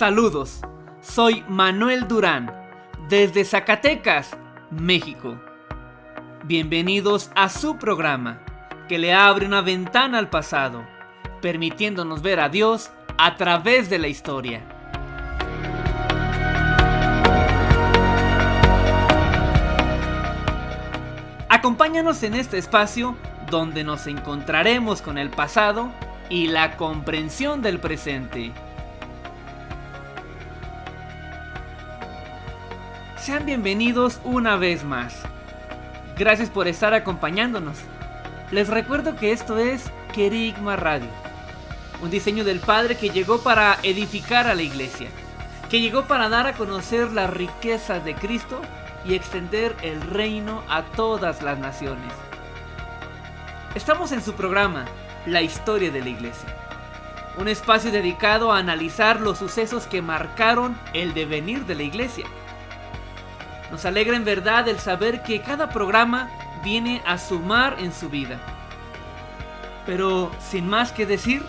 Saludos, 0.00 0.62
soy 1.02 1.44
Manuel 1.46 2.08
Durán, 2.08 2.50
desde 3.10 3.44
Zacatecas, 3.44 4.34
México. 4.70 5.38
Bienvenidos 6.44 7.30
a 7.36 7.50
su 7.50 7.76
programa, 7.76 8.42
que 8.88 8.98
le 8.98 9.12
abre 9.12 9.44
una 9.44 9.60
ventana 9.60 10.16
al 10.16 10.30
pasado, 10.30 10.86
permitiéndonos 11.42 12.22
ver 12.22 12.40
a 12.40 12.48
Dios 12.48 12.90
a 13.18 13.36
través 13.36 13.90
de 13.90 13.98
la 13.98 14.08
historia. 14.08 14.62
Acompáñanos 21.50 22.22
en 22.22 22.36
este 22.36 22.56
espacio 22.56 23.18
donde 23.50 23.84
nos 23.84 24.06
encontraremos 24.06 25.02
con 25.02 25.18
el 25.18 25.28
pasado 25.28 25.92
y 26.30 26.46
la 26.46 26.78
comprensión 26.78 27.60
del 27.60 27.80
presente. 27.80 28.54
Sean 33.30 33.46
bienvenidos 33.46 34.20
una 34.24 34.56
vez 34.56 34.82
más. 34.82 35.14
Gracias 36.16 36.50
por 36.50 36.66
estar 36.66 36.94
acompañándonos. 36.94 37.78
Les 38.50 38.66
recuerdo 38.66 39.14
que 39.14 39.30
esto 39.30 39.56
es 39.56 39.84
Kerigma 40.12 40.74
Radio, 40.74 41.06
un 42.02 42.10
diseño 42.10 42.42
del 42.42 42.58
Padre 42.58 42.96
que 42.96 43.10
llegó 43.10 43.40
para 43.40 43.78
edificar 43.84 44.48
a 44.48 44.56
la 44.56 44.62
iglesia, 44.62 45.10
que 45.70 45.80
llegó 45.80 46.06
para 46.06 46.28
dar 46.28 46.48
a 46.48 46.54
conocer 46.54 47.12
las 47.12 47.30
riquezas 47.30 48.04
de 48.04 48.16
Cristo 48.16 48.60
y 49.04 49.14
extender 49.14 49.76
el 49.82 50.00
reino 50.00 50.64
a 50.68 50.82
todas 50.82 51.40
las 51.40 51.56
naciones. 51.56 52.12
Estamos 53.76 54.10
en 54.10 54.24
su 54.24 54.32
programa, 54.32 54.86
La 55.24 55.40
historia 55.40 55.92
de 55.92 56.00
la 56.00 56.08
iglesia, 56.08 56.48
un 57.38 57.46
espacio 57.46 57.92
dedicado 57.92 58.50
a 58.50 58.58
analizar 58.58 59.20
los 59.20 59.38
sucesos 59.38 59.86
que 59.86 60.02
marcaron 60.02 60.76
el 60.94 61.14
devenir 61.14 61.64
de 61.66 61.76
la 61.76 61.84
iglesia 61.84 62.26
nos 63.70 63.84
alegra 63.84 64.16
en 64.16 64.24
verdad 64.24 64.68
el 64.68 64.78
saber 64.78 65.22
que 65.22 65.42
cada 65.42 65.70
programa 65.70 66.30
viene 66.62 67.02
a 67.06 67.18
sumar 67.18 67.76
en 67.78 67.92
su 67.92 68.08
vida. 68.08 68.40
Pero 69.86 70.30
sin 70.40 70.68
más 70.68 70.92
que 70.92 71.06
decir, 71.06 71.42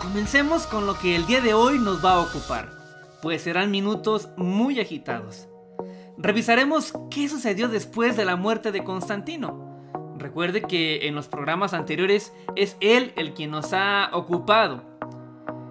comencemos 0.00 0.66
con 0.66 0.86
lo 0.86 0.98
que 0.98 1.16
el 1.16 1.26
día 1.26 1.40
de 1.40 1.54
hoy 1.54 1.78
nos 1.78 2.04
va 2.04 2.12
a 2.12 2.20
ocupar, 2.20 2.68
pues 3.22 3.42
serán 3.42 3.70
minutos 3.70 4.28
muy 4.36 4.80
agitados. 4.80 5.48
Revisaremos 6.16 6.92
qué 7.10 7.28
sucedió 7.28 7.68
después 7.68 8.16
de 8.16 8.24
la 8.24 8.36
muerte 8.36 8.72
de 8.72 8.82
Constantino. 8.82 9.68
Recuerde 10.18 10.62
que 10.62 11.06
en 11.06 11.14
los 11.14 11.28
programas 11.28 11.74
anteriores 11.74 12.32
es 12.56 12.76
él 12.80 13.12
el 13.16 13.34
quien 13.34 13.52
nos 13.52 13.72
ha 13.72 14.10
ocupado. 14.12 14.82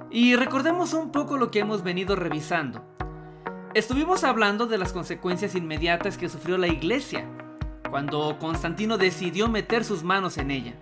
Y 0.09 0.37
recordemos 0.37 0.93
un 0.93 1.11
poco 1.11 1.37
lo 1.37 1.51
que 1.51 1.59
hemos 1.59 1.83
venido 1.83 2.15
revisando. 2.15 2.86
Estuvimos 3.73 4.23
hablando 4.23 4.65
de 4.65 4.77
las 4.77 4.93
consecuencias 4.93 5.53
inmediatas 5.53 6.17
que 6.17 6.29
sufrió 6.29 6.57
la 6.57 6.67
iglesia 6.67 7.25
cuando 7.89 8.37
Constantino 8.39 8.97
decidió 8.97 9.49
meter 9.49 9.83
sus 9.83 10.03
manos 10.03 10.37
en 10.37 10.51
ella. 10.51 10.73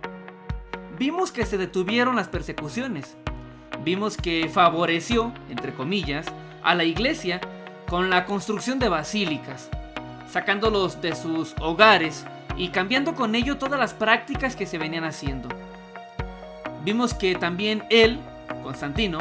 Vimos 0.98 1.30
que 1.32 1.44
se 1.44 1.58
detuvieron 1.58 2.16
las 2.16 2.28
persecuciones. 2.28 3.16
Vimos 3.84 4.16
que 4.16 4.48
favoreció, 4.48 5.32
entre 5.50 5.74
comillas, 5.74 6.26
a 6.62 6.74
la 6.74 6.84
iglesia 6.84 7.40
con 7.88 8.08
la 8.08 8.24
construcción 8.24 8.78
de 8.78 8.88
basílicas, 8.88 9.68
sacándolos 10.30 11.02
de 11.02 11.14
sus 11.14 11.54
hogares 11.60 12.24
y 12.56 12.68
cambiando 12.68 13.14
con 13.14 13.34
ello 13.34 13.58
todas 13.58 13.78
las 13.78 13.94
prácticas 13.94 14.56
que 14.56 14.66
se 14.66 14.78
venían 14.78 15.04
haciendo. 15.04 15.48
Vimos 16.84 17.14
que 17.14 17.34
también 17.34 17.84
él, 17.90 18.18
Constantino, 18.62 19.18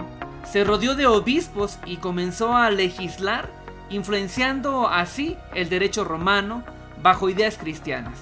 se 0.52 0.64
rodeó 0.64 0.96
de 0.96 1.08
obispos 1.08 1.80
y 1.86 1.98
comenzó 1.98 2.56
a 2.56 2.70
legislar 2.70 3.50
influenciando 3.90 4.88
así 4.88 5.38
el 5.54 5.70
derecho 5.70 6.04
romano 6.04 6.64
bajo 7.02 7.30
ideas 7.30 7.58
cristianas. 7.58 8.18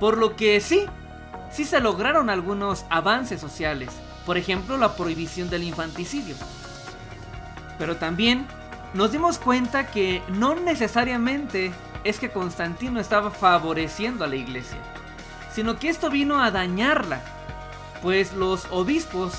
Por 0.00 0.18
lo 0.18 0.34
que 0.34 0.60
sí, 0.60 0.86
sí 1.50 1.64
se 1.64 1.80
lograron 1.80 2.30
algunos 2.30 2.84
avances 2.90 3.40
sociales, 3.40 3.90
por 4.26 4.36
ejemplo 4.36 4.76
la 4.76 4.96
prohibición 4.96 5.50
del 5.50 5.62
infanticidio. 5.62 6.34
Pero 7.78 7.96
también 7.96 8.46
nos 8.94 9.12
dimos 9.12 9.38
cuenta 9.38 9.86
que 9.86 10.22
no 10.28 10.54
necesariamente 10.54 11.72
es 12.04 12.18
que 12.18 12.30
Constantino 12.30 13.00
estaba 13.00 13.30
favoreciendo 13.30 14.24
a 14.24 14.28
la 14.28 14.36
iglesia, 14.36 14.78
sino 15.54 15.78
que 15.78 15.88
esto 15.88 16.10
vino 16.10 16.42
a 16.42 16.50
dañarla, 16.50 17.20
pues 18.02 18.32
los 18.32 18.66
obispos 18.70 19.34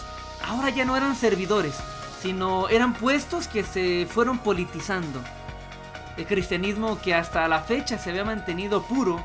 ahora 0.48 0.70
ya 0.70 0.86
no 0.86 0.96
eran 0.96 1.16
servidores, 1.16 1.76
sino 2.24 2.70
eran 2.70 2.94
puestos 2.94 3.50
que 3.50 3.64
se 3.64 4.08
fueron 4.10 4.40
politizando. 4.40 5.22
El 6.16 6.26
cristianismo 6.26 6.98
que 7.02 7.14
hasta 7.14 7.46
la 7.50 7.60
fecha 7.60 7.98
se 7.98 8.12
había 8.12 8.24
mantenido 8.24 8.84
puro, 8.84 9.22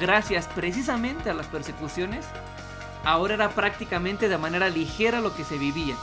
gracias 0.00 0.48
precisamente 0.54 1.28
a 1.28 1.34
las 1.34 1.48
persecuciones, 1.48 2.24
ahora 3.04 3.34
era 3.34 3.50
prácticamente 3.50 4.30
de 4.30 4.38
manera 4.38 4.70
ligera 4.70 5.20
lo 5.20 5.36
que 5.36 5.44
se 5.44 5.58
vivía. 5.58 5.94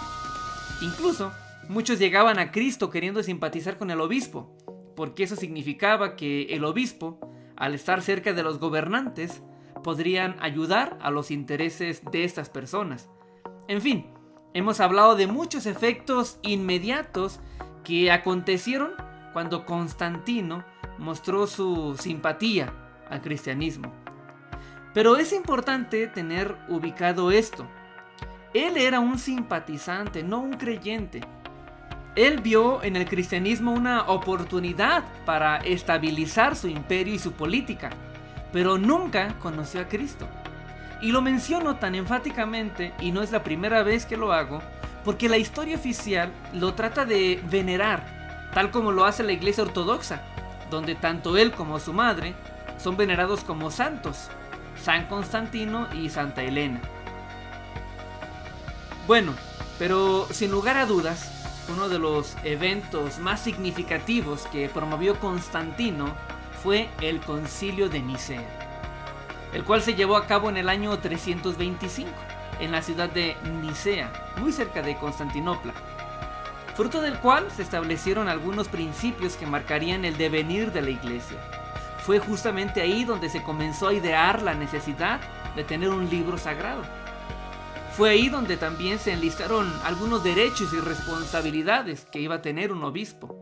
Incluso, 0.80 1.34
muchos 1.70 1.98
llegaban 1.98 2.38
a 2.38 2.52
Cristo 2.52 2.92
queriendo 2.92 3.24
simpatizar 3.24 3.80
con 3.80 3.90
el 3.90 4.00
obispo, 4.00 4.56
porque 4.96 5.24
eso 5.24 5.36
significaba 5.36 6.16
que 6.16 6.44
el 6.52 6.66
obispo, 6.66 7.20
al 7.56 7.74
estar 7.74 8.04
cerca 8.04 8.34
de 8.34 8.44
los 8.44 8.60
gobernantes, 8.60 9.42
podrían 9.84 10.36
ayudar 10.40 11.00
a 11.02 11.10
los 11.10 11.32
intereses 11.32 12.04
de 12.12 12.26
estas 12.26 12.52
personas. 12.52 13.10
En 13.68 13.82
fin, 13.82 14.06
Hemos 14.58 14.80
hablado 14.80 15.16
de 15.16 15.28
muchos 15.28 15.68
efectos 15.68 16.40
inmediatos 16.42 17.40
que 17.84 18.12
acontecieron 18.12 18.90
cuando 19.32 19.68
Constantino 19.68 20.66
mostró 20.98 21.46
su 21.46 21.96
simpatía 21.96 22.74
al 23.08 23.22
cristianismo. 23.22 23.94
Pero 24.96 25.18
es 25.18 25.32
importante 25.32 26.08
tener 26.08 26.58
ubicado 26.70 27.30
esto. 27.30 27.68
Él 28.56 28.78
era 28.78 29.00
un 29.00 29.20
simpatizante, 29.20 30.24
no 30.24 30.40
un 30.40 30.54
creyente. 30.54 31.22
Él 32.16 32.42
vio 32.42 32.82
en 32.82 32.96
el 32.96 33.08
cristianismo 33.08 33.72
una 33.72 34.08
oportunidad 34.08 35.04
para 35.24 35.58
estabilizar 35.58 36.56
su 36.56 36.68
imperio 36.68 37.14
y 37.14 37.20
su 37.20 37.34
política, 37.34 37.92
pero 38.52 38.80
nunca 38.80 39.38
conoció 39.38 39.82
a 39.82 39.88
Cristo. 39.88 40.28
Y 41.00 41.12
lo 41.12 41.22
menciono 41.22 41.76
tan 41.76 41.96
enfáticamente, 41.96 42.94
y 43.00 43.12
no 43.12 43.22
es 43.22 43.32
la 43.32 43.44
primera 43.44 43.84
vez 43.84 44.06
que 44.06 44.18
lo 44.18 44.34
hago, 44.34 44.62
porque 45.04 45.30
la 45.30 45.38
historia 45.38 45.76
oficial 45.76 46.32
lo 46.54 46.74
trata 46.74 47.06
de 47.06 47.42
venerar, 47.50 48.50
tal 48.54 48.72
como 48.72 48.92
lo 48.92 49.06
hace 49.06 49.24
la 49.24 49.32
iglesia 49.32 49.64
ortodoxa, 49.64 50.22
donde 50.72 50.96
tanto 50.96 51.38
él 51.38 51.52
como 51.52 51.80
su 51.80 51.94
madre 51.94 52.34
son 52.78 52.98
venerados 52.98 53.44
como 53.44 53.70
santos, 53.70 54.30
San 54.82 55.06
Constantino 55.08 55.88
y 55.94 56.10
Santa 56.10 56.44
Elena. 56.44 56.82
Bueno, 59.06 59.34
pero 59.80 60.28
sin 60.32 60.52
lugar 60.52 60.78
a 60.78 60.86
dudas, 60.86 61.66
uno 61.70 61.90
de 61.90 62.00
los 62.00 62.36
eventos 62.44 63.20
más 63.20 63.40
significativos 63.40 64.48
que 64.48 64.68
promovió 64.68 65.20
Constantino 65.20 66.14
fue 66.64 66.90
el 67.02 67.20
concilio 67.22 67.88
de 67.88 68.02
Nicea 68.02 68.57
el 69.54 69.64
cual 69.64 69.82
se 69.82 69.96
llevó 69.96 70.18
a 70.18 70.28
cabo 70.28 70.50
en 70.50 70.58
el 70.58 70.70
año 70.70 70.98
325 70.98 72.10
en 72.60 72.72
la 72.72 72.82
ciudad 72.82 73.10
de 73.10 73.36
Nicea, 73.62 74.12
muy 74.38 74.52
cerca 74.52 74.82
de 74.82 74.98
Constantinopla, 74.98 75.74
fruto 76.76 77.02
del 77.02 77.20
cual 77.20 77.50
se 77.52 77.64
establecieron 77.64 78.30
algunos 78.30 78.68
principios 78.68 79.36
que 79.36 79.46
marcarían 79.46 80.06
el 80.06 80.18
devenir 80.18 80.72
de 80.72 80.82
la 80.82 80.90
iglesia. 80.90 81.38
Fue 82.00 82.20
justamente 82.20 82.82
ahí 82.82 83.04
donde 83.04 83.30
se 83.30 83.44
comenzó 83.44 83.88
a 83.88 83.94
idear 83.94 84.42
la 84.42 84.54
necesidad 84.54 85.20
de 85.56 85.64
tener 85.64 85.90
un 85.90 86.10
libro 86.10 86.38
sagrado. 86.38 86.84
Fue 87.98 88.12
ahí 88.12 88.30
donde 88.30 88.58
también 88.58 89.00
se 89.00 89.12
enlistaron 89.12 89.74
algunos 89.84 90.24
derechos 90.24 90.72
y 90.72 90.80
responsabilidades 90.80 92.06
que 92.06 92.20
iba 92.20 92.36
a 92.36 92.42
tener 92.42 92.72
un 92.72 92.84
obispo. 92.84 93.36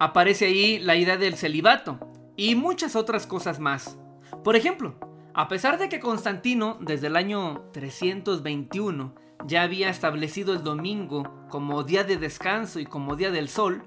Aparece 0.00 0.46
ahí 0.46 0.78
la 0.80 0.96
idea 0.96 1.16
del 1.16 1.36
celibato 1.36 2.00
y 2.36 2.56
muchas 2.56 2.96
otras 2.96 3.26
cosas 3.26 3.60
más. 3.60 3.96
Por 4.42 4.56
ejemplo, 4.56 4.94
A 5.38 5.48
pesar 5.48 5.76
de 5.76 5.90
que 5.90 6.00
Constantino 6.00 6.78
desde 6.80 7.08
el 7.08 7.16
año 7.16 7.68
321 7.74 9.14
ya 9.46 9.64
había 9.64 9.90
establecido 9.90 10.54
el 10.54 10.62
domingo 10.62 11.44
como 11.50 11.84
día 11.84 12.04
de 12.04 12.16
descanso 12.16 12.80
y 12.80 12.86
como 12.86 13.16
día 13.16 13.30
del 13.30 13.50
sol, 13.50 13.82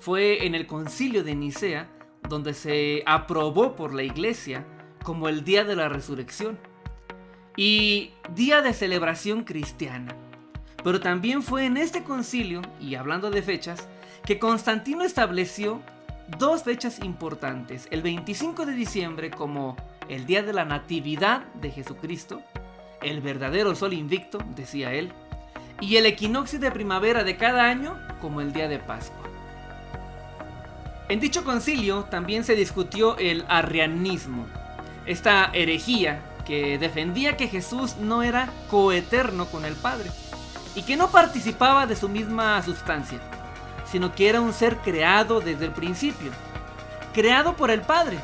fue 0.00 0.44
en 0.44 0.56
el 0.56 0.66
concilio 0.66 1.22
de 1.22 1.36
Nicea 1.36 1.88
donde 2.28 2.52
se 2.52 3.04
aprobó 3.06 3.76
por 3.76 3.94
la 3.94 4.02
iglesia 4.02 4.66
como 5.04 5.28
el 5.28 5.44
día 5.44 5.62
de 5.62 5.76
la 5.76 5.88
resurrección 5.88 6.58
y 7.56 8.10
día 8.34 8.60
de 8.60 8.72
celebración 8.72 9.44
cristiana. 9.44 10.16
Pero 10.82 10.98
también 10.98 11.44
fue 11.44 11.64
en 11.66 11.76
este 11.76 12.02
concilio, 12.02 12.60
y 12.80 12.96
hablando 12.96 13.30
de 13.30 13.42
fechas, 13.42 13.88
que 14.26 14.40
Constantino 14.40 15.04
estableció 15.04 15.80
dos 16.38 16.62
fechas 16.62 17.00
importantes, 17.00 17.86
el 17.90 18.02
25 18.02 18.66
de 18.66 18.72
diciembre 18.72 19.30
como 19.30 19.76
el 20.08 20.26
día 20.26 20.42
de 20.42 20.52
la 20.52 20.64
Natividad 20.64 21.44
de 21.54 21.70
Jesucristo, 21.70 22.42
el 23.02 23.20
verdadero 23.20 23.74
sol 23.74 23.92
invicto, 23.92 24.38
decía 24.54 24.92
él, 24.92 25.12
y 25.80 25.96
el 25.96 26.06
equinoccio 26.06 26.58
de 26.58 26.70
primavera 26.70 27.24
de 27.24 27.36
cada 27.36 27.64
año 27.64 27.98
como 28.20 28.40
el 28.40 28.52
día 28.52 28.68
de 28.68 28.78
Pascua. 28.78 29.28
En 31.08 31.20
dicho 31.20 31.44
concilio 31.44 32.04
también 32.04 32.44
se 32.44 32.54
discutió 32.54 33.18
el 33.18 33.44
arrianismo, 33.48 34.46
esta 35.06 35.50
herejía 35.52 36.22
que 36.46 36.78
defendía 36.78 37.36
que 37.36 37.48
Jesús 37.48 37.96
no 37.96 38.22
era 38.22 38.48
coeterno 38.70 39.46
con 39.46 39.64
el 39.64 39.74
Padre 39.74 40.10
y 40.74 40.82
que 40.82 40.96
no 40.96 41.10
participaba 41.10 41.86
de 41.86 41.96
su 41.96 42.08
misma 42.08 42.62
sustancia, 42.62 43.18
sino 43.92 44.14
que 44.14 44.30
era 44.30 44.40
un 44.40 44.54
ser 44.54 44.78
creado 44.78 45.40
desde 45.40 45.66
el 45.66 45.72
principio, 45.72 46.32
creado 47.12 47.54
por 47.56 47.70
el 47.70 47.82
Padre, 47.82 48.18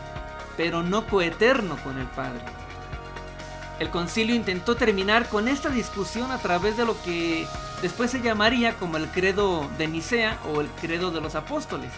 pero 0.56 0.82
no 0.82 1.06
coeterno 1.06 1.76
con 1.84 1.98
el 1.98 2.06
Padre. 2.06 2.40
El 3.78 3.90
concilio 3.90 4.34
intentó 4.34 4.76
terminar 4.76 5.28
con 5.28 5.46
esta 5.46 5.68
discusión 5.68 6.30
a 6.32 6.38
través 6.38 6.78
de 6.78 6.86
lo 6.86 7.00
que 7.02 7.46
después 7.82 8.10
se 8.10 8.22
llamaría 8.22 8.74
como 8.76 8.96
el 8.96 9.08
credo 9.08 9.68
de 9.76 9.86
Nicea 9.88 10.38
o 10.52 10.62
el 10.62 10.68
credo 10.80 11.10
de 11.10 11.20
los 11.20 11.34
apóstoles. 11.34 11.92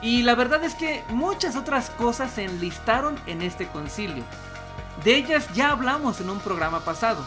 Y 0.00 0.22
la 0.22 0.34
verdad 0.34 0.64
es 0.64 0.74
que 0.74 1.04
muchas 1.10 1.54
otras 1.54 1.90
cosas 1.90 2.32
se 2.32 2.44
enlistaron 2.44 3.16
en 3.26 3.42
este 3.42 3.68
concilio. 3.68 4.24
De 5.04 5.16
ellas 5.16 5.46
ya 5.54 5.70
hablamos 5.70 6.20
en 6.22 6.30
un 6.30 6.40
programa 6.40 6.80
pasado, 6.80 7.24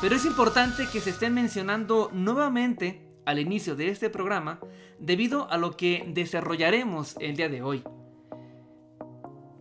pero 0.00 0.16
es 0.16 0.24
importante 0.24 0.88
que 0.88 1.00
se 1.00 1.10
estén 1.10 1.34
mencionando 1.34 2.10
nuevamente 2.12 3.11
al 3.24 3.38
inicio 3.38 3.76
de 3.76 3.88
este 3.88 4.10
programa 4.10 4.60
debido 4.98 5.50
a 5.50 5.56
lo 5.56 5.76
que 5.76 6.04
desarrollaremos 6.08 7.16
el 7.20 7.36
día 7.36 7.48
de 7.48 7.62
hoy. 7.62 7.84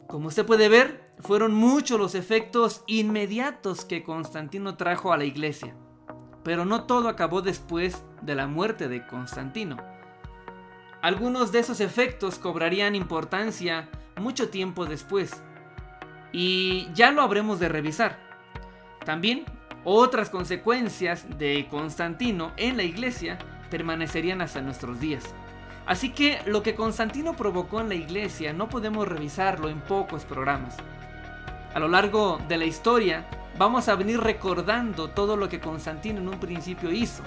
Como 0.08 0.28
usted 0.28 0.46
puede 0.46 0.68
ver, 0.68 1.14
fueron 1.20 1.54
muchos 1.54 2.00
los 2.00 2.16
efectos 2.16 2.84
inmediatos 2.88 3.86
que 3.86 4.04
Constantino 4.04 4.76
trajo 4.76 5.14
a 5.14 5.18
la 5.18 5.26
iglesia, 5.26 5.76
pero 6.44 6.66
no 6.66 6.84
todo 6.86 7.08
acabó 7.08 7.42
después 7.42 8.04
de 8.22 8.36
la 8.36 8.48
muerte 8.48 8.88
de 8.90 9.06
Constantino. 9.08 9.78
Algunos 11.02 11.52
de 11.52 11.60
esos 11.60 11.80
efectos 11.80 12.40
cobrarían 12.40 12.96
importancia 12.96 13.90
mucho 14.18 14.50
tiempo 14.50 14.86
después, 14.86 15.42
y 16.34 16.88
ya 16.94 17.12
lo 17.12 17.22
habremos 17.22 17.60
de 17.60 17.70
revisar. 17.70 18.20
También 19.06 19.46
otras 19.84 20.30
consecuencias 20.30 21.26
de 21.38 21.68
Constantino 21.70 22.52
en 22.58 22.78
la 22.78 22.84
iglesia 22.84 23.38
permanecerían 23.70 24.42
hasta 24.42 24.62
nuestros 24.62 25.00
días. 25.00 25.24
Así 25.86 26.12
que 26.12 26.40
lo 26.46 26.62
que 26.62 26.76
Constantino 26.76 27.36
provocó 27.36 27.82
en 27.82 27.90
la 27.90 27.96
iglesia 27.96 28.54
no 28.54 28.70
podemos 28.70 29.08
revisarlo 29.08 29.70
en 29.70 29.82
pocos 29.82 30.26
programas. 30.26 30.78
A 31.74 31.80
lo 31.80 31.88
largo 31.88 32.40
de 32.48 32.58
la 32.58 32.66
historia 32.66 33.26
vamos 33.58 33.90
a 33.90 33.96
venir 33.96 34.20
recordando 34.20 35.10
todo 35.10 35.36
lo 35.38 35.50
que 35.50 35.60
Constantino 35.60 36.20
en 36.20 36.28
un 36.28 36.40
principio 36.40 36.92
hizo, 36.92 37.24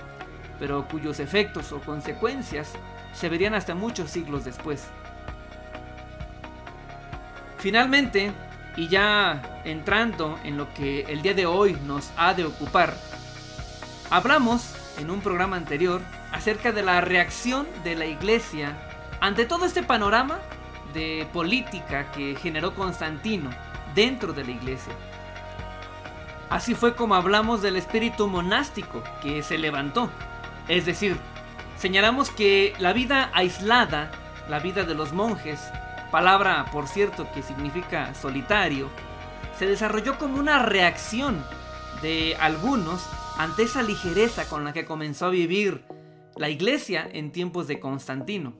pero 0.58 0.86
cuyos 0.86 1.18
efectos 1.18 1.72
o 1.72 1.80
consecuencias 1.80 2.72
se 3.12 3.28
verían 3.28 3.54
hasta 3.54 3.74
muchos 3.74 4.10
siglos 4.10 4.44
después. 4.44 4.86
Finalmente, 7.58 8.32
y 8.76 8.88
ya 8.88 9.60
entrando 9.64 10.38
en 10.44 10.56
lo 10.56 10.72
que 10.74 11.02
el 11.02 11.22
día 11.22 11.34
de 11.34 11.46
hoy 11.46 11.76
nos 11.86 12.10
ha 12.16 12.34
de 12.34 12.44
ocupar, 12.44 12.94
hablamos 14.10 14.74
en 14.98 15.10
un 15.10 15.20
programa 15.20 15.56
anterior 15.56 16.00
acerca 16.32 16.72
de 16.72 16.82
la 16.82 17.00
reacción 17.00 17.66
de 17.84 17.94
la 17.94 18.06
iglesia 18.06 18.76
ante 19.20 19.44
todo 19.44 19.64
este 19.64 19.82
panorama 19.82 20.38
de 20.92 21.26
política 21.32 22.10
que 22.12 22.36
generó 22.36 22.74
Constantino 22.74 23.50
dentro 23.94 24.32
de 24.32 24.44
la 24.44 24.50
iglesia. 24.50 24.92
Así 26.50 26.74
fue 26.74 26.94
como 26.94 27.14
hablamos 27.14 27.62
del 27.62 27.76
espíritu 27.76 28.28
monástico 28.28 29.02
que 29.22 29.42
se 29.42 29.58
levantó. 29.58 30.10
Es 30.68 30.86
decir, 30.86 31.16
señalamos 31.78 32.30
que 32.30 32.74
la 32.78 32.92
vida 32.92 33.30
aislada, 33.34 34.10
la 34.48 34.58
vida 34.58 34.84
de 34.84 34.94
los 34.94 35.12
monjes, 35.12 35.60
palabra 36.14 36.66
por 36.70 36.86
cierto 36.86 37.26
que 37.32 37.42
significa 37.42 38.14
solitario, 38.14 38.88
se 39.58 39.66
desarrolló 39.66 40.16
como 40.16 40.38
una 40.38 40.60
reacción 40.60 41.44
de 42.02 42.36
algunos 42.38 43.04
ante 43.36 43.64
esa 43.64 43.82
ligereza 43.82 44.48
con 44.48 44.62
la 44.62 44.72
que 44.72 44.84
comenzó 44.84 45.26
a 45.26 45.30
vivir 45.30 45.82
la 46.36 46.50
iglesia 46.50 47.08
en 47.12 47.32
tiempos 47.32 47.66
de 47.66 47.80
Constantino. 47.80 48.54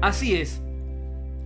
Así 0.00 0.36
es, 0.36 0.62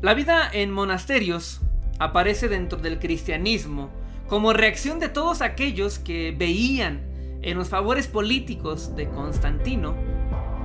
la 0.02 0.14
vida 0.14 0.48
en 0.52 0.70
monasterios 0.70 1.60
aparece 2.00 2.48
dentro 2.48 2.78
del 2.78 2.98
cristianismo 2.98 3.90
como 4.26 4.52
reacción 4.52 4.98
de 4.98 5.10
todos 5.10 5.42
aquellos 5.42 5.98
que 5.98 6.34
veían 6.36 7.02
en 7.42 7.58
los 7.58 7.68
favores 7.68 8.08
políticos 8.08 8.96
de 8.96 9.08
Constantino 9.08 9.94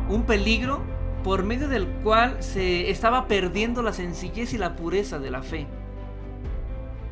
un 0.10 0.24
peligro 0.24 0.82
por 1.24 1.44
medio 1.44 1.68
del 1.68 1.88
cual 1.88 2.42
se 2.42 2.90
estaba 2.90 3.28
perdiendo 3.28 3.82
la 3.82 3.92
sencillez 3.92 4.54
y 4.54 4.58
la 4.58 4.76
pureza 4.76 5.20
de 5.20 5.32
la 5.32 5.44
fe. 5.44 5.68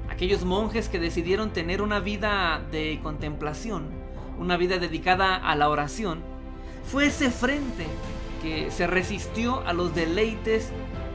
Aquellos 0.09 0.45
monjes 0.45 0.87
que 0.87 0.99
decidieron 0.99 1.51
tener 1.51 1.81
una 1.81 1.99
vida 1.99 2.61
de 2.71 2.99
contemplación, 3.03 3.89
una 4.39 4.55
vida 4.55 4.77
dedicada 4.77 5.35
a 5.35 5.55
la 5.55 5.67
oración, 5.69 6.21
fue 6.85 7.07
ese 7.07 7.29
frente 7.29 7.87
que 8.41 8.71
se 8.71 8.87
resistió 8.87 9.65
a 9.67 9.73
los 9.73 9.95
deleites 9.95 10.71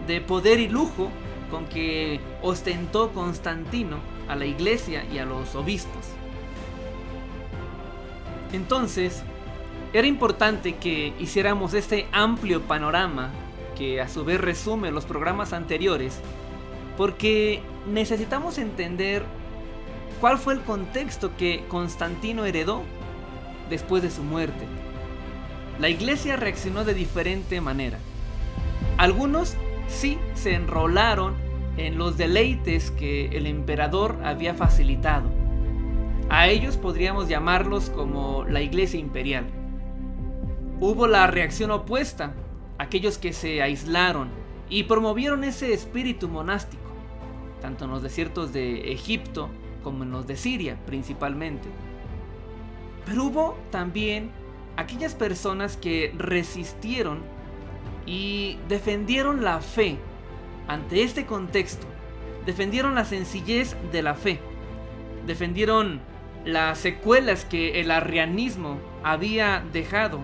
de 0.07 0.21
poder 0.21 0.59
y 0.59 0.69
lujo 0.69 1.11
con 1.51 1.67
que 1.67 2.21
ostentó 2.43 3.13
Constantino 3.13 3.97
a 4.29 4.37
la 4.37 4.47
iglesia 4.47 5.05
y 5.05 5.19
a 5.19 5.25
los 5.25 5.55
obispos. 5.55 6.07
Entonces, 8.53 9.23
era 9.93 10.07
importante 10.07 10.77
que 10.77 11.15
hiciéramos 11.19 11.75
este 11.75 12.07
amplio 12.13 12.63
panorama, 12.63 13.31
que 13.77 14.01
a 14.01 14.09
su 14.09 14.25
vez 14.25 14.41
resume 14.41 14.91
los 14.91 15.05
programas 15.05 15.53
anteriores, 15.53 16.21
porque 16.97 17.63
necesitamos 17.87 18.59
entender 18.59 19.25
cuál 20.21 20.39
fue 20.39 20.55
el 20.55 20.61
contexto 20.61 21.37
que 21.37 21.65
Constantino 21.69 22.45
heredó 22.45 22.83
después 23.71 24.03
de 24.03 24.11
su 24.11 24.23
muerte. 24.23 24.67
La 25.79 25.89
iglesia 25.89 26.37
reaccionó 26.37 26.85
de 26.85 26.95
diferente 26.95 27.61
manera. 27.61 27.99
Algunos 28.97 29.55
sí 29.89 30.19
se 30.35 30.55
enrolaron 30.55 31.35
en 31.77 31.99
los 31.99 32.17
deleites 32.17 32.91
que 32.91 33.27
el 33.29 33.47
emperador 33.47 34.19
había 34.23 34.55
facilitado. 34.55 35.29
A 36.29 36.49
ellos 36.49 36.77
podríamos 36.77 37.29
llamarlos 37.29 37.91
como 37.91 38.45
la 38.45 38.61
iglesia 38.61 39.01
imperial. 39.01 39.47
Hubo 40.81 41.07
la 41.07 41.27
reacción 41.27 41.71
opuesta, 41.71 42.35
aquellos 42.79 43.19
que 43.19 43.33
se 43.33 43.63
aislaron 43.63 44.29
y 44.69 44.85
promovieron 44.85 45.43
ese 45.43 45.73
espíritu 45.73 46.29
monástico, 46.29 46.91
tanto 47.61 47.87
en 47.87 47.91
los 47.91 48.03
desiertos 48.03 48.53
de 48.53 48.93
Egipto 48.93 49.49
como 49.83 50.05
en 50.05 50.11
los 50.11 50.27
de 50.27 50.37
Siria 50.37 50.79
principalmente. 50.87 51.69
Pero 53.07 53.25
hubo 53.25 53.59
también 53.71 54.31
aquellas 54.77 55.15
personas 55.15 55.77
que 55.77 56.13
resistieron 56.17 57.21
y 58.09 58.57
defendieron 58.69 59.45
la 59.45 59.61
fe 59.61 59.99
ante 60.67 61.03
este 61.03 61.27
contexto, 61.27 61.87
defendieron 62.47 62.95
la 62.95 63.05
sencillez 63.05 63.77
de 63.93 64.03
la 64.03 64.15
fe, 64.15 64.41
defendieron 65.27 66.01
las 66.47 66.79
secuelas 66.79 67.45
que 67.45 67.83
el 67.83 67.91
arrianismo 67.91 68.79
había 69.05 69.63
dejado. 69.75 70.21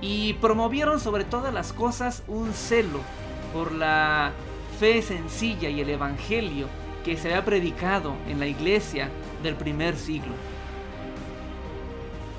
Y 0.00 0.32
promovieron 0.34 0.98
sobre 0.98 1.24
todas 1.24 1.52
las 1.52 1.74
cosas 1.74 2.22
un 2.26 2.54
celo 2.54 3.00
por 3.52 3.72
la 3.72 4.32
fe 4.78 5.02
sencilla 5.02 5.68
y 5.68 5.82
el 5.82 5.90
evangelio 5.90 6.68
que 7.04 7.18
se 7.18 7.28
había 7.28 7.44
predicado 7.44 8.14
en 8.28 8.40
la 8.40 8.46
iglesia 8.46 9.10
del 9.42 9.56
primer 9.56 9.96
siglo. 9.96 10.32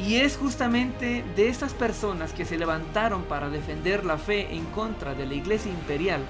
Y 0.07 0.15
es 0.15 0.35
justamente 0.35 1.23
de 1.35 1.47
estas 1.47 1.73
personas 1.73 2.33
que 2.33 2.43
se 2.43 2.57
levantaron 2.57 3.23
para 3.23 3.49
defender 3.49 4.03
la 4.03 4.17
fe 4.17 4.53
en 4.55 4.65
contra 4.65 5.13
de 5.13 5.27
la 5.27 5.35
iglesia 5.35 5.71
imperial, 5.71 6.21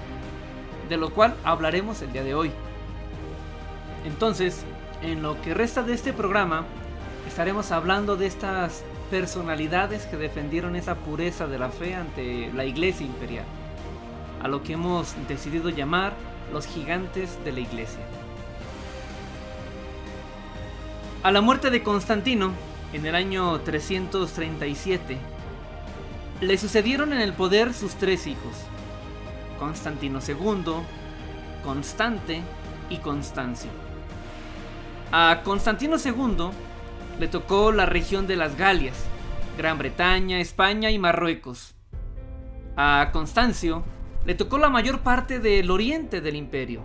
de 0.90 0.96
lo 0.98 1.10
cual 1.10 1.34
hablaremos 1.42 2.02
el 2.02 2.12
día 2.12 2.22
de 2.22 2.34
hoy. 2.34 2.50
Entonces, 4.04 4.64
en 5.00 5.22
lo 5.22 5.40
que 5.40 5.54
resta 5.54 5.82
de 5.82 5.94
este 5.94 6.12
programa, 6.12 6.66
estaremos 7.26 7.72
hablando 7.72 8.16
de 8.16 8.26
estas 8.26 8.84
personalidades 9.10 10.04
que 10.04 10.16
defendieron 10.18 10.76
esa 10.76 10.96
pureza 10.96 11.46
de 11.46 11.58
la 11.58 11.70
fe 11.70 11.94
ante 11.94 12.52
la 12.52 12.66
iglesia 12.66 13.06
imperial, 13.06 13.46
a 14.42 14.48
lo 14.48 14.62
que 14.62 14.74
hemos 14.74 15.14
decidido 15.28 15.70
llamar 15.70 16.12
los 16.52 16.66
gigantes 16.66 17.42
de 17.42 17.52
la 17.52 17.60
iglesia. 17.60 18.02
A 21.22 21.30
la 21.30 21.40
muerte 21.40 21.70
de 21.70 21.82
Constantino, 21.82 22.52
en 22.92 23.06
el 23.06 23.14
año 23.14 23.60
337, 23.60 25.18
le 26.40 26.58
sucedieron 26.58 27.12
en 27.12 27.20
el 27.20 27.32
poder 27.32 27.72
sus 27.72 27.94
tres 27.94 28.26
hijos, 28.26 28.52
Constantino 29.58 30.18
II, 30.26 30.74
Constante 31.64 32.42
y 32.90 32.96
Constancio. 32.98 33.70
A 35.12 35.42
Constantino 35.44 35.96
II 36.04 36.50
le 37.20 37.28
tocó 37.28 37.72
la 37.72 37.86
región 37.86 38.26
de 38.26 38.36
las 38.36 38.56
Galias, 38.56 39.04
Gran 39.56 39.78
Bretaña, 39.78 40.40
España 40.40 40.90
y 40.90 40.98
Marruecos. 40.98 41.74
A 42.76 43.10
Constancio 43.12 43.84
le 44.24 44.34
tocó 44.34 44.58
la 44.58 44.70
mayor 44.70 45.00
parte 45.00 45.38
del 45.38 45.70
oriente 45.70 46.20
del 46.20 46.36
imperio, 46.36 46.82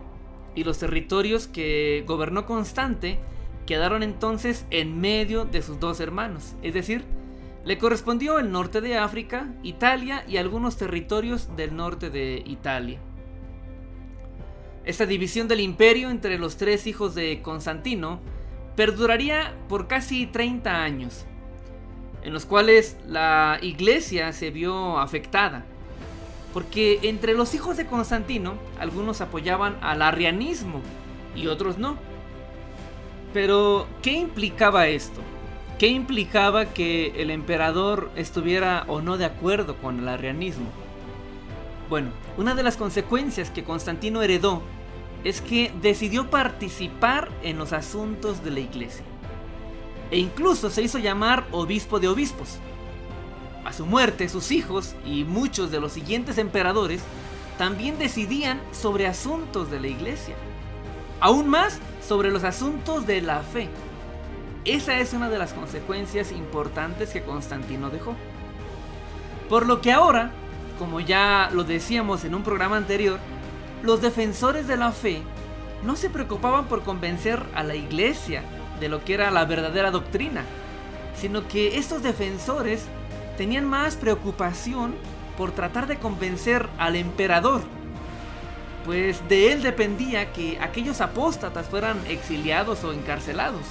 y 0.56 0.64
los 0.64 0.80
territorios 0.80 1.48
que 1.48 2.04
gobernó 2.08 2.46
Constante 2.46 3.20
quedaron 3.68 4.02
entonces 4.02 4.66
en 4.72 5.00
medio 5.00 5.46
de 5.46 5.62
sus 5.62 5.80
dos 5.80 6.00
hermanos, 6.00 6.56
es 6.64 6.74
decir, 6.74 7.04
le 7.64 7.78
correspondió 7.78 8.40
el 8.40 8.52
norte 8.52 8.82
de 8.82 8.98
África, 8.98 9.54
Italia 9.62 10.24
y 10.28 10.38
algunos 10.38 10.78
territorios 10.78 11.56
del 11.56 11.76
norte 11.76 12.10
de 12.10 12.42
Italia. 12.46 13.00
Esta 14.86 15.06
división 15.06 15.50
del 15.50 15.60
imperio 15.60 16.10
entre 16.10 16.40
los 16.40 16.56
tres 16.56 16.88
hijos 16.88 17.14
de 17.14 17.42
Constantino 17.42 18.22
perduraría 18.78 19.54
por 19.68 19.88
casi 19.88 20.28
30 20.28 20.82
años, 20.82 21.26
en 22.24 22.32
los 22.32 22.46
cuales 22.46 22.96
la 23.06 23.60
iglesia 23.62 24.32
se 24.32 24.50
vio 24.50 24.98
afectada, 24.98 25.66
porque 26.54 27.00
entre 27.04 27.34
los 27.34 27.54
hijos 27.54 27.76
de 27.76 27.86
Constantino 27.86 28.54
algunos 28.80 29.20
apoyaban 29.20 29.78
al 29.82 30.02
arrianismo 30.02 30.82
y 31.36 31.48
otros 31.48 31.78
no. 31.78 31.98
Pero, 33.34 33.88
¿qué 34.02 34.12
implicaba 34.12 34.88
esto? 34.88 35.22
¿Qué 35.78 35.88
implicaba 35.88 36.74
que 36.74 37.22
el 37.22 37.30
emperador 37.30 38.10
estuviera 38.16 38.86
o 38.88 39.02
no 39.02 39.18
de 39.18 39.26
acuerdo 39.26 39.76
con 39.78 40.00
el 40.00 40.08
arrianismo? 40.08 40.68
Bueno, 41.90 42.10
una 42.38 42.56
de 42.56 42.64
las 42.64 42.78
consecuencias 42.78 43.52
que 43.52 43.64
Constantino 43.64 44.22
heredó 44.22 44.64
es 45.24 45.42
que 45.42 45.72
decidió 45.82 46.30
participar 46.30 47.30
en 47.44 47.58
los 47.58 47.74
asuntos 47.74 48.44
de 48.44 48.52
la 48.52 48.60
iglesia. 48.60 49.06
E 50.10 50.18
incluso 50.18 50.70
se 50.70 50.82
hizo 50.82 50.98
llamar 50.98 51.46
obispo 51.52 52.00
de 52.00 52.08
obispos. 52.08 52.58
A 53.66 53.74
su 53.74 53.86
muerte, 53.86 54.30
sus 54.30 54.52
hijos 54.52 54.96
y 55.06 55.26
muchos 55.26 55.70
de 55.70 55.80
los 55.80 55.92
siguientes 55.92 56.38
emperadores 56.38 57.02
también 57.58 58.00
decidían 58.00 58.62
sobre 58.72 59.08
asuntos 59.08 59.70
de 59.70 59.80
la 59.80 59.88
iglesia. 59.88 60.36
Aún 61.20 61.50
más 61.50 61.80
sobre 62.06 62.32
los 62.32 62.44
asuntos 62.44 63.08
de 63.08 63.22
la 63.22 63.42
fe. 63.42 63.70
Esa 64.66 65.00
es 65.00 65.14
una 65.14 65.30
de 65.30 65.38
las 65.38 65.54
consecuencias 65.54 66.32
importantes 66.32 67.10
que 67.10 67.24
Constantino 67.24 67.90
dejó. 67.90 68.16
Por 69.50 69.66
lo 69.66 69.82
que 69.82 69.92
ahora, 69.92 70.32
como 70.78 71.00
ya 71.00 71.50
lo 71.54 71.64
decíamos 71.64 72.24
en 72.24 72.36
un 72.36 72.44
programa 72.44 72.78
anterior, 72.78 73.20
los 73.82 74.02
defensores 74.02 74.68
de 74.68 74.78
la 74.78 74.92
fe 74.92 75.22
no 75.84 75.96
se 75.96 76.10
preocupaban 76.10 76.66
por 76.66 76.84
convencer 76.84 77.42
a 77.56 77.64
la 77.64 77.76
iglesia 77.76 78.44
de 78.80 78.90
lo 78.90 79.04
que 79.04 79.14
era 79.14 79.32
la 79.32 79.46
verdadera 79.46 79.92
doctrina, 79.92 80.44
sino 81.16 81.48
que 81.48 81.78
estos 81.78 82.04
defensores 82.04 82.86
tenían 83.38 83.66
más 83.66 83.96
preocupación 83.96 84.96
por 85.38 85.52
tratar 85.52 85.88
de 85.88 85.98
convencer 85.98 86.68
al 86.78 86.96
emperador 86.96 87.62
pues 88.88 89.28
de 89.28 89.52
él 89.52 89.64
dependía 89.64 90.32
que 90.32 90.58
aquellos 90.62 91.02
apóstatas 91.02 91.68
fueran 91.68 92.00
exiliados 92.08 92.86
o 92.86 92.94
encarcelados. 92.94 93.64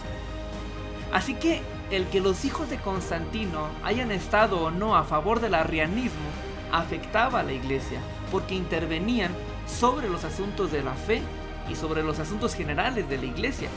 Así 1.10 1.32
que 1.32 1.62
el 1.90 2.04
que 2.08 2.20
los 2.20 2.44
hijos 2.44 2.68
de 2.68 2.76
Constantino 2.76 3.68
hayan 3.82 4.12
estado 4.12 4.60
o 4.60 4.70
no 4.70 4.94
a 4.94 5.04
favor 5.04 5.40
del 5.40 5.54
arrianismo 5.54 6.28
afectaba 6.70 7.40
a 7.40 7.42
la 7.44 7.54
iglesia, 7.54 7.98
porque 8.30 8.54
intervenían 8.56 9.32
sobre 9.66 10.10
los 10.10 10.22
asuntos 10.22 10.70
de 10.70 10.82
la 10.82 10.92
fe 10.92 11.22
y 11.70 11.76
sobre 11.76 12.02
los 12.02 12.18
asuntos 12.18 12.54
generales 12.54 13.08
de 13.08 13.16
la 13.16 13.24
iglesia. 13.24 13.70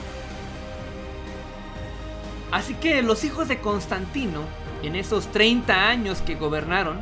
Así 2.52 2.74
que 2.74 3.02
los 3.02 3.24
hijos 3.24 3.48
de 3.48 3.60
Constantino, 3.60 4.42
en 4.84 4.98
esos 4.98 5.32
30 5.32 5.88
años 5.88 6.20
que 6.20 6.36
gobernaron, 6.36 7.00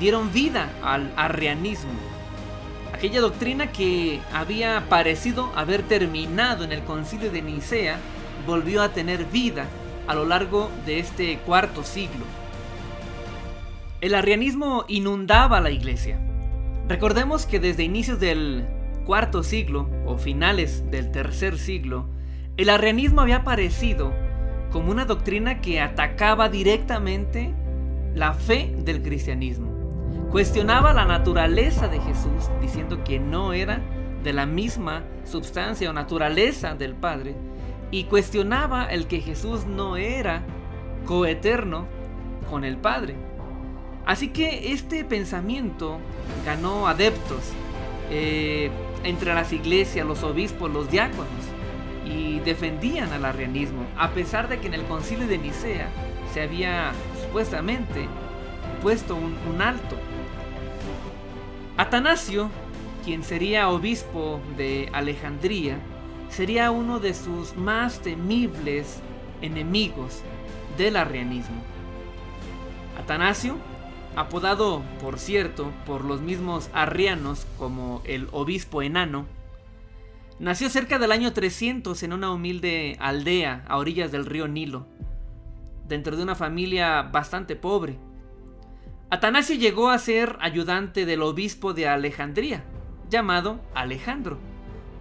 dieron 0.00 0.32
vida 0.32 0.68
al 0.82 1.12
arrianismo 1.16 2.07
aquella 2.98 3.20
doctrina 3.20 3.70
que 3.70 4.18
había 4.32 4.88
parecido 4.88 5.52
haber 5.54 5.84
terminado 5.84 6.64
en 6.64 6.72
el 6.72 6.82
concilio 6.82 7.30
de 7.30 7.42
Nicea 7.42 7.96
volvió 8.44 8.82
a 8.82 8.88
tener 8.88 9.24
vida 9.26 9.66
a 10.08 10.16
lo 10.16 10.24
largo 10.24 10.68
de 10.84 10.98
este 10.98 11.38
cuarto 11.46 11.84
siglo. 11.84 12.24
El 14.00 14.16
arrianismo 14.16 14.84
inundaba 14.88 15.60
la 15.60 15.70
iglesia. 15.70 16.18
Recordemos 16.88 17.46
que 17.46 17.60
desde 17.60 17.84
inicios 17.84 18.18
del 18.18 18.66
cuarto 19.06 19.44
siglo 19.44 19.88
o 20.04 20.18
finales 20.18 20.90
del 20.90 21.12
tercer 21.12 21.56
siglo, 21.56 22.08
el 22.56 22.68
arrianismo 22.68 23.20
había 23.20 23.36
aparecido 23.36 24.12
como 24.72 24.90
una 24.90 25.04
doctrina 25.04 25.60
que 25.60 25.80
atacaba 25.80 26.48
directamente 26.48 27.54
la 28.16 28.34
fe 28.34 28.74
del 28.76 29.02
cristianismo 29.02 29.77
cuestionaba 30.30 30.92
la 30.92 31.04
naturaleza 31.04 31.88
de 31.88 32.00
Jesús, 32.00 32.50
diciendo 32.60 33.02
que 33.04 33.18
no 33.18 33.52
era 33.52 33.80
de 34.22 34.32
la 34.32 34.46
misma 34.46 35.04
sustancia 35.24 35.88
o 35.88 35.92
naturaleza 35.92 36.74
del 36.74 36.94
Padre, 36.94 37.34
y 37.90 38.04
cuestionaba 38.04 38.84
el 38.86 39.06
que 39.06 39.20
Jesús 39.20 39.64
no 39.64 39.96
era 39.96 40.42
coeterno 41.06 41.86
con 42.50 42.64
el 42.64 42.76
Padre. 42.76 43.16
Así 44.04 44.28
que 44.28 44.72
este 44.72 45.04
pensamiento 45.04 45.98
ganó 46.44 46.88
adeptos 46.88 47.40
eh, 48.10 48.70
entre 49.04 49.34
las 49.34 49.52
iglesias, 49.52 50.06
los 50.06 50.22
obispos, 50.22 50.70
los 50.70 50.90
diáconos, 50.90 51.26
y 52.06 52.40
defendían 52.40 53.12
al 53.12 53.24
arrianismo, 53.24 53.84
a 53.96 54.10
pesar 54.10 54.48
de 54.48 54.60
que 54.60 54.66
en 54.66 54.74
el 54.74 54.84
concilio 54.84 55.26
de 55.26 55.38
Nicea 55.38 55.88
se 56.32 56.42
había 56.42 56.92
supuestamente 57.22 58.08
puesto 58.80 59.16
un 59.16 59.62
alto 59.62 59.96
Atanasio, 61.78 62.50
quien 63.04 63.22
sería 63.22 63.68
obispo 63.68 64.40
de 64.56 64.90
Alejandría, 64.92 65.78
sería 66.28 66.72
uno 66.72 66.98
de 66.98 67.14
sus 67.14 67.56
más 67.56 68.00
temibles 68.00 68.98
enemigos 69.42 70.22
del 70.76 70.96
arrianismo. 70.96 71.62
Atanasio, 72.98 73.58
apodado, 74.16 74.82
por 75.00 75.20
cierto, 75.20 75.70
por 75.86 76.04
los 76.04 76.20
mismos 76.20 76.68
arrianos 76.72 77.46
como 77.58 78.02
el 78.04 78.26
obispo 78.32 78.82
enano, 78.82 79.26
nació 80.40 80.68
cerca 80.70 80.98
del 80.98 81.12
año 81.12 81.32
300 81.32 82.02
en 82.02 82.12
una 82.12 82.32
humilde 82.32 82.96
aldea 82.98 83.64
a 83.68 83.76
orillas 83.76 84.10
del 84.10 84.26
río 84.26 84.48
Nilo, 84.48 84.88
dentro 85.86 86.16
de 86.16 86.24
una 86.24 86.34
familia 86.34 87.02
bastante 87.02 87.54
pobre. 87.54 88.00
Atanasio 89.10 89.56
llegó 89.56 89.88
a 89.88 89.98
ser 89.98 90.36
ayudante 90.38 91.06
del 91.06 91.22
obispo 91.22 91.72
de 91.72 91.88
Alejandría, 91.88 92.64
llamado 93.08 93.58
Alejandro, 93.74 94.38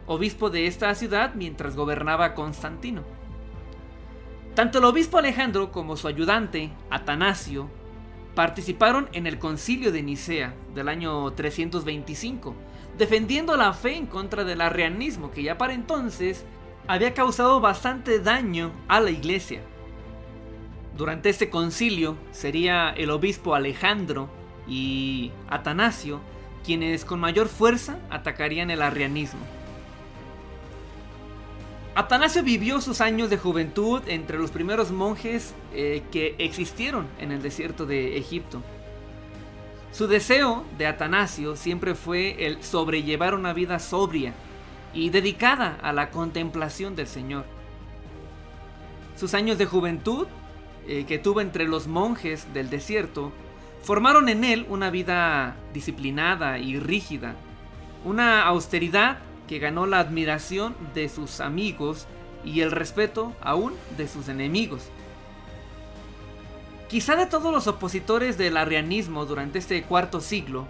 obispo 0.05 0.49
de 0.49 0.65
esta 0.65 0.95
ciudad 0.95 1.33
mientras 1.35 1.75
gobernaba 1.75 2.33
Constantino. 2.33 3.03
Tanto 4.55 4.77
el 4.79 4.85
obispo 4.85 5.17
Alejandro 5.17 5.73
como 5.73 5.97
su 5.97 6.07
ayudante, 6.07 6.71
Atanasio, 6.89 7.69
participaron 8.33 9.09
en 9.11 9.27
el 9.27 9.39
concilio 9.39 9.91
de 9.91 10.03
Nicea 10.03 10.55
del 10.73 10.87
año 10.87 11.33
325, 11.33 12.55
defendiendo 12.97 13.57
la 13.57 13.73
fe 13.73 13.97
en 13.97 14.05
contra 14.05 14.45
del 14.45 14.61
arrianismo 14.61 15.31
que 15.31 15.43
ya 15.43 15.57
para 15.57 15.73
entonces 15.73 16.45
había 16.87 17.13
causado 17.13 17.59
bastante 17.59 18.21
daño 18.21 18.71
a 18.87 19.01
la 19.01 19.11
iglesia. 19.11 19.63
Durante 20.97 21.29
este 21.29 21.51
concilio 21.51 22.17
sería 22.31 22.89
el 22.89 23.11
obispo 23.11 23.53
Alejandro 23.53 24.29
y 24.67 25.31
Atanasio 25.47 26.19
quienes 26.65 27.05
con 27.05 27.19
mayor 27.19 27.47
fuerza 27.47 27.99
atacarían 28.09 28.71
el 28.71 28.81
arrianismo. 28.81 29.39
Atanasio 31.93 32.43
vivió 32.43 32.81
sus 32.81 32.99
años 32.99 33.29
de 33.29 33.37
juventud 33.37 34.01
entre 34.07 34.39
los 34.39 34.51
primeros 34.51 34.91
monjes 34.91 35.53
eh, 35.73 36.03
que 36.11 36.35
existieron 36.39 37.07
en 37.19 37.31
el 37.31 37.41
desierto 37.41 37.85
de 37.85 38.17
Egipto. 38.17 38.61
Su 39.91 40.07
deseo 40.07 40.65
de 40.77 40.87
Atanasio 40.87 41.55
siempre 41.55 41.95
fue 41.95 42.45
el 42.45 42.63
sobrellevar 42.63 43.33
una 43.35 43.53
vida 43.53 43.79
sobria 43.79 44.33
y 44.93 45.09
dedicada 45.11 45.77
a 45.81 45.93
la 45.93 46.09
contemplación 46.09 46.95
del 46.95 47.07
Señor. 47.07 47.45
Sus 49.15 49.33
años 49.33 49.57
de 49.57 49.65
juventud 49.65 50.27
eh, 50.87 51.05
que 51.05 51.19
tuvo 51.19 51.41
entre 51.41 51.67
los 51.67 51.87
monjes 51.87 52.53
del 52.53 52.69
desierto 52.69 53.31
formaron 53.81 54.29
en 54.29 54.43
él 54.43 54.65
una 54.69 54.89
vida 54.89 55.55
disciplinada 55.73 56.59
y 56.59 56.79
rígida, 56.79 57.35
una 58.03 58.43
austeridad 58.43 59.19
que 59.47 59.59
ganó 59.59 59.85
la 59.85 59.99
admiración 59.99 60.75
de 60.93 61.09
sus 61.09 61.39
amigos 61.39 62.07
y 62.43 62.61
el 62.61 62.71
respeto 62.71 63.33
aún 63.41 63.73
de 63.97 64.07
sus 64.07 64.27
enemigos. 64.29 64.89
Quizá 66.89 67.15
de 67.15 67.25
todos 67.25 67.51
los 67.51 67.67
opositores 67.67 68.37
del 68.37 68.55
arrianismo 68.55 69.25
durante 69.25 69.59
este 69.59 69.83
cuarto 69.83 70.21
siglo, 70.21 70.67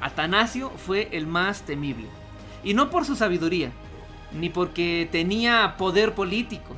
Atanasio 0.00 0.70
fue 0.70 1.08
el 1.12 1.26
más 1.26 1.62
temible. 1.62 2.08
Y 2.62 2.74
no 2.74 2.90
por 2.90 3.04
su 3.06 3.16
sabiduría, 3.16 3.70
ni 4.32 4.50
porque 4.50 5.08
tenía 5.10 5.76
poder 5.78 6.14
político, 6.14 6.74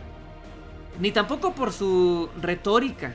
ni 1.01 1.13
tampoco 1.13 1.53
por 1.55 1.73
su 1.73 2.29
retórica, 2.41 3.15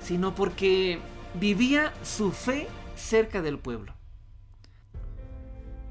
sino 0.00 0.34
porque 0.34 0.98
vivía 1.34 1.92
su 2.02 2.32
fe 2.32 2.68
cerca 2.94 3.42
del 3.42 3.58
pueblo. 3.58 3.92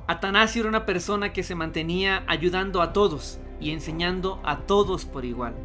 Atanasio 0.08 0.62
era 0.62 0.70
una 0.70 0.86
persona 0.86 1.34
que 1.34 1.41
se 1.41 1.55
mantenía 1.55 2.24
ayudando 2.27 2.82
a 2.82 2.94
todos 2.94 3.39
y 3.60 3.72
enseñando 3.72 4.39
a 4.44 4.60
todos 4.60 5.05
por 5.05 5.25
igual. 5.25 5.55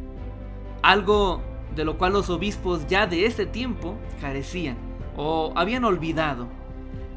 Algo 0.81 1.41
de 1.75 1.85
lo 1.85 1.97
cual 1.97 2.13
los 2.13 2.29
obispos 2.29 2.87
ya 2.87 3.05
de 3.05 3.25
este 3.25 3.45
tiempo 3.45 3.97
carecían 4.19 4.77
o 5.15 5.53
habían 5.55 5.85
olvidado. 5.85 6.47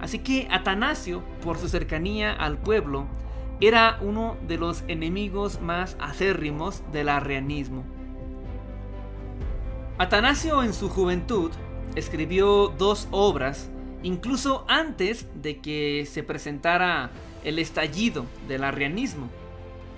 Así 0.01 0.19
que 0.19 0.49
Atanasio, 0.51 1.23
por 1.43 1.57
su 1.57 1.69
cercanía 1.69 2.33
al 2.33 2.59
pueblo, 2.59 3.07
era 3.61 3.99
uno 4.03 4.37
de 4.47 4.59
los 4.59 4.85
enemigos 4.89 5.63
más 5.63 5.97
acérrimos 5.99 6.83
del 6.93 7.09
arrianismo. 7.09 7.85
Atanasio 9.97 10.65
en 10.65 10.75
su 10.75 10.89
juventud 10.89 11.53
escribió 11.95 12.75
dos 12.77 13.07
obras 13.13 13.71
incluso 14.03 14.65
antes 14.67 15.29
de 15.41 15.61
que 15.61 16.05
se 16.11 16.25
presentara 16.25 17.13
el 17.45 17.61
estallido 17.61 18.27
del 18.49 18.65
arrianismo. 18.65 19.31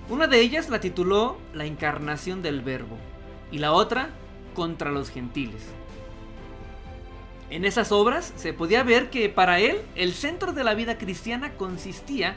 Una 0.07 0.27
de 0.27 0.39
ellas 0.39 0.69
la 0.69 0.79
tituló 0.79 1.39
La 1.51 1.65
encarnación 1.65 2.43
del 2.43 2.61
verbo 2.61 2.95
y 3.51 3.57
la 3.57 3.73
otra 3.73 4.11
contra 4.53 4.91
los 4.91 5.09
gentiles. 5.09 5.63
En 7.49 7.65
esas 7.65 7.91
obras 7.91 8.33
se 8.35 8.53
podía 8.53 8.83
ver 8.83 9.09
que 9.09 9.29
para 9.29 9.59
él 9.59 9.81
el 9.95 10.13
centro 10.13 10.53
de 10.53 10.63
la 10.63 10.75
vida 10.75 10.99
cristiana 10.99 11.53
consistía 11.53 12.35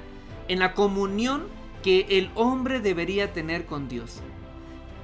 en 0.49 0.61
la 0.61 0.73
comunión 0.73 1.47
que 1.83 2.07
el 2.09 2.31
hombre 2.37 2.81
debería 2.81 3.35
tener 3.35 3.67
con 3.67 3.87
Dios. 3.87 4.21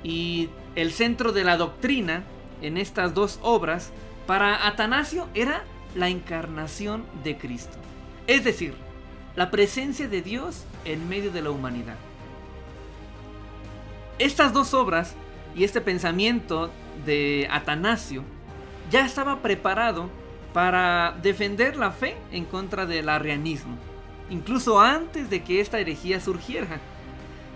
Y 0.02 0.48
el 0.74 0.92
centro 0.92 1.32
de 1.32 1.44
la 1.44 1.58
doctrina 1.58 2.24
en 2.62 2.76
estas 2.76 3.14
dos 3.14 3.38
obras 3.42 3.90
para 4.26 4.66
Atanasio 4.66 5.28
era 5.34 5.64
la 5.94 6.08
encarnación 6.08 7.04
de 7.24 7.36
Cristo. 7.38 7.76
Es 8.26 8.44
decir, 8.44 8.74
la 9.36 9.50
presencia 9.50 10.08
de 10.08 10.22
Dios 10.22 10.64
en 10.84 11.08
medio 11.08 11.30
de 11.30 11.42
la 11.42 11.50
humanidad. 11.50 11.96
Estas 14.18 14.52
dos 14.52 14.74
obras 14.74 15.14
y 15.54 15.64
este 15.64 15.80
pensamiento 15.80 16.70
de 17.04 17.48
Atanasio 17.50 18.24
ya 18.90 19.04
estaba 19.04 19.40
preparado 19.40 20.08
para 20.52 21.14
defender 21.22 21.76
la 21.76 21.90
fe 21.90 22.16
en 22.32 22.46
contra 22.46 22.86
del 22.86 23.10
arrianismo, 23.10 23.76
incluso 24.30 24.80
antes 24.80 25.28
de 25.28 25.42
que 25.42 25.60
esta 25.60 25.78
herejía 25.78 26.20
surgiera. 26.20 26.80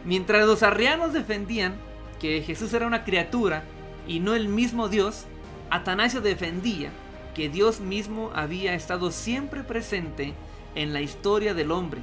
Mientras 0.04 0.46
los 0.46 0.62
arrianos 0.62 1.12
defendían 1.12 1.74
que 2.20 2.42
Jesús 2.42 2.72
era 2.74 2.86
una 2.86 3.04
criatura 3.04 3.64
y 4.06 4.20
no 4.20 4.34
el 4.34 4.48
mismo 4.48 4.88
Dios, 4.88 5.26
Atanasio 5.70 6.20
defendía 6.20 6.90
que 7.34 7.48
Dios 7.48 7.80
mismo 7.80 8.30
había 8.34 8.74
estado 8.74 9.10
siempre 9.10 9.62
presente 9.62 10.34
en 10.74 10.92
la 10.92 11.00
historia 11.00 11.54
del 11.54 11.70
hombre. 11.70 12.00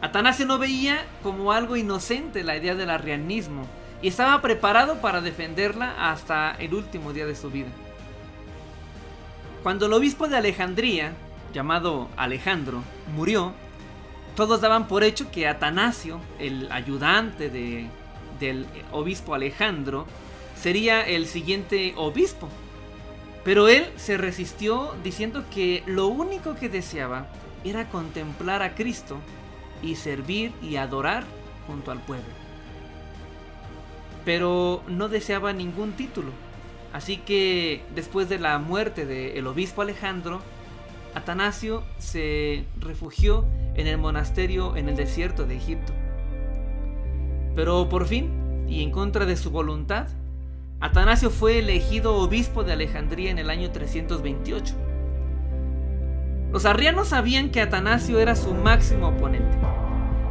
Atanasio 0.00 0.46
no 0.46 0.58
veía 0.58 1.04
como 1.22 1.52
algo 1.52 1.76
inocente 1.76 2.44
la 2.44 2.56
idea 2.56 2.74
del 2.74 2.90
arrianismo 2.90 3.66
y 4.00 4.08
estaba 4.08 4.40
preparado 4.40 5.00
para 5.00 5.20
defenderla 5.20 6.10
hasta 6.10 6.52
el 6.52 6.74
último 6.74 7.12
día 7.12 7.26
de 7.26 7.34
su 7.34 7.50
vida. 7.50 7.68
Cuando 9.62 9.86
el 9.86 9.92
obispo 9.92 10.28
de 10.28 10.36
Alejandría, 10.36 11.14
llamado 11.52 12.08
Alejandro, 12.16 12.82
murió, 13.14 13.52
todos 14.36 14.60
daban 14.60 14.86
por 14.86 15.02
hecho 15.02 15.32
que 15.32 15.48
Atanasio, 15.48 16.20
el 16.38 16.70
ayudante 16.70 17.50
del 17.50 18.66
obispo 18.92 19.34
Alejandro, 19.34 20.06
sería 20.60 21.06
el 21.06 21.26
siguiente 21.26 21.94
obispo. 21.96 22.48
Pero 23.44 23.68
él 23.68 23.86
se 23.96 24.18
resistió 24.18 24.94
diciendo 25.02 25.44
que 25.52 25.82
lo 25.86 26.08
único 26.08 26.54
que 26.54 26.68
deseaba 26.68 27.28
era 27.64 27.88
contemplar 27.88 28.62
a 28.62 28.74
Cristo 28.74 29.18
y 29.82 29.94
servir 29.94 30.52
y 30.60 30.76
adorar 30.76 31.24
junto 31.66 31.90
al 31.90 32.00
pueblo 32.00 32.48
pero 34.28 34.82
no 34.88 35.08
deseaba 35.08 35.54
ningún 35.54 35.92
título. 35.92 36.32
Así 36.92 37.16
que 37.16 37.80
después 37.94 38.28
de 38.28 38.38
la 38.38 38.58
muerte 38.58 39.06
del 39.06 39.46
obispo 39.46 39.80
Alejandro, 39.80 40.42
Atanasio 41.14 41.82
se 41.96 42.66
refugió 42.78 43.46
en 43.74 43.86
el 43.86 43.96
monasterio 43.96 44.76
en 44.76 44.90
el 44.90 44.96
desierto 44.96 45.46
de 45.46 45.56
Egipto. 45.56 45.94
Pero 47.56 47.88
por 47.88 48.04
fin, 48.04 48.66
y 48.68 48.82
en 48.82 48.90
contra 48.90 49.24
de 49.24 49.34
su 49.34 49.50
voluntad, 49.50 50.08
Atanasio 50.80 51.30
fue 51.30 51.58
elegido 51.58 52.14
obispo 52.14 52.62
de 52.62 52.72
Alejandría 52.72 53.32
en 53.32 53.38
el 53.38 53.50
año 53.50 53.72
328. 53.72 54.76
Los 56.52 56.64
arrianos 56.66 57.08
sabían 57.08 57.50
que 57.50 57.60
Atanasio 57.60 58.20
era 58.20 58.36
su 58.36 58.54
máximo 58.54 59.08
oponente, 59.08 59.58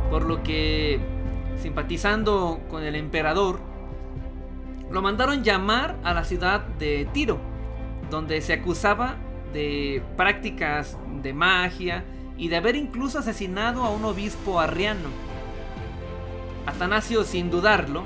por 0.10 0.26
lo 0.26 0.44
que, 0.44 1.02
simpatizando 1.62 2.62
con 2.70 2.84
el 2.84 2.96
emperador, 2.96 3.60
lo 4.90 5.02
mandaron 5.02 5.44
llamar 5.44 5.98
a 6.06 6.14
la 6.14 6.24
ciudad 6.24 6.62
de 6.62 7.06
Tiro, 7.12 7.40
donde 8.10 8.40
se 8.40 8.54
acusaba 8.54 9.18
de 9.52 10.02
prácticas 10.16 10.98
de 11.22 11.34
magia 11.34 12.06
y 12.38 12.48
de 12.48 12.56
haber 12.56 12.78
incluso 12.78 13.20
asesinado 13.20 13.84
a 13.84 13.90
un 13.90 14.06
obispo 14.06 14.62
arriano. 14.62 15.10
Atanasio, 16.66 17.26
sin 17.26 17.52
dudarlo, 17.52 18.06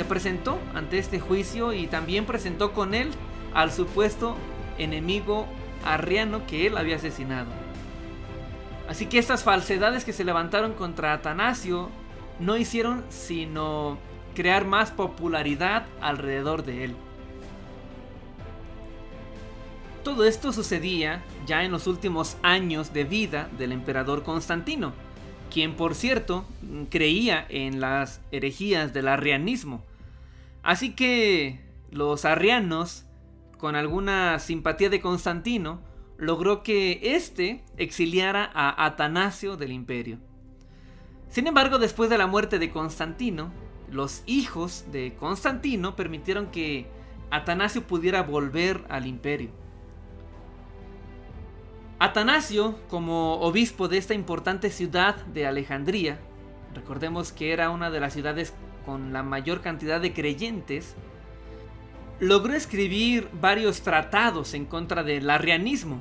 se 0.00 0.06
presentó 0.06 0.58
ante 0.72 0.96
este 0.96 1.20
juicio 1.20 1.74
y 1.74 1.86
también 1.86 2.24
presentó 2.24 2.72
con 2.72 2.94
él 2.94 3.10
al 3.52 3.70
supuesto 3.70 4.34
enemigo 4.78 5.46
arriano 5.84 6.46
que 6.46 6.66
él 6.66 6.78
había 6.78 6.96
asesinado. 6.96 7.50
Así 8.88 9.04
que 9.04 9.18
estas 9.18 9.44
falsedades 9.44 10.06
que 10.06 10.14
se 10.14 10.24
levantaron 10.24 10.72
contra 10.72 11.12
Atanasio 11.12 11.90
no 12.38 12.56
hicieron 12.56 13.04
sino 13.10 13.98
crear 14.34 14.64
más 14.64 14.90
popularidad 14.90 15.84
alrededor 16.00 16.64
de 16.64 16.84
él. 16.84 16.96
Todo 20.02 20.24
esto 20.24 20.54
sucedía 20.54 21.22
ya 21.46 21.62
en 21.62 21.72
los 21.72 21.86
últimos 21.86 22.38
años 22.42 22.94
de 22.94 23.04
vida 23.04 23.50
del 23.58 23.72
emperador 23.72 24.22
Constantino, 24.22 24.94
quien 25.52 25.74
por 25.74 25.94
cierto 25.94 26.46
creía 26.88 27.44
en 27.50 27.82
las 27.82 28.22
herejías 28.32 28.94
del 28.94 29.08
arrianismo. 29.08 29.84
Así 30.62 30.94
que 30.94 31.60
los 31.90 32.24
arrianos, 32.24 33.06
con 33.58 33.76
alguna 33.76 34.38
simpatía 34.38 34.90
de 34.90 35.00
Constantino, 35.00 35.80
logró 36.18 36.62
que 36.62 37.14
éste 37.14 37.64
exiliara 37.76 38.50
a 38.52 38.84
Atanasio 38.84 39.56
del 39.56 39.72
imperio. 39.72 40.18
Sin 41.28 41.46
embargo, 41.46 41.78
después 41.78 42.10
de 42.10 42.18
la 42.18 42.26
muerte 42.26 42.58
de 42.58 42.70
Constantino, 42.70 43.52
los 43.90 44.22
hijos 44.26 44.84
de 44.92 45.14
Constantino 45.14 45.96
permitieron 45.96 46.50
que 46.50 46.86
Atanasio 47.30 47.86
pudiera 47.86 48.22
volver 48.22 48.84
al 48.88 49.06
imperio. 49.06 49.50
Atanasio, 51.98 52.78
como 52.88 53.40
obispo 53.40 53.88
de 53.88 53.98
esta 53.98 54.14
importante 54.14 54.70
ciudad 54.70 55.16
de 55.26 55.46
Alejandría, 55.46 56.18
recordemos 56.74 57.30
que 57.30 57.52
era 57.52 57.70
una 57.70 57.90
de 57.90 58.00
las 58.00 58.12
ciudades 58.12 58.54
con 58.84 59.12
la 59.12 59.22
mayor 59.22 59.60
cantidad 59.60 60.00
de 60.00 60.12
creyentes, 60.12 60.94
logró 62.20 62.54
escribir 62.54 63.28
varios 63.32 63.80
tratados 63.80 64.54
en 64.54 64.66
contra 64.66 65.02
del 65.02 65.28
arrianismo 65.30 66.00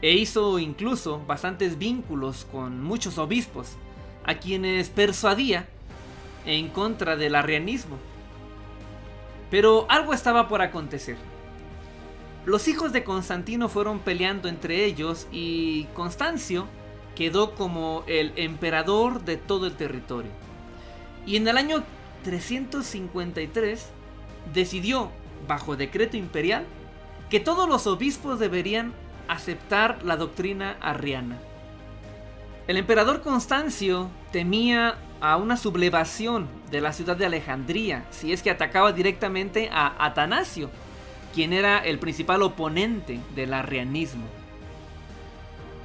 e 0.00 0.12
hizo 0.14 0.58
incluso 0.58 1.22
bastantes 1.26 1.78
vínculos 1.78 2.46
con 2.50 2.82
muchos 2.82 3.18
obispos, 3.18 3.76
a 4.24 4.34
quienes 4.34 4.88
persuadía 4.90 5.68
en 6.44 6.68
contra 6.68 7.16
del 7.16 7.34
arrianismo. 7.34 7.96
Pero 9.50 9.86
algo 9.88 10.12
estaba 10.14 10.48
por 10.48 10.62
acontecer. 10.62 11.16
Los 12.44 12.66
hijos 12.66 12.92
de 12.92 13.04
Constantino 13.04 13.68
fueron 13.68 14.00
peleando 14.00 14.48
entre 14.48 14.84
ellos 14.84 15.28
y 15.30 15.84
Constancio 15.94 16.66
quedó 17.14 17.54
como 17.54 18.02
el 18.08 18.32
emperador 18.36 19.22
de 19.22 19.36
todo 19.36 19.66
el 19.66 19.76
territorio. 19.76 20.30
Y 21.24 21.36
en 21.36 21.46
el 21.46 21.56
año 21.56 21.84
353 22.22 23.90
decidió, 24.52 25.10
bajo 25.46 25.76
decreto 25.76 26.16
imperial, 26.16 26.64
que 27.30 27.40
todos 27.40 27.68
los 27.68 27.86
obispos 27.86 28.38
deberían 28.38 28.92
aceptar 29.28 30.02
la 30.04 30.16
doctrina 30.16 30.76
arriana. 30.80 31.38
El 32.68 32.76
emperador 32.76 33.22
Constancio 33.22 34.08
temía 34.30 34.96
a 35.20 35.36
una 35.36 35.56
sublevación 35.56 36.48
de 36.70 36.80
la 36.80 36.92
ciudad 36.92 37.16
de 37.16 37.26
Alejandría 37.26 38.04
si 38.10 38.32
es 38.32 38.42
que 38.42 38.50
atacaba 38.50 38.92
directamente 38.92 39.68
a 39.72 40.04
Atanasio, 40.04 40.70
quien 41.34 41.52
era 41.52 41.78
el 41.78 41.98
principal 41.98 42.42
oponente 42.42 43.20
del 43.34 43.54
arrianismo. 43.54 44.24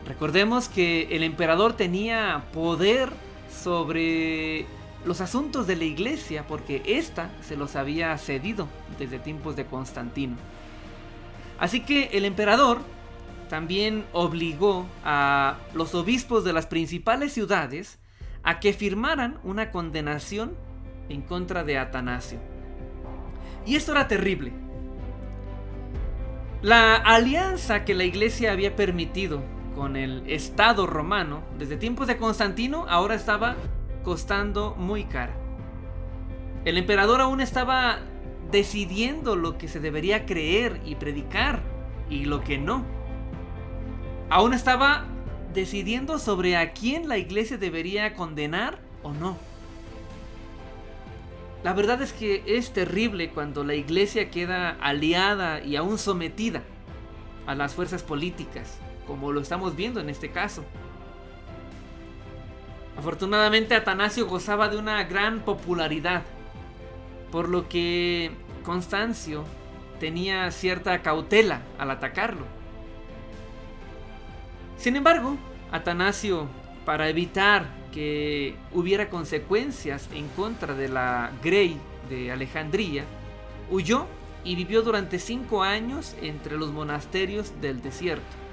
Recordemos 0.07 0.69
que 0.69 1.15
el 1.15 1.23
emperador 1.23 1.73
tenía 1.73 2.43
poder 2.53 3.09
sobre 3.51 4.65
los 5.07 5.21
asuntos 5.21 5.65
de 5.67 5.77
la 5.77 5.85
iglesia 5.85 6.45
porque 6.45 6.83
ésta 6.85 7.31
se 7.41 7.55
los 7.55 7.75
había 7.75 8.15
cedido 8.17 8.67
desde 8.99 9.19
tiempos 9.19 9.55
de 9.55 9.65
Constantino. 9.65 10.35
Así 11.59 11.79
que 11.79 12.09
el 12.13 12.25
emperador 12.25 12.79
también 13.49 14.05
obligó 14.11 14.85
a 15.05 15.57
los 15.73 15.95
obispos 15.95 16.43
de 16.43 16.51
las 16.51 16.67
principales 16.67 17.31
ciudades 17.31 17.99
a 18.43 18.59
que 18.59 18.73
firmaran 18.73 19.39
una 19.43 19.71
condenación 19.71 20.55
en 21.07 21.21
contra 21.21 21.63
de 21.63 21.77
Atanasio. 21.77 22.39
Y 23.65 23.75
esto 23.75 23.93
era 23.93 24.07
terrible. 24.09 24.51
La 26.61 26.95
alianza 26.95 27.85
que 27.85 27.95
la 27.95 28.03
iglesia 28.03 28.51
había 28.51 28.75
permitido 28.75 29.41
con 29.73 29.95
el 29.95 30.29
Estado 30.29 30.85
romano 30.85 31.43
desde 31.57 31.77
tiempos 31.77 32.07
de 32.07 32.17
Constantino 32.17 32.85
ahora 32.89 33.15
estaba 33.15 33.55
costando 34.03 34.75
muy 34.75 35.05
cara. 35.05 35.33
El 36.65 36.77
emperador 36.77 37.21
aún 37.21 37.41
estaba 37.41 37.99
decidiendo 38.51 39.35
lo 39.35 39.57
que 39.57 39.67
se 39.67 39.79
debería 39.79 40.25
creer 40.25 40.81
y 40.85 40.95
predicar 40.95 41.61
y 42.09 42.25
lo 42.25 42.41
que 42.41 42.57
no. 42.57 42.83
Aún 44.29 44.53
estaba 44.53 45.05
decidiendo 45.53 46.19
sobre 46.19 46.57
a 46.57 46.71
quién 46.71 47.07
la 47.07 47.17
iglesia 47.17 47.57
debería 47.57 48.13
condenar 48.13 48.79
o 49.03 49.13
no. 49.13 49.37
La 51.63 51.73
verdad 51.73 52.01
es 52.01 52.13
que 52.13 52.43
es 52.45 52.71
terrible 52.71 53.29
cuando 53.29 53.63
la 53.63 53.73
iglesia 53.73 54.29
queda 54.29 54.77
aliada 54.79 55.61
y 55.61 55.75
aún 55.75 55.97
sometida 55.97 56.63
a 57.45 57.55
las 57.55 57.73
fuerzas 57.73 58.03
políticas, 58.03 58.77
como 59.07 59.31
lo 59.31 59.41
estamos 59.41 59.75
viendo 59.75 59.99
en 59.99 60.09
este 60.09 60.29
caso. 60.29 60.63
Afortunadamente 62.97 63.75
Atanasio 63.75 64.25
gozaba 64.25 64.69
de 64.69 64.77
una 64.77 65.03
gran 65.03 65.41
popularidad, 65.41 66.23
por 67.31 67.47
lo 67.47 67.69
que 67.69 68.31
Constancio 68.63 69.45
tenía 69.99 70.49
cierta 70.51 71.01
cautela 71.01 71.61
al 71.77 71.91
atacarlo. 71.91 72.45
Sin 74.77 74.95
embargo, 74.95 75.37
Atanasio, 75.71 76.47
para 76.85 77.09
evitar 77.09 77.65
que 77.91 78.55
hubiera 78.71 79.09
consecuencias 79.09 80.09
en 80.13 80.27
contra 80.29 80.73
de 80.73 80.87
la 80.87 81.31
Grey 81.43 81.77
de 82.09 82.31
Alejandría, 82.31 83.03
huyó 83.69 84.05
y 84.43 84.55
vivió 84.55 84.81
durante 84.81 85.19
cinco 85.19 85.63
años 85.63 86.15
entre 86.21 86.57
los 86.57 86.71
monasterios 86.71 87.59
del 87.61 87.81
desierto. 87.81 88.46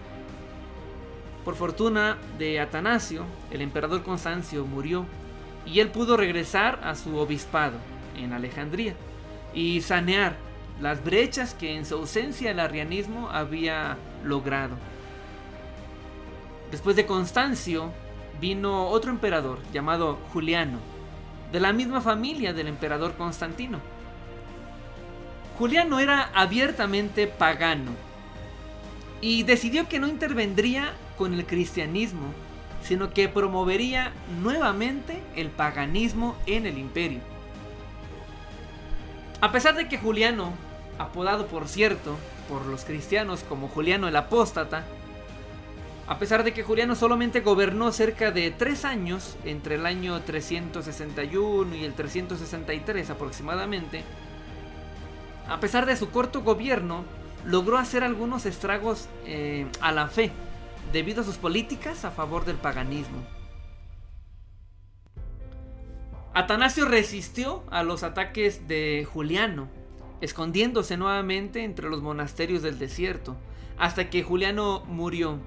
Por 1.44 1.56
fortuna 1.56 2.16
de 2.38 2.58
Atanasio, 2.58 3.26
el 3.50 3.60
emperador 3.60 4.02
Constancio 4.02 4.64
murió 4.64 5.04
y 5.66 5.80
él 5.80 5.90
pudo 5.90 6.16
regresar 6.16 6.80
a 6.82 6.94
su 6.94 7.18
obispado 7.18 7.76
en 8.16 8.32
Alejandría 8.32 8.94
y 9.52 9.82
sanear 9.82 10.36
las 10.80 11.04
brechas 11.04 11.52
que 11.52 11.76
en 11.76 11.84
su 11.84 11.96
ausencia 11.96 12.50
el 12.50 12.60
arrianismo 12.60 13.28
había 13.28 13.98
logrado. 14.24 14.76
Después 16.70 16.96
de 16.96 17.06
Constancio 17.06 17.92
vino 18.40 18.88
otro 18.88 19.10
emperador 19.10 19.58
llamado 19.70 20.18
Juliano, 20.32 20.78
de 21.52 21.60
la 21.60 21.74
misma 21.74 22.00
familia 22.00 22.54
del 22.54 22.68
emperador 22.68 23.14
Constantino. 23.16 23.80
Juliano 25.58 26.00
era 26.00 26.30
abiertamente 26.34 27.26
pagano 27.26 27.92
y 29.24 29.42
decidió 29.42 29.88
que 29.88 29.98
no 29.98 30.06
intervendría 30.06 30.92
con 31.16 31.32
el 31.32 31.46
cristianismo, 31.46 32.26
sino 32.82 33.14
que 33.14 33.26
promovería 33.26 34.12
nuevamente 34.42 35.22
el 35.34 35.48
paganismo 35.48 36.36
en 36.44 36.66
el 36.66 36.76
imperio. 36.76 37.20
A 39.40 39.50
pesar 39.50 39.76
de 39.76 39.88
que 39.88 39.96
Juliano, 39.96 40.52
apodado 40.98 41.46
por 41.46 41.68
cierto 41.68 42.18
por 42.50 42.66
los 42.66 42.84
cristianos 42.84 43.42
como 43.48 43.68
Juliano 43.68 44.08
el 44.08 44.16
Apóstata, 44.16 44.84
a 46.06 46.18
pesar 46.18 46.44
de 46.44 46.52
que 46.52 46.62
Juliano 46.62 46.94
solamente 46.94 47.40
gobernó 47.40 47.92
cerca 47.92 48.30
de 48.30 48.50
tres 48.50 48.84
años, 48.84 49.38
entre 49.46 49.76
el 49.76 49.86
año 49.86 50.20
361 50.20 51.74
y 51.76 51.84
el 51.84 51.94
363 51.94 53.08
aproximadamente, 53.08 54.04
a 55.48 55.60
pesar 55.60 55.86
de 55.86 55.96
su 55.96 56.10
corto 56.10 56.42
gobierno, 56.42 57.04
logró 57.46 57.78
hacer 57.78 58.04
algunos 58.04 58.46
estragos 58.46 59.08
eh, 59.26 59.66
a 59.80 59.92
la 59.92 60.08
fe, 60.08 60.32
debido 60.92 61.22
a 61.22 61.24
sus 61.24 61.36
políticas 61.36 62.04
a 62.04 62.10
favor 62.10 62.44
del 62.44 62.56
paganismo. 62.56 63.24
Atanasio 66.32 66.84
resistió 66.84 67.62
a 67.70 67.82
los 67.82 68.02
ataques 68.02 68.66
de 68.66 69.06
Juliano, 69.10 69.68
escondiéndose 70.20 70.96
nuevamente 70.96 71.62
entre 71.64 71.88
los 71.88 72.02
monasterios 72.02 72.62
del 72.62 72.78
desierto, 72.78 73.36
hasta 73.78 74.10
que 74.10 74.22
Juliano 74.22 74.84
murió 74.86 75.38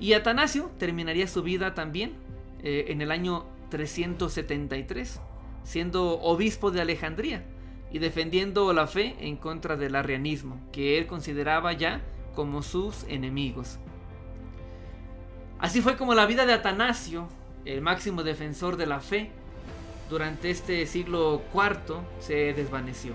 y 0.00 0.14
Atanasio 0.14 0.70
terminaría 0.78 1.28
su 1.28 1.42
vida 1.42 1.74
también 1.74 2.14
eh, 2.62 2.86
en 2.88 3.02
el 3.02 3.10
año 3.10 3.46
373, 3.70 5.20
siendo 5.62 6.20
obispo 6.20 6.70
de 6.70 6.80
Alejandría 6.80 7.44
y 7.92 7.98
defendiendo 7.98 8.72
la 8.72 8.86
fe 8.86 9.16
en 9.20 9.36
contra 9.36 9.76
del 9.76 9.94
arrianismo, 9.94 10.58
que 10.72 10.98
él 10.98 11.06
consideraba 11.06 11.72
ya 11.72 12.00
como 12.34 12.62
sus 12.62 13.04
enemigos. 13.04 13.78
Así 15.58 15.82
fue 15.82 15.96
como 15.96 16.14
la 16.14 16.26
vida 16.26 16.46
de 16.46 16.54
Atanasio, 16.54 17.28
el 17.64 17.82
máximo 17.82 18.22
defensor 18.22 18.76
de 18.76 18.86
la 18.86 19.00
fe, 19.00 19.30
durante 20.08 20.50
este 20.50 20.86
siglo 20.86 21.42
IV 21.54 21.96
se 22.18 22.54
desvaneció. 22.54 23.12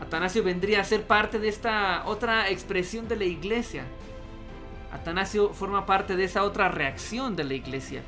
Atanasio 0.00 0.42
vendría 0.42 0.80
a 0.80 0.84
ser 0.84 1.06
parte 1.06 1.38
de 1.38 1.48
esta 1.48 2.02
otra 2.06 2.50
expresión 2.50 3.08
de 3.08 3.16
la 3.16 3.24
iglesia, 3.24 3.84
Atanasio 4.92 5.52
forma 5.52 5.86
parte 5.86 6.14
de 6.14 6.24
esa 6.24 6.44
otra 6.44 6.68
reacción 6.68 7.34
de 7.34 7.44
la 7.44 7.54
iglesia, 7.54 8.02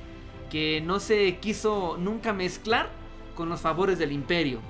que 0.50 0.80
no 0.80 1.00
se 1.00 1.38
quiso 1.38 1.96
nunca 1.98 2.32
mezclar 2.32 2.90
con 3.34 3.48
los 3.48 3.60
favores 3.60 3.98
del 3.98 4.12
imperio, 4.12 4.60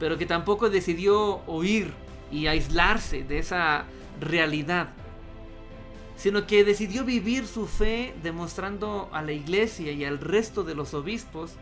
pero 0.00 0.18
que 0.18 0.26
tampoco 0.26 0.70
decidió 0.70 1.42
huir 1.46 1.92
y 2.32 2.46
aislarse 2.46 3.22
de 3.22 3.38
esa 3.38 3.84
realidad, 4.18 4.88
sino 6.16 6.46
que 6.46 6.64
decidió 6.64 7.04
vivir 7.04 7.46
su 7.46 7.66
fe 7.66 8.14
demostrando 8.22 9.10
a 9.12 9.22
la 9.22 9.32
iglesia 9.32 9.92
y 9.92 10.04
al 10.04 10.18
resto 10.18 10.64
de 10.64 10.74
los 10.74 10.94
obispos 10.94 11.52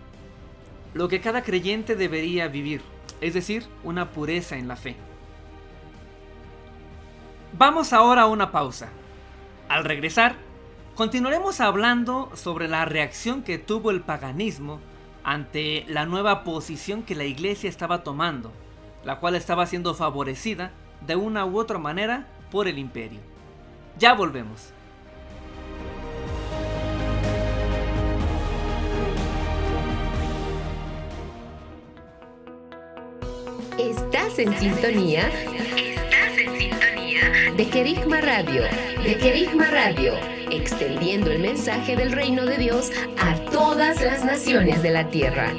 lo 0.94 1.08
que 1.08 1.20
cada 1.20 1.42
creyente 1.42 1.96
debería 1.96 2.48
vivir, 2.48 2.80
es 3.20 3.34
decir, 3.34 3.66
una 3.82 4.10
pureza 4.12 4.56
en 4.56 4.68
la 4.68 4.76
fe. 4.76 4.96
Vamos 7.52 7.92
ahora 7.92 8.22
a 8.22 8.26
una 8.26 8.52
pausa. 8.52 8.88
Al 9.68 9.84
regresar, 9.84 10.36
continuaremos 10.94 11.60
hablando 11.60 12.30
sobre 12.34 12.68
la 12.68 12.84
reacción 12.84 13.42
que 13.42 13.58
tuvo 13.58 13.90
el 13.90 14.00
paganismo 14.00 14.80
ante 15.28 15.84
la 15.88 16.06
nueva 16.06 16.42
posición 16.42 17.02
que 17.02 17.14
la 17.14 17.24
iglesia 17.24 17.68
estaba 17.68 18.02
tomando, 18.02 18.50
la 19.04 19.18
cual 19.18 19.34
estaba 19.34 19.66
siendo 19.66 19.92
favorecida 19.94 20.70
de 21.06 21.16
una 21.16 21.44
u 21.44 21.58
otra 21.58 21.76
manera 21.76 22.26
por 22.50 22.66
el 22.66 22.78
imperio. 22.78 23.20
Ya 23.98 24.14
volvemos. 24.14 24.72
Estás 33.78 34.38
en 34.38 34.58
sintonía 34.58 35.30
de 37.58 37.66
Querigma 37.66 38.20
Radio, 38.20 38.62
de 39.02 39.18
Querigma 39.18 39.66
Radio, 39.66 40.12
extendiendo 40.52 41.32
el 41.32 41.40
mensaje 41.40 41.96
del 41.96 42.12
reino 42.12 42.46
de 42.46 42.56
Dios 42.56 42.92
a 43.18 43.34
todas 43.50 44.00
las 44.00 44.24
naciones 44.24 44.80
de 44.80 44.90
la 44.90 45.08
tierra. 45.08 45.52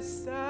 beside. 0.00 0.47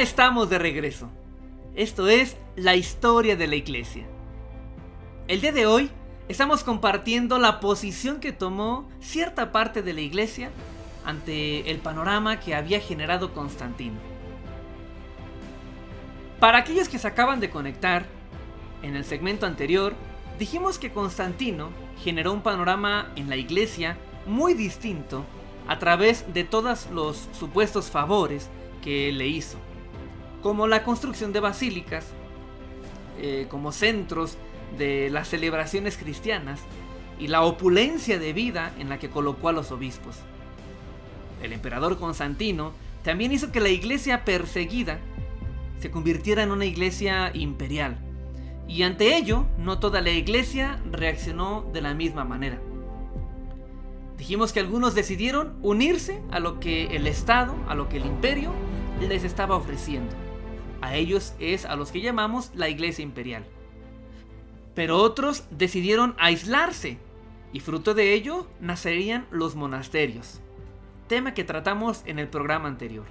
Estamos 0.00 0.50
de 0.50 0.58
regreso. 0.58 1.08
Esto 1.74 2.08
es 2.08 2.36
la 2.54 2.74
historia 2.74 3.36
de 3.36 3.46
la 3.46 3.56
iglesia. 3.56 4.06
El 5.26 5.40
día 5.40 5.52
de 5.52 5.66
hoy 5.66 5.90
estamos 6.28 6.64
compartiendo 6.64 7.38
la 7.38 7.60
posición 7.60 8.20
que 8.20 8.32
tomó 8.32 8.88
cierta 9.00 9.52
parte 9.52 9.82
de 9.82 9.94
la 9.94 10.02
iglesia 10.02 10.50
ante 11.04 11.70
el 11.70 11.78
panorama 11.78 12.40
que 12.40 12.54
había 12.54 12.80
generado 12.80 13.32
Constantino. 13.32 13.96
Para 16.40 16.58
aquellos 16.58 16.88
que 16.88 16.98
se 16.98 17.08
acaban 17.08 17.40
de 17.40 17.50
conectar, 17.50 18.04
en 18.82 18.96
el 18.96 19.04
segmento 19.04 19.46
anterior 19.46 19.94
dijimos 20.38 20.78
que 20.78 20.92
Constantino 20.92 21.70
generó 22.02 22.32
un 22.32 22.42
panorama 22.42 23.10
en 23.16 23.30
la 23.30 23.36
iglesia 23.36 23.96
muy 24.26 24.52
distinto 24.52 25.24
a 25.66 25.78
través 25.78 26.32
de 26.34 26.44
todos 26.44 26.88
los 26.90 27.28
supuestos 27.32 27.90
favores 27.90 28.50
que 28.82 29.10
le 29.10 29.26
hizo 29.26 29.58
como 30.46 30.68
la 30.68 30.84
construcción 30.84 31.32
de 31.32 31.40
basílicas, 31.40 32.06
eh, 33.18 33.48
como 33.50 33.72
centros 33.72 34.38
de 34.78 35.10
las 35.10 35.26
celebraciones 35.26 35.96
cristianas 35.96 36.60
y 37.18 37.26
la 37.26 37.42
opulencia 37.42 38.20
de 38.20 38.32
vida 38.32 38.72
en 38.78 38.88
la 38.88 39.00
que 39.00 39.10
colocó 39.10 39.48
a 39.48 39.52
los 39.52 39.72
obispos. 39.72 40.18
El 41.42 41.52
emperador 41.52 41.98
Constantino 41.98 42.74
también 43.02 43.32
hizo 43.32 43.50
que 43.50 43.58
la 43.58 43.70
iglesia 43.70 44.24
perseguida 44.24 45.00
se 45.80 45.90
convirtiera 45.90 46.44
en 46.44 46.52
una 46.52 46.64
iglesia 46.64 47.32
imperial. 47.34 47.98
Y 48.68 48.84
ante 48.84 49.16
ello, 49.16 49.46
no 49.58 49.80
toda 49.80 50.00
la 50.00 50.10
iglesia 50.10 50.80
reaccionó 50.92 51.68
de 51.72 51.80
la 51.80 51.92
misma 51.92 52.24
manera. 52.24 52.60
Dijimos 54.16 54.52
que 54.52 54.60
algunos 54.60 54.94
decidieron 54.94 55.56
unirse 55.62 56.22
a 56.30 56.38
lo 56.38 56.60
que 56.60 56.94
el 56.94 57.08
Estado, 57.08 57.52
a 57.66 57.74
lo 57.74 57.88
que 57.88 57.96
el 57.96 58.06
imperio 58.06 58.52
les 59.00 59.24
estaba 59.24 59.56
ofreciendo. 59.56 60.25
A 60.86 60.94
ellos 60.94 61.34
es 61.40 61.64
a 61.64 61.74
los 61.74 61.90
que 61.90 62.00
llamamos 62.00 62.52
la 62.54 62.68
Iglesia 62.68 63.02
Imperial. 63.02 63.44
Pero 64.76 64.98
otros 64.98 65.42
decidieron 65.50 66.14
aislarse 66.16 66.98
y 67.52 67.58
fruto 67.58 67.92
de 67.92 68.14
ello 68.14 68.46
nacerían 68.60 69.26
los 69.32 69.56
monasterios, 69.56 70.40
tema 71.08 71.34
que 71.34 71.42
tratamos 71.42 72.02
en 72.06 72.20
el 72.20 72.28
programa 72.28 72.68
anterior. 72.68 73.04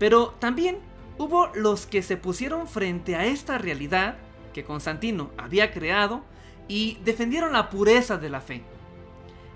Pero 0.00 0.34
también 0.40 0.78
hubo 1.16 1.46
los 1.54 1.86
que 1.86 2.02
se 2.02 2.16
pusieron 2.16 2.66
frente 2.66 3.14
a 3.14 3.24
esta 3.24 3.56
realidad 3.56 4.16
que 4.52 4.64
Constantino 4.64 5.30
había 5.38 5.70
creado 5.70 6.24
y 6.66 6.98
defendieron 7.04 7.52
la 7.52 7.70
pureza 7.70 8.18
de 8.18 8.30
la 8.30 8.40
fe. 8.40 8.64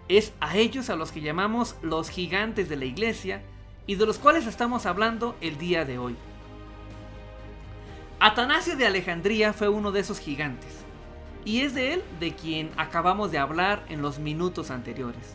Es 0.06 0.32
a 0.38 0.56
ellos 0.56 0.88
a 0.88 0.94
los 0.94 1.10
que 1.10 1.20
llamamos 1.20 1.74
los 1.82 2.10
gigantes 2.10 2.68
de 2.68 2.76
la 2.76 2.84
iglesia 2.84 3.42
y 3.88 3.96
de 3.96 4.06
los 4.06 4.18
cuales 4.18 4.46
estamos 4.46 4.86
hablando 4.86 5.34
el 5.40 5.58
día 5.58 5.84
de 5.84 5.98
hoy. 5.98 6.14
Atanasio 8.18 8.76
de 8.76 8.86
Alejandría 8.86 9.52
fue 9.52 9.68
uno 9.68 9.92
de 9.92 10.00
esos 10.00 10.18
gigantes, 10.18 10.70
y 11.44 11.60
es 11.60 11.74
de 11.74 11.92
él 11.92 12.02
de 12.18 12.32
quien 12.34 12.70
acabamos 12.78 13.30
de 13.30 13.38
hablar 13.38 13.84
en 13.90 14.00
los 14.00 14.18
minutos 14.18 14.70
anteriores. 14.70 15.34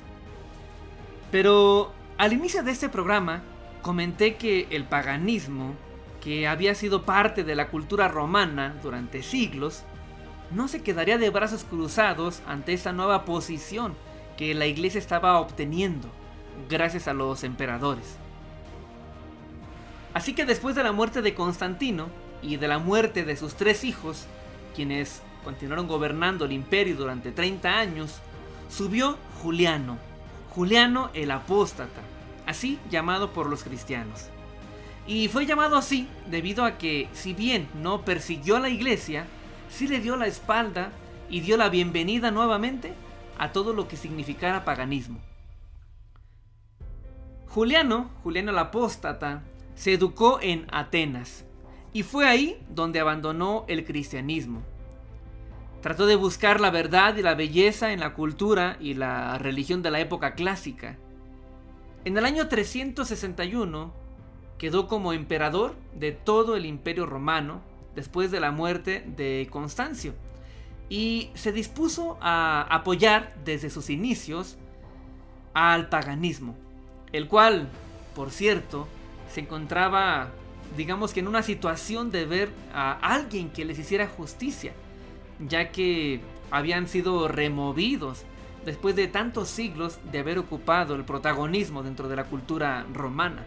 Pero 1.31 1.93
al 2.17 2.33
inicio 2.33 2.63
de 2.63 2.71
este 2.71 2.89
programa 2.89 3.43
comenté 3.83 4.35
que 4.35 4.67
el 4.71 4.85
paganismo, 4.85 5.75
que 6.21 6.47
había 6.47 6.73
sido 6.73 7.03
parte 7.03 7.43
de 7.43 7.55
la 7.55 7.69
cultura 7.69 8.07
romana 8.07 8.75
durante 8.81 9.21
siglos, 9.21 9.83
no 10.49 10.67
se 10.67 10.81
quedaría 10.81 11.19
de 11.19 11.29
brazos 11.29 11.63
cruzados 11.63 12.41
ante 12.47 12.73
esa 12.73 12.93
nueva 12.93 13.25
posición 13.25 13.93
que 14.37 14.55
la 14.55 14.65
iglesia 14.65 14.99
estaba 14.99 15.39
obteniendo 15.39 16.09
gracias 16.67 17.07
a 17.07 17.13
los 17.13 17.43
emperadores. 17.43 18.17
Así 20.15 20.33
que 20.33 20.45
después 20.45 20.75
de 20.75 20.83
la 20.83 20.91
muerte 20.91 21.21
de 21.21 21.35
Constantino 21.35 22.07
y 22.41 22.57
de 22.57 22.67
la 22.67 22.79
muerte 22.79 23.23
de 23.23 23.35
sus 23.35 23.55
tres 23.55 23.83
hijos, 23.83 24.25
quienes 24.75 25.21
continuaron 25.43 25.87
gobernando 25.87 26.45
el 26.45 26.51
imperio 26.51 26.95
durante 26.95 27.31
30 27.31 27.79
años, 27.79 28.19
subió 28.69 29.17
Juliano, 29.41 29.97
Juliano 30.51 31.09
el 31.13 31.31
Apóstata, 31.31 32.01
así 32.45 32.79
llamado 32.89 33.31
por 33.31 33.47
los 33.47 33.63
cristianos. 33.63 34.27
Y 35.07 35.27
fue 35.27 35.45
llamado 35.45 35.77
así 35.77 36.07
debido 36.27 36.63
a 36.63 36.77
que, 36.77 37.09
si 37.13 37.33
bien 37.33 37.67
no 37.75 38.05
persiguió 38.05 38.57
a 38.57 38.59
la 38.59 38.69
iglesia, 38.69 39.25
sí 39.69 39.87
le 39.87 39.99
dio 39.99 40.15
la 40.15 40.27
espalda 40.27 40.91
y 41.29 41.41
dio 41.41 41.57
la 41.57 41.69
bienvenida 41.69 42.29
nuevamente 42.29 42.93
a 43.37 43.51
todo 43.51 43.73
lo 43.73 43.87
que 43.87 43.97
significara 43.97 44.65
paganismo. 44.65 45.19
Juliano, 47.47 48.09
Juliano 48.23 48.51
el 48.51 48.59
Apóstata, 48.59 49.43
se 49.75 49.93
educó 49.93 50.39
en 50.41 50.67
Atenas 50.71 51.45
y 51.93 52.03
fue 52.03 52.27
ahí 52.27 52.61
donde 52.69 52.99
abandonó 52.99 53.65
el 53.67 53.85
cristianismo. 53.85 54.61
Trató 55.81 56.05
de 56.05 56.15
buscar 56.15 56.61
la 56.61 56.69
verdad 56.69 57.15
y 57.17 57.21
la 57.21 57.33
belleza 57.33 57.91
en 57.91 57.99
la 57.99 58.13
cultura 58.13 58.77
y 58.79 58.93
la 58.93 59.37
religión 59.37 59.81
de 59.81 59.91
la 59.91 59.99
época 59.99 60.35
clásica. 60.35 60.97
En 62.05 62.17
el 62.17 62.25
año 62.25 62.47
361 62.47 63.93
quedó 64.57 64.87
como 64.87 65.11
emperador 65.13 65.75
de 65.95 66.11
todo 66.11 66.55
el 66.55 66.65
imperio 66.65 67.05
romano 67.05 67.61
después 67.95 68.31
de 68.31 68.39
la 68.39 68.51
muerte 68.51 69.03
de 69.17 69.47
Constancio 69.49 70.13
y 70.91 71.31
se 71.35 71.51
dispuso 71.51 72.17
a 72.21 72.67
apoyar 72.69 73.33
desde 73.45 73.69
sus 73.69 73.89
inicios 73.89 74.57
al 75.53 75.89
paganismo, 75.89 76.55
el 77.11 77.27
cual, 77.27 77.69
por 78.13 78.29
cierto, 78.29 78.87
se 79.31 79.39
encontraba, 79.39 80.31
digamos 80.77 81.13
que 81.13 81.19
en 81.19 81.27
una 81.27 81.43
situación 81.43 82.11
de 82.11 82.25
ver 82.25 82.49
a 82.73 82.93
alguien 82.93 83.49
que 83.49 83.65
les 83.65 83.79
hiciera 83.79 84.07
justicia 84.07 84.73
ya 85.47 85.71
que 85.71 86.21
habían 86.49 86.87
sido 86.87 87.27
removidos 87.27 88.23
después 88.65 88.95
de 88.95 89.07
tantos 89.07 89.49
siglos 89.49 89.99
de 90.11 90.19
haber 90.19 90.37
ocupado 90.37 90.95
el 90.95 91.03
protagonismo 91.03 91.83
dentro 91.83 92.07
de 92.07 92.15
la 92.15 92.25
cultura 92.25 92.85
romana. 92.93 93.43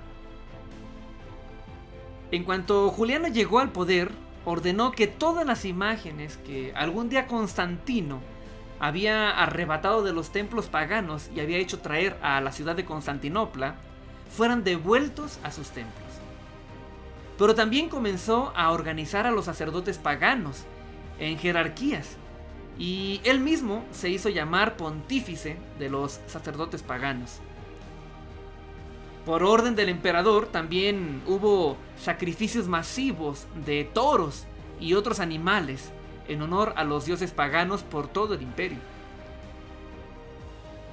En 2.31 2.43
cuanto 2.43 2.91
Juliano 2.91 3.29
llegó 3.29 3.61
al 3.61 3.71
poder, 3.71 4.11
ordenó 4.45 4.91
que 4.91 5.07
todas 5.07 5.47
las 5.47 5.65
imágenes 5.65 6.37
que 6.39 6.73
algún 6.75 7.09
día 7.09 7.27
Constantino 7.27 8.21
había 8.81 9.31
arrebatado 9.31 10.03
de 10.03 10.13
los 10.13 10.31
templos 10.31 10.67
paganos 10.67 11.31
y 11.35 11.41
había 11.41 11.59
hecho 11.59 11.79
traer 11.79 12.17
a 12.23 12.41
la 12.41 12.51
ciudad 12.51 12.75
de 12.75 12.85
Constantinopla, 12.85 13.77
fueran 14.37 14.65
devueltos 14.65 15.39
a 15.45 15.53
sus 15.53 15.69
templos. 15.71 16.04
Pero 17.39 17.55
también 17.55 17.89
comenzó 17.89 18.53
a 18.55 18.71
organizar 18.71 19.27
a 19.27 19.31
los 19.31 19.47
sacerdotes 19.47 19.99
paganos 19.99 20.65
en 21.19 21.39
jerarquías. 21.39 22.17
Y 22.79 23.21
él 23.25 23.41
mismo 23.41 23.85
se 23.93 24.11
hizo 24.11 24.29
llamar 24.29 24.77
pontífice 24.77 25.57
de 25.79 25.89
los 25.89 26.21
sacerdotes 26.27 26.83
paganos. 26.83 27.41
Por 29.25 29.43
orden 29.43 29.75
del 29.75 29.89
emperador 29.89 30.47
también 30.47 31.23
hubo 31.27 31.77
sacrificios 31.99 32.69
masivos 32.69 33.47
de 33.65 33.85
toros 33.85 34.45
y 34.81 34.95
otros 34.95 35.19
animales 35.19 35.93
en 36.29 36.43
honor 36.43 36.75
a 36.77 36.85
los 36.85 37.07
dioses 37.07 37.31
paganos 37.31 37.83
por 37.83 38.07
todo 38.09 38.35
el 38.35 38.43
imperio. 38.43 38.79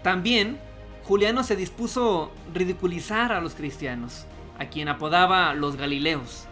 También 0.01 0.59
Juliano 1.03 1.43
se 1.43 1.55
dispuso 1.55 2.31
ridiculizar 2.53 3.31
a 3.31 3.41
los 3.41 3.53
cristianos, 3.53 4.25
a 4.61 4.69
quien 4.69 4.89
apodaba 4.89 5.55
los 5.55 5.75
Galileos 5.75 6.45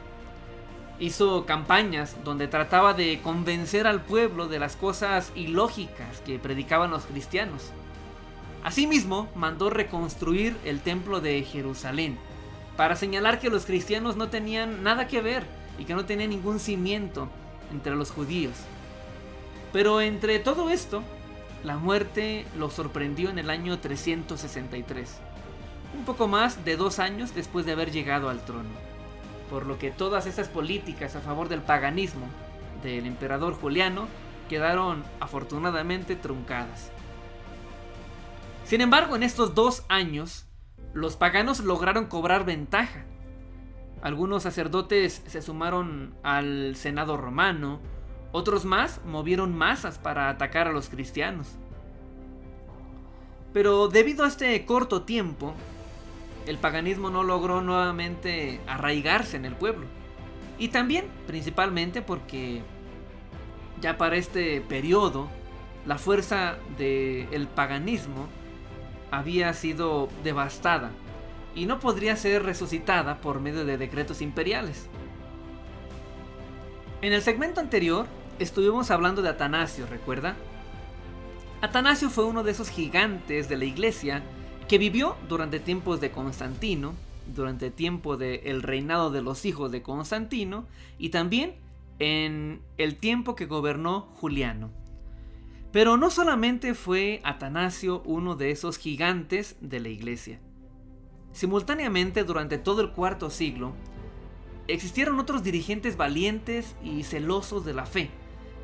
hizo 1.00 1.46
campañas 1.46 2.18
donde 2.24 2.48
trataba 2.48 2.94
de 2.94 3.22
convencer 3.22 3.86
al 3.86 4.02
pueblo 4.02 4.48
de 4.48 4.58
las 4.58 4.76
cosas 4.76 5.32
ilógicas 5.36 6.22
que 6.26 6.40
predicaban 6.40 6.90
los 6.90 7.06
cristianos. 7.06 7.72
Asimismo, 8.64 9.30
mandó 9.36 9.70
reconstruir 9.70 10.58
el 10.66 10.82
templo 10.82 11.22
de 11.22 11.44
Jerusalén, 11.44 12.18
para 12.76 12.96
señalar 12.96 13.40
que 13.40 13.50
los 13.50 13.66
cristianos 13.66 14.18
no 14.18 14.30
tenían 14.30 14.84
nada 14.84 15.08
que 15.08 15.22
ver 15.22 15.46
y 15.78 15.86
que 15.86 15.94
no 15.94 16.06
tenían 16.06 16.32
ningún 16.32 16.60
cimiento 16.60 17.30
entre 17.72 17.96
los 17.96 18.12
judíos. 18.12 18.56
Pero 19.72 20.02
entre 20.02 20.40
todo 20.40 20.72
esto, 20.72 21.04
la 21.64 21.78
muerte 21.78 22.46
lo 22.58 22.72
sorprendió 22.72 23.30
en 23.30 23.38
el 23.38 23.50
año 23.50 23.80
363, 23.80 25.20
un 26.00 26.06
poco 26.06 26.28
más 26.28 26.66
de 26.66 26.78
dos 26.78 26.98
años 26.98 27.36
después 27.36 27.66
de 27.66 27.74
haber 27.74 27.92
llegado 27.92 28.30
al 28.30 28.44
trono 28.44 28.90
por 29.50 29.66
lo 29.66 29.80
que 29.80 29.92
todas 29.92 30.26
estas 30.28 30.48
políticas 30.48 31.16
a 31.16 31.22
favor 31.22 31.50
del 31.50 31.62
paganismo 31.62 32.28
del 32.84 33.06
emperador 33.06 33.56
Juliano 33.56 34.08
quedaron 34.48 35.04
afortunadamente 35.20 36.16
truncadas. 36.16 36.92
Sin 38.64 38.82
embargo, 38.82 39.16
en 39.16 39.24
estos 39.24 39.56
dos 39.56 39.84
años, 39.90 40.46
los 40.94 41.16
paganos 41.16 41.60
lograron 41.62 42.06
cobrar 42.06 42.46
ventaja. 42.46 43.06
Algunos 44.02 44.44
sacerdotes 44.44 45.24
se 45.26 45.42
sumaron 45.42 46.16
al 46.24 46.76
Senado 46.76 47.18
romano, 47.18 47.80
otros 48.32 48.64
más 48.64 49.02
movieron 49.06 49.58
masas 49.58 49.98
para 49.98 50.30
atacar 50.30 50.68
a 50.68 50.72
los 50.72 50.90
cristianos. 50.90 51.48
Pero 53.52 53.88
debido 53.88 54.24
a 54.24 54.28
este 54.28 54.64
corto 54.66 55.02
tiempo, 55.02 55.56
el 56.50 56.58
paganismo 56.58 57.12
no 57.12 57.22
logró 57.22 57.62
nuevamente 57.62 58.60
arraigarse 58.66 59.38
en 59.38 59.46
el 59.46 59.54
pueblo. 59.54 59.86
Y 60.58 60.70
también, 60.70 61.06
principalmente, 61.28 62.02
porque 62.02 62.64
ya 63.80 64.00
para 64.00 64.16
este 64.16 64.60
periodo, 64.62 65.30
la 65.86 66.00
fuerza 66.00 66.58
del 66.76 67.48
paganismo 67.54 68.28
había 69.12 69.54
sido 69.54 70.10
devastada 70.24 70.90
y 71.54 71.68
no 71.68 71.80
podría 71.80 72.16
ser 72.16 72.42
resucitada 72.42 73.22
por 73.22 73.42
medio 73.42 73.64
de 73.64 73.78
decretos 73.78 74.20
imperiales. 74.20 74.88
En 77.04 77.14
el 77.14 77.22
segmento 77.22 77.62
anterior 77.62 78.08
estuvimos 78.40 78.90
hablando 78.90 79.22
de 79.22 79.30
Atanasio, 79.30 79.86
¿recuerda? 79.86 80.36
Atanasio 81.62 82.10
fue 82.10 82.26
uno 82.26 82.42
de 82.42 82.52
esos 82.54 82.70
gigantes 82.70 83.50
de 83.50 83.58
la 83.58 83.66
iglesia 83.66 84.24
que 84.70 84.78
vivió 84.78 85.18
durante 85.28 85.60
tiempos 85.60 86.00
de 86.00 86.12
Constantino, 86.12 86.94
durante 87.36 87.72
tiempo 87.72 88.18
del 88.18 88.62
reinado 88.62 89.10
de 89.10 89.24
los 89.24 89.44
hijos 89.46 89.72
de 89.72 89.82
Constantino 89.82 90.68
y 91.00 91.10
también 91.10 91.56
en 91.98 92.62
el 92.78 92.96
tiempo 92.96 93.36
que 93.36 93.48
gobernó 93.48 94.02
Juliano. 94.18 94.70
Pero 95.72 95.98
no 95.98 96.12
solamente 96.12 96.76
fue 96.76 97.20
Atanasio 97.24 98.04
uno 98.06 98.36
de 98.36 98.52
esos 98.52 98.78
gigantes 98.78 99.56
de 99.60 99.80
la 99.80 99.90
iglesia. 99.90 100.40
Simultáneamente, 101.34 102.24
durante 102.24 102.60
todo 102.60 102.82
el 102.82 102.92
cuarto 102.92 103.32
siglo, 103.32 103.74
existieron 104.68 105.20
otros 105.20 105.42
dirigentes 105.42 105.98
valientes 105.98 106.76
y 106.84 107.04
celosos 107.04 107.66
de 107.66 107.74
la 107.74 107.88
fe, 107.88 108.12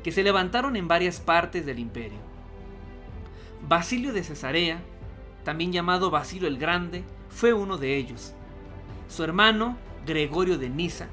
que 0.04 0.12
se 0.12 0.22
levantaron 0.22 0.76
en 0.76 0.86
varias 0.86 1.18
partes 1.18 1.66
del 1.66 1.80
imperio. 1.80 2.18
Basilio 3.68 4.12
de 4.12 4.22
Cesarea, 4.22 4.80
también 5.46 5.70
llamado 5.70 6.10
Basilio 6.10 6.48
el 6.48 6.58
Grande, 6.58 7.04
fue 7.28 7.52
uno 7.52 7.78
de 7.78 7.96
ellos. 7.96 8.34
Su 9.08 9.22
hermano, 9.22 9.76
Gregorio 10.04 10.58
de 10.58 10.68
Nisa. 10.68 11.06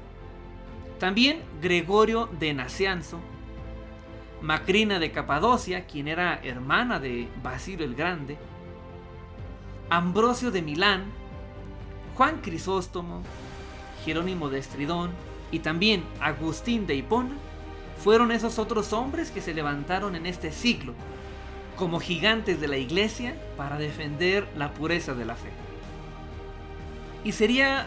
También 0.98 1.40
Gregorio 1.62 2.28
de 2.40 2.52
Nacianzo. 2.52 3.20
Macrina 4.42 4.98
de 4.98 5.12
Capadocia, 5.12 5.86
quien 5.86 6.08
era 6.08 6.40
hermana 6.42 6.98
de 6.98 7.28
Basilio 7.44 7.86
el 7.86 7.94
Grande. 7.94 8.36
Ambrosio 9.88 10.50
de 10.50 10.62
Milán. 10.62 11.04
Juan 12.16 12.40
Crisóstomo. 12.42 13.22
Jerónimo 14.04 14.48
de 14.48 14.58
Estridón. 14.58 15.12
Y 15.52 15.60
también 15.60 16.02
Agustín 16.18 16.88
de 16.88 16.96
Hipona 16.96 17.36
fueron 17.98 18.32
esos 18.32 18.58
otros 18.58 18.92
hombres 18.92 19.30
que 19.30 19.40
se 19.40 19.54
levantaron 19.54 20.16
en 20.16 20.26
este 20.26 20.50
siglo 20.50 20.92
como 21.76 22.00
gigantes 22.00 22.60
de 22.60 22.68
la 22.68 22.76
iglesia 22.76 23.34
para 23.56 23.78
defender 23.78 24.46
la 24.56 24.72
pureza 24.72 25.14
de 25.14 25.24
la 25.24 25.34
fe. 25.34 25.50
Y 27.24 27.32
sería 27.32 27.86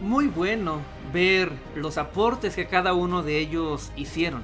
muy 0.00 0.26
bueno 0.28 0.80
ver 1.12 1.52
los 1.74 1.98
aportes 1.98 2.54
que 2.54 2.66
cada 2.66 2.94
uno 2.94 3.22
de 3.22 3.38
ellos 3.38 3.90
hicieron. 3.96 4.42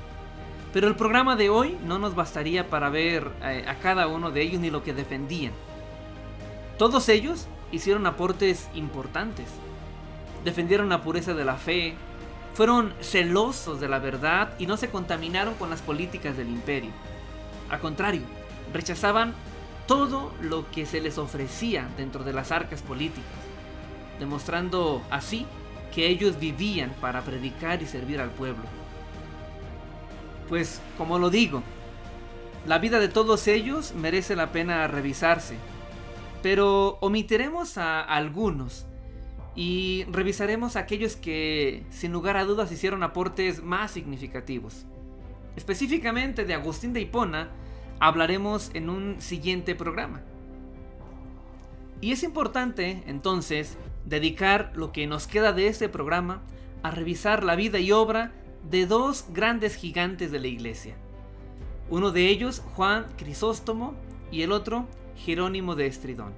Pero 0.73 0.89
el 0.89 0.97
programa 0.97 1.37
de 1.37 1.49
hoy 1.49 1.79
no 1.85 1.99
nos 1.99 2.15
bastaría 2.15 2.69
para 2.69 2.91
ver 2.91 3.31
eh, 3.43 3.65
a 3.67 3.77
cada 3.77 4.09
uno 4.09 4.31
de 4.31 4.43
ellos 4.43 4.61
ni 4.61 4.71
lo 4.71 4.83
que 4.83 4.93
defendían. 4.93 5.53
Todos 6.77 7.09
ellos 7.09 7.47
hicieron 7.73 8.07
aportes 8.07 8.69
importantes. 8.75 9.47
Defendieron 10.45 10.89
la 10.89 11.03
pureza 11.03 11.33
de 11.33 11.45
la 11.45 11.57
fe, 11.57 11.95
fueron 12.53 12.95
celosos 13.01 13.81
de 13.81 13.89
la 13.89 13.99
verdad 13.99 14.53
y 14.59 14.67
no 14.67 14.77
se 14.77 14.91
contaminaron 14.91 15.55
con 15.55 15.71
las 15.71 15.83
políticas 15.83 16.37
del 16.37 16.49
imperio. 16.49 16.91
Al 17.71 17.81
contrario, 17.81 18.23
rechazaban 18.73 19.35
todo 19.87 20.33
lo 20.41 20.71
que 20.71 20.87
se 20.87 21.01
les 21.01 21.19
ofrecía 21.19 21.89
dentro 21.97 22.25
de 22.25 22.33
las 22.33 22.53
arcas 22.53 22.83
políticas, 22.83 23.25
demostrando 24.19 25.03
así 25.11 25.47
que 25.95 26.09
ellos 26.09 26.39
vivían 26.39 26.91
para 27.01 27.23
predicar 27.23 27.83
y 27.83 27.87
servir 27.87 28.21
al 28.21 28.31
pueblo. 28.31 28.65
Pues, 30.49 30.81
como 30.99 31.19
lo 31.19 31.31
digo, 31.31 31.63
la 32.67 32.79
vida 32.79 32.99
de 32.99 33.09
todos 33.09 33.47
ellos 33.47 33.95
merece 33.95 34.37
la 34.37 34.53
pena 34.53 34.87
revisarse, 34.89 35.57
pero 36.43 36.99
omitiremos 37.01 37.79
a 37.79 38.03
algunos 38.03 38.87
y 39.55 40.05
revisaremos 40.11 40.77
a 40.77 40.81
aquellos 40.81 41.17
que, 41.17 41.85
sin 41.91 42.13
lugar 42.13 42.37
a 42.37 42.45
dudas, 42.45 42.71
hicieron 42.71 43.03
aportes 43.03 43.63
más 43.63 43.91
significativos. 43.91 44.85
Específicamente 45.57 46.45
de 46.45 46.55
Agustín 46.55 46.93
de 46.93 47.01
Hipona, 47.01 47.49
hablaremos 48.01 48.71
en 48.75 48.91
un 48.91 49.21
siguiente 49.21 49.75
programa. 49.75 50.23
Y 52.01 52.13
es 52.13 52.23
importante, 52.23 53.03
entonces, 53.07 53.79
dedicar 54.05 54.73
lo 54.75 54.93
que 54.93 55.07
nos 55.07 55.27
queda 55.27 55.53
de 55.53 55.69
este 55.69 55.89
programa 55.89 56.43
a 56.83 56.91
revisar 56.91 57.43
la 57.43 57.57
vida 57.57 57.79
y 57.79 57.93
obra 57.93 58.33
de 58.71 58.87
dos 58.87 59.27
grandes 59.33 59.77
gigantes 59.77 60.31
de 60.31 60.41
la 60.41 60.47
iglesia. 60.47 60.95
Uno 61.89 62.11
de 62.11 62.29
ellos, 62.29 62.63
Juan 62.75 63.07
Crisóstomo, 63.17 63.95
y 64.31 64.43
el 64.43 64.53
otro, 64.53 64.87
Jerónimo 65.17 65.75
de 65.75 65.87
Estridón. 65.87 66.35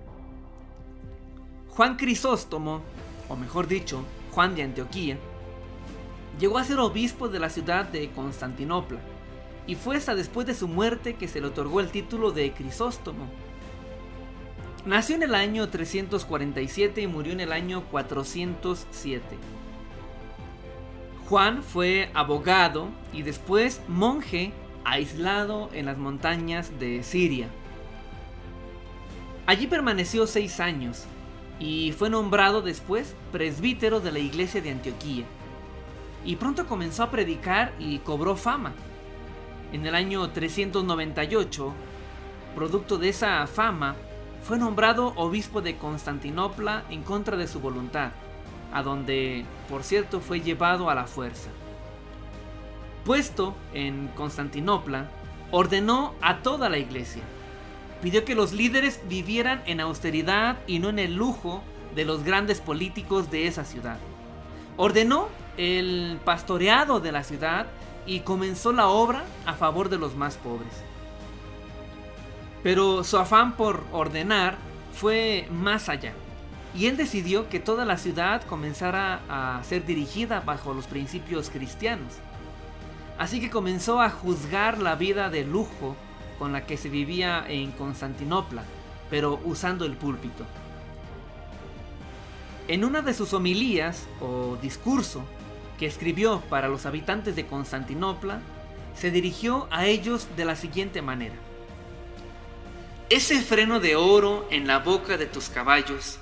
Juan 1.71 1.97
Crisóstomo, 1.97 2.83
o 3.29 3.37
mejor 3.37 3.67
dicho, 3.67 4.05
Juan 4.33 4.55
de 4.55 4.63
Antioquía, 4.63 5.19
llegó 6.39 6.59
a 6.59 6.65
ser 6.65 6.79
obispo 6.79 7.29
de 7.29 7.41
la 7.41 7.51
ciudad 7.51 7.87
de 7.87 8.11
Constantinopla, 8.11 9.01
y 9.69 9.75
fue 9.75 9.97
hasta 9.97 10.17
después 10.17 10.47
de 10.47 10.55
su 10.55 10.67
muerte 10.67 11.15
que 11.15 11.29
se 11.29 11.41
le 11.41 11.47
otorgó 11.47 11.81
el 11.81 11.91
título 11.91 12.33
de 12.33 12.53
Crisóstomo. 12.53 13.27
Nació 14.87 15.15
en 15.17 15.23
el 15.23 15.35
año 15.35 15.69
347 15.69 17.03
y 17.03 17.07
murió 17.07 17.35
en 17.35 17.41
el 17.41 17.53
año 17.53 17.85
407. 17.91 19.23
Juan 21.29 21.63
fue 21.63 22.11
abogado 22.15 22.89
y 23.13 23.21
después 23.23 23.83
monje 23.87 24.53
aislado 24.85 25.69
en 25.75 25.85
las 25.85 25.99
montañas 25.99 26.79
de 26.81 27.03
Siria. 27.03 27.49
Allí 29.45 29.67
permaneció 29.67 30.27
seis 30.27 30.61
años 30.61 31.05
y 31.61 31.93
fue 31.93 32.09
nombrado 32.09 32.63
después 32.63 33.15
presbítero 33.33 34.01
de 34.01 34.13
la 34.13 34.19
iglesia 34.19 34.63
de 34.63 34.71
Antioquía. 34.71 35.25
Y 36.25 36.37
pronto 36.37 36.67
comenzó 36.67 37.03
a 37.03 37.11
predicar 37.11 37.75
y 37.79 37.99
cobró 37.99 38.35
fama. 38.35 38.73
En 39.73 39.85
el 39.85 39.95
año 39.95 40.31
398, 40.31 41.75
producto 42.55 42.97
de 42.97 43.11
esa 43.11 43.47
fama, 43.47 43.97
fue 44.43 44.57
nombrado 44.59 45.13
obispo 45.17 45.61
de 45.61 45.77
Constantinopla 45.77 46.85
en 46.89 47.03
contra 47.03 47.37
de 47.37 47.47
su 47.47 47.61
voluntad, 47.61 48.13
a 48.73 48.83
donde, 48.83 49.45
por 49.69 49.83
cierto, 49.83 50.21
fue 50.21 50.41
llevado 50.41 50.89
a 50.89 50.95
la 50.95 51.07
fuerza. 51.07 51.51
Puesto 53.05 53.55
en 53.75 54.09
Constantinopla, 54.15 55.11
ordenó 55.51 56.15
a 56.23 56.39
toda 56.39 56.71
la 56.71 56.79
iglesia. 56.79 57.23
Pidió 58.03 58.25
que 58.25 58.35
los 58.35 58.53
líderes 58.53 59.01
vivieran 59.09 59.63
en 59.67 59.81
austeridad 59.81 60.57
y 60.67 60.79
no 60.79 60.89
en 60.89 60.99
el 60.99 61.15
lujo 61.15 61.63
de 61.95 62.07
los 62.07 62.23
grandes 62.23 62.61
políticos 62.61 63.31
de 63.31 63.47
esa 63.49 63.65
ciudad. 63.65 63.99
Ordenó 64.79 65.29
el 65.59 66.21
pastoreado 66.25 67.01
de 67.01 67.13
la 67.13 67.25
ciudad 67.25 67.67
y 68.07 68.21
comenzó 68.21 68.73
la 68.73 68.89
obra 68.89 69.25
a 69.47 69.55
favor 69.55 69.89
de 69.89 69.99
los 69.99 70.17
más 70.17 70.37
pobres. 70.37 70.73
Pero 72.63 73.05
su 73.05 73.19
afán 73.19 73.57
por 73.57 73.85
ordenar 73.93 74.57
fue 74.95 75.47
más 75.51 75.89
allá, 75.89 76.13
y 76.75 76.87
él 76.87 76.97
decidió 76.97 77.49
que 77.49 77.61
toda 77.61 77.85
la 77.85 77.97
ciudad 77.97 78.43
comenzara 78.43 79.21
a 79.29 79.63
ser 79.65 79.87
dirigida 79.87 80.41
bajo 80.41 80.75
los 80.75 80.87
principios 80.87 81.51
cristianos. 81.51 82.15
Así 83.19 83.41
que 83.41 83.51
comenzó 83.51 84.01
a 84.01 84.11
juzgar 84.11 84.79
la 84.79 84.95
vida 84.95 85.29
de 85.31 85.45
lujo 85.45 85.97
con 86.39 86.53
la 86.53 86.67
que 86.67 86.77
se 86.77 86.89
vivía 86.89 87.45
en 87.49 87.73
Constantinopla, 87.73 88.63
pero 89.11 89.41
usando 89.45 89.85
el 89.85 89.97
púlpito. 89.97 90.45
En 92.69 92.85
una 92.85 93.01
de 93.01 93.15
sus 93.15 93.33
homilías 93.33 94.07
o 94.21 94.57
discurso, 94.61 95.23
que 95.79 95.87
escribió 95.87 96.41
para 96.51 96.69
los 96.69 96.87
habitantes 96.87 97.37
de 97.37 97.47
Constantinopla, 97.47 98.41
se 98.95 99.11
dirigió 99.11 99.69
a 99.71 99.87
ellos 99.87 100.27
de 100.37 100.45
la 100.45 100.57
siguiente 100.57 101.03
manera. 101.03 101.37
Ese 103.09 103.41
freno 103.41 103.81
de 103.81 103.97
oro 103.97 104.47
en 104.51 104.67
la 104.67 104.81
boca 104.81 105.17
de 105.17 105.27
tus 105.27 105.49
caballos, 105.49 106.19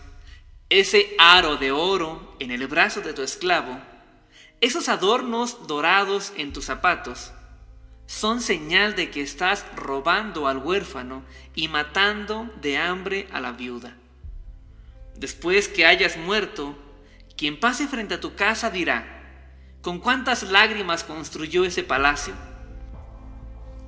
ese 0.69 1.15
aro 1.19 1.57
de 1.57 1.73
oro 1.73 2.37
en 2.39 2.51
el 2.51 2.67
brazo 2.67 3.01
de 3.01 3.13
tu 3.13 3.23
esclavo, 3.23 3.79
esos 4.61 4.89
adornos 4.89 5.67
dorados 5.67 6.33
en 6.37 6.53
tus 6.53 6.67
zapatos, 6.67 7.33
son 8.07 8.41
señal 8.41 8.95
de 8.95 9.11
que 9.11 9.21
estás 9.21 9.65
robando 9.75 10.47
al 10.47 10.59
huérfano 10.59 11.25
y 11.55 11.69
matando 11.69 12.49
de 12.61 12.79
hambre 12.79 13.27
a 13.33 13.41
la 13.41 13.53
viuda. 13.53 13.97
Después 15.17 15.67
que 15.69 15.87
hayas 15.87 16.17
muerto, 16.17 16.77
quien 17.37 17.59
pase 17.59 17.89
frente 17.89 18.15
a 18.15 18.21
tu 18.21 18.35
casa 18.35 18.71
dirá, 18.71 19.16
¿Con 19.87 20.01
cuántas 20.01 20.43
lágrimas 20.43 21.05
construyó 21.05 21.65
ese 21.65 21.85
palacio? 21.85 22.35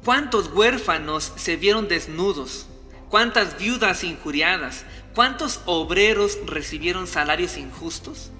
¿Cuántos 0.04 0.46
huérfanos 0.54 1.32
se 1.34 1.56
vieron 1.56 1.88
desnudos? 1.88 2.68
¿Cuántas 3.08 3.58
viudas 3.58 4.04
injuriadas? 4.04 4.84
¿Cuántos 5.12 5.60
obreros 5.66 6.38
recibieron 6.46 7.08
salarios 7.08 7.56
injustos? 7.56 8.30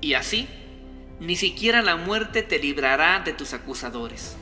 Y 0.00 0.14
así, 0.14 0.48
ni 1.20 1.36
siquiera 1.36 1.82
la 1.82 1.96
muerte 1.96 2.42
te 2.42 2.58
librará 2.58 3.20
de 3.20 3.34
tus 3.34 3.52
acusadores. 3.52 4.34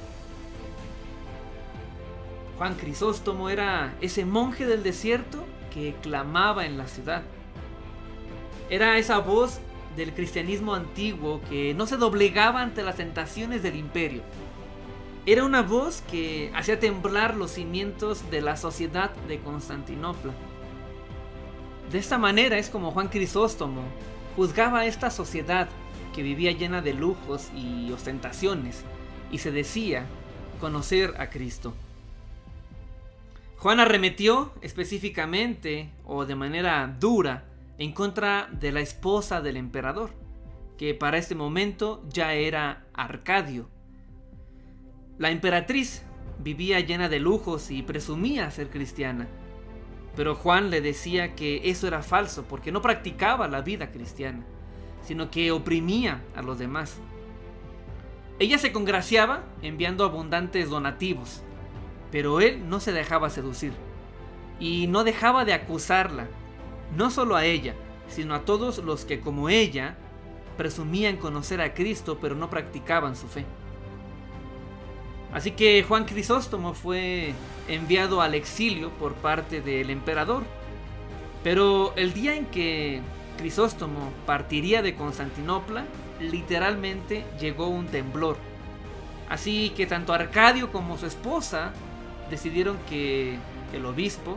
Juan 2.56 2.76
Crisóstomo 2.76 3.50
era 3.50 3.96
ese 4.00 4.24
monje 4.24 4.64
del 4.64 4.84
desierto 4.84 5.44
que 5.74 5.96
clamaba 6.00 6.66
en 6.66 6.78
la 6.78 6.86
ciudad. 6.86 7.24
Era 8.70 8.96
esa 8.96 9.18
voz 9.18 9.58
del 9.96 10.12
cristianismo 10.12 10.74
antiguo 10.74 11.40
que 11.48 11.74
no 11.74 11.86
se 11.86 11.96
doblegaba 11.96 12.62
ante 12.62 12.82
las 12.82 12.96
tentaciones 12.96 13.62
del 13.62 13.76
imperio. 13.76 14.22
Era 15.24 15.44
una 15.44 15.62
voz 15.62 16.02
que 16.10 16.50
hacía 16.54 16.80
temblar 16.80 17.36
los 17.36 17.52
cimientos 17.52 18.28
de 18.30 18.40
la 18.40 18.56
sociedad 18.56 19.10
de 19.28 19.38
Constantinopla. 19.38 20.32
De 21.90 21.98
esta 21.98 22.18
manera 22.18 22.58
es 22.58 22.70
como 22.70 22.90
Juan 22.90 23.08
Crisóstomo 23.08 23.82
juzgaba 24.34 24.80
a 24.80 24.86
esta 24.86 25.10
sociedad 25.10 25.68
que 26.14 26.22
vivía 26.22 26.52
llena 26.52 26.82
de 26.82 26.94
lujos 26.94 27.50
y 27.54 27.90
ostentaciones 27.92 28.82
y 29.30 29.38
se 29.38 29.50
decía 29.50 30.06
conocer 30.60 31.14
a 31.18 31.30
Cristo. 31.30 31.74
Juan 33.58 33.78
arremetió 33.78 34.52
específicamente 34.60 35.90
o 36.04 36.24
de 36.26 36.34
manera 36.34 36.96
dura 36.98 37.44
en 37.78 37.92
contra 37.92 38.48
de 38.52 38.72
la 38.72 38.80
esposa 38.80 39.40
del 39.40 39.56
emperador, 39.56 40.10
que 40.76 40.94
para 40.94 41.18
este 41.18 41.34
momento 41.34 42.04
ya 42.08 42.34
era 42.34 42.86
Arcadio. 42.94 43.68
La 45.18 45.30
emperatriz 45.30 46.02
vivía 46.38 46.80
llena 46.80 47.08
de 47.08 47.20
lujos 47.20 47.70
y 47.70 47.82
presumía 47.82 48.50
ser 48.50 48.70
cristiana, 48.70 49.28
pero 50.16 50.34
Juan 50.34 50.70
le 50.70 50.80
decía 50.80 51.34
que 51.34 51.70
eso 51.70 51.86
era 51.86 52.02
falso 52.02 52.44
porque 52.48 52.72
no 52.72 52.82
practicaba 52.82 53.48
la 53.48 53.62
vida 53.62 53.90
cristiana, 53.90 54.44
sino 55.02 55.30
que 55.30 55.52
oprimía 55.52 56.22
a 56.34 56.42
los 56.42 56.58
demás. 56.58 56.98
Ella 58.38 58.58
se 58.58 58.72
congraciaba 58.72 59.44
enviando 59.62 60.04
abundantes 60.04 60.68
donativos, 60.68 61.42
pero 62.10 62.40
él 62.40 62.68
no 62.68 62.80
se 62.80 62.92
dejaba 62.92 63.30
seducir 63.30 63.72
y 64.58 64.86
no 64.86 65.04
dejaba 65.04 65.44
de 65.44 65.54
acusarla 65.54 66.28
no 66.96 67.10
solo 67.10 67.36
a 67.36 67.44
ella, 67.44 67.74
sino 68.08 68.34
a 68.34 68.40
todos 68.40 68.78
los 68.78 69.04
que 69.04 69.20
como 69.20 69.48
ella 69.48 69.96
presumían 70.56 71.16
conocer 71.16 71.60
a 71.60 71.74
Cristo 71.74 72.18
pero 72.20 72.34
no 72.34 72.50
practicaban 72.50 73.16
su 73.16 73.26
fe. 73.28 73.44
Así 75.32 75.52
que 75.52 75.82
Juan 75.82 76.04
Crisóstomo 76.04 76.74
fue 76.74 77.32
enviado 77.68 78.20
al 78.20 78.34
exilio 78.34 78.90
por 78.90 79.14
parte 79.14 79.62
del 79.62 79.88
emperador. 79.88 80.44
Pero 81.42 81.94
el 81.96 82.12
día 82.12 82.36
en 82.36 82.46
que 82.46 83.00
Crisóstomo 83.38 84.12
partiría 84.26 84.82
de 84.82 84.94
Constantinopla, 84.94 85.86
literalmente 86.20 87.24
llegó 87.40 87.68
un 87.68 87.86
temblor. 87.86 88.36
Así 89.28 89.70
que 89.70 89.86
tanto 89.86 90.12
Arcadio 90.12 90.70
como 90.70 90.98
su 90.98 91.06
esposa 91.06 91.72
decidieron 92.30 92.76
que 92.88 93.38
el 93.72 93.86
obispo 93.86 94.36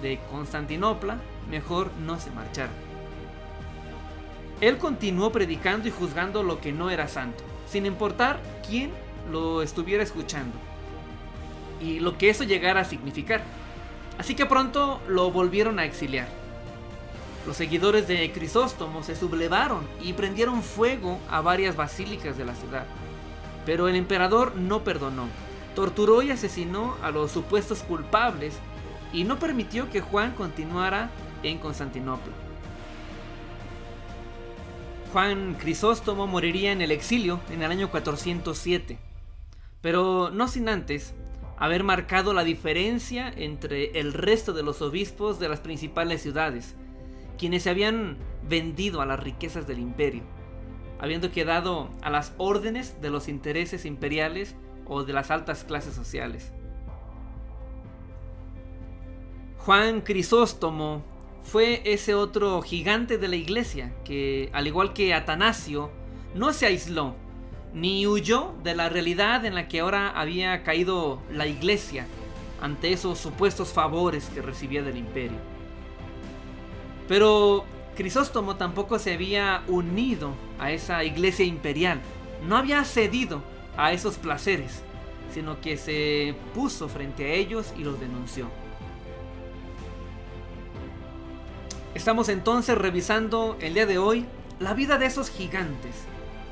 de 0.00 0.18
Constantinopla 0.30 1.18
mejor 1.50 1.90
no 2.06 2.18
se 2.18 2.30
marchara. 2.30 2.72
Él 4.60 4.78
continuó 4.78 5.32
predicando 5.32 5.88
y 5.88 5.90
juzgando 5.90 6.42
lo 6.42 6.60
que 6.60 6.72
no 6.72 6.90
era 6.90 7.08
santo, 7.08 7.42
sin 7.68 7.86
importar 7.86 8.40
quién 8.66 8.90
lo 9.30 9.62
estuviera 9.62 10.02
escuchando 10.02 10.54
y 11.80 12.00
lo 12.00 12.18
que 12.18 12.30
eso 12.30 12.44
llegara 12.44 12.82
a 12.82 12.84
significar. 12.84 13.42
Así 14.18 14.34
que 14.34 14.46
pronto 14.46 15.00
lo 15.08 15.30
volvieron 15.30 15.78
a 15.78 15.84
exiliar. 15.84 16.28
Los 17.46 17.56
seguidores 17.56 18.06
de 18.06 18.30
Crisóstomo 18.32 19.02
se 19.02 19.16
sublevaron 19.16 19.86
y 20.02 20.12
prendieron 20.12 20.62
fuego 20.62 21.18
a 21.30 21.40
varias 21.40 21.74
basílicas 21.74 22.36
de 22.36 22.44
la 22.44 22.54
ciudad. 22.54 22.84
Pero 23.64 23.88
el 23.88 23.96
emperador 23.96 24.56
no 24.56 24.84
perdonó, 24.84 25.26
torturó 25.74 26.20
y 26.20 26.30
asesinó 26.30 26.96
a 27.02 27.10
los 27.10 27.30
supuestos 27.30 27.82
culpables 27.82 28.58
y 29.12 29.24
no 29.24 29.38
permitió 29.38 29.88
que 29.88 30.02
Juan 30.02 30.32
continuara 30.32 31.10
en 31.42 31.58
Constantinopla. 31.58 32.32
Juan 35.12 35.54
Crisóstomo 35.54 36.26
moriría 36.26 36.70
en 36.70 36.80
el 36.82 36.92
exilio 36.92 37.40
en 37.50 37.62
el 37.62 37.70
año 37.70 37.90
407, 37.90 38.98
pero 39.80 40.30
no 40.30 40.46
sin 40.46 40.68
antes 40.68 41.14
haber 41.56 41.82
marcado 41.82 42.32
la 42.32 42.44
diferencia 42.44 43.32
entre 43.36 43.98
el 43.98 44.12
resto 44.12 44.52
de 44.52 44.62
los 44.62 44.80
obispos 44.82 45.40
de 45.40 45.48
las 45.48 45.60
principales 45.60 46.22
ciudades, 46.22 46.76
quienes 47.38 47.64
se 47.64 47.70
habían 47.70 48.18
vendido 48.48 49.00
a 49.00 49.06
las 49.06 49.20
riquezas 49.20 49.66
del 49.66 49.80
imperio, 49.80 50.22
habiendo 51.00 51.32
quedado 51.32 51.90
a 52.02 52.10
las 52.10 52.32
órdenes 52.38 53.00
de 53.02 53.10
los 53.10 53.28
intereses 53.28 53.84
imperiales 53.84 54.54
o 54.86 55.02
de 55.04 55.12
las 55.12 55.30
altas 55.30 55.64
clases 55.64 55.94
sociales. 55.94 56.52
Juan 59.58 60.00
Crisóstomo 60.00 61.02
fue 61.42 61.82
ese 61.84 62.14
otro 62.14 62.62
gigante 62.62 63.18
de 63.18 63.28
la 63.28 63.36
iglesia 63.36 63.92
que, 64.04 64.50
al 64.52 64.66
igual 64.66 64.92
que 64.92 65.14
Atanasio, 65.14 65.90
no 66.34 66.52
se 66.52 66.66
aisló 66.66 67.14
ni 67.72 68.06
huyó 68.06 68.52
de 68.62 68.74
la 68.74 68.88
realidad 68.88 69.44
en 69.44 69.54
la 69.54 69.68
que 69.68 69.80
ahora 69.80 70.10
había 70.10 70.62
caído 70.62 71.20
la 71.30 71.46
iglesia 71.46 72.06
ante 72.60 72.92
esos 72.92 73.18
supuestos 73.18 73.72
favores 73.72 74.28
que 74.34 74.42
recibía 74.42 74.82
del 74.82 74.96
imperio. 74.96 75.38
Pero 77.08 77.64
Crisóstomo 77.96 78.56
tampoco 78.56 78.98
se 78.98 79.14
había 79.14 79.62
unido 79.66 80.32
a 80.58 80.72
esa 80.72 81.04
iglesia 81.04 81.44
imperial, 81.44 82.00
no 82.46 82.56
había 82.56 82.84
cedido 82.84 83.42
a 83.76 83.92
esos 83.92 84.16
placeres, 84.16 84.82
sino 85.32 85.60
que 85.60 85.76
se 85.76 86.34
puso 86.54 86.88
frente 86.88 87.24
a 87.24 87.34
ellos 87.34 87.72
y 87.76 87.84
los 87.84 88.00
denunció. 88.00 88.46
Estamos 92.00 92.30
entonces 92.30 92.78
revisando 92.78 93.58
el 93.60 93.74
día 93.74 93.84
de 93.84 93.98
hoy 93.98 94.24
la 94.58 94.72
vida 94.72 94.96
de 94.96 95.04
esos 95.04 95.28
gigantes 95.28 95.94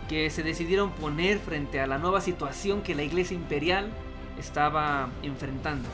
que 0.06 0.28
se 0.28 0.42
decidieron 0.42 0.90
poner 0.90 1.38
frente 1.38 1.80
a 1.80 1.86
la 1.86 1.96
nueva 1.96 2.20
situación 2.20 2.82
que 2.82 2.94
la 2.94 3.02
iglesia 3.02 3.34
imperial 3.34 3.88
estaba 4.38 5.08
enfrentando. 5.22 5.88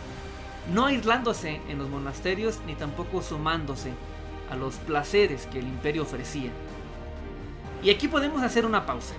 No 0.74 0.86
aislándose 0.86 1.60
en 1.68 1.78
los 1.78 1.88
monasterios 1.88 2.58
ni 2.66 2.74
tampoco 2.74 3.22
sumándose 3.22 3.92
a 4.50 4.56
los 4.56 4.74
placeres 4.74 5.46
que 5.46 5.60
el 5.60 5.68
imperio 5.68 6.02
ofrecía. 6.02 6.50
Y 7.80 7.90
aquí 7.90 8.08
podemos 8.08 8.42
hacer 8.42 8.66
una 8.66 8.86
pausa. 8.86 9.14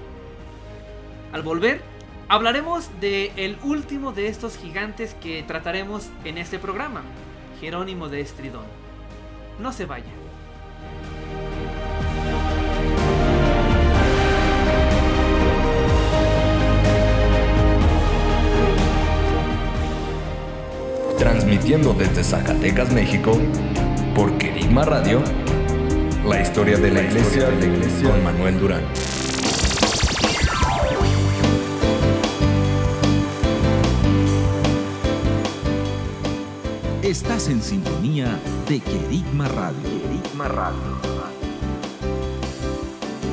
Al 1.32 1.44
volver, 1.44 1.82
hablaremos 2.28 2.90
de 3.00 3.32
el 3.38 3.58
último 3.64 4.12
de 4.12 4.28
estos 4.28 4.58
gigantes 4.58 5.14
que 5.14 5.44
trataremos 5.44 6.10
en 6.26 6.38
este 6.38 6.60
programa, 6.60 7.04
Jerónimo 7.62 8.10
de 8.10 8.20
Estridón. 8.20 8.66
No 9.60 9.72
se 9.72 9.86
vaya. 9.86 10.25
Transmitiendo 21.18 21.94
desde 21.94 22.24
Zacatecas, 22.24 22.92
México, 22.92 23.40
por 24.14 24.38
Querigma 24.38 24.84
Radio, 24.84 25.22
la 26.28 26.42
historia 26.42 26.78
de 26.78 26.92
la, 26.92 27.02
iglesia, 27.02 27.50
de 27.50 27.68
la 27.68 27.74
iglesia 27.74 28.10
con 28.10 28.24
Manuel 28.24 28.60
Durán. 28.60 28.84
Estás 37.02 37.48
en 37.48 37.62
sintonía 37.62 38.38
de 38.68 38.82
Querigma 38.82 39.48
Radio. 39.48 39.84
Querigma 39.84 40.48
Radio. 40.50 41.16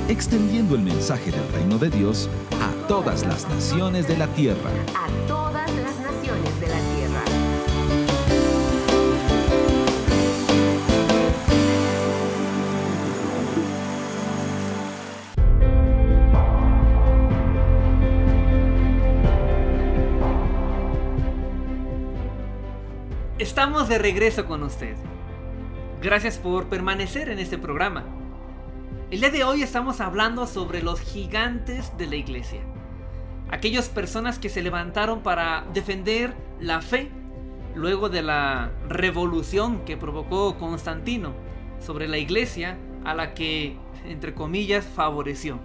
Extendiendo 0.08 0.76
el 0.76 0.82
mensaje 0.82 1.32
del 1.32 1.52
reino 1.52 1.78
de 1.78 1.90
Dios 1.90 2.28
a 2.60 2.86
todas 2.86 3.26
las 3.26 3.48
naciones 3.48 4.06
de 4.06 4.16
la 4.18 4.28
tierra. 4.28 4.70
A 4.94 5.41
Estamos 23.62 23.88
de 23.88 23.98
regreso 23.98 24.44
con 24.46 24.64
usted. 24.64 24.96
Gracias 26.02 26.36
por 26.36 26.66
permanecer 26.66 27.28
en 27.28 27.38
este 27.38 27.58
programa. 27.58 28.02
El 29.12 29.20
día 29.20 29.30
de 29.30 29.44
hoy 29.44 29.62
estamos 29.62 30.00
hablando 30.00 30.48
sobre 30.48 30.82
los 30.82 31.00
gigantes 31.00 31.96
de 31.96 32.08
la 32.08 32.16
iglesia. 32.16 32.58
Aquellas 33.52 33.88
personas 33.88 34.40
que 34.40 34.48
se 34.48 34.62
levantaron 34.62 35.22
para 35.22 35.64
defender 35.72 36.34
la 36.58 36.80
fe 36.80 37.08
luego 37.76 38.08
de 38.08 38.22
la 38.22 38.72
revolución 38.88 39.84
que 39.84 39.96
provocó 39.96 40.58
Constantino 40.58 41.32
sobre 41.78 42.08
la 42.08 42.18
iglesia 42.18 42.78
a 43.04 43.14
la 43.14 43.32
que, 43.32 43.76
entre 44.04 44.34
comillas, 44.34 44.84
favoreció. 44.84 45.60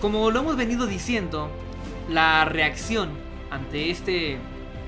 Como 0.00 0.28
lo 0.32 0.40
hemos 0.40 0.56
venido 0.56 0.88
diciendo, 0.88 1.52
la 2.10 2.44
reacción 2.46 3.10
ante 3.52 3.92
este 3.92 4.40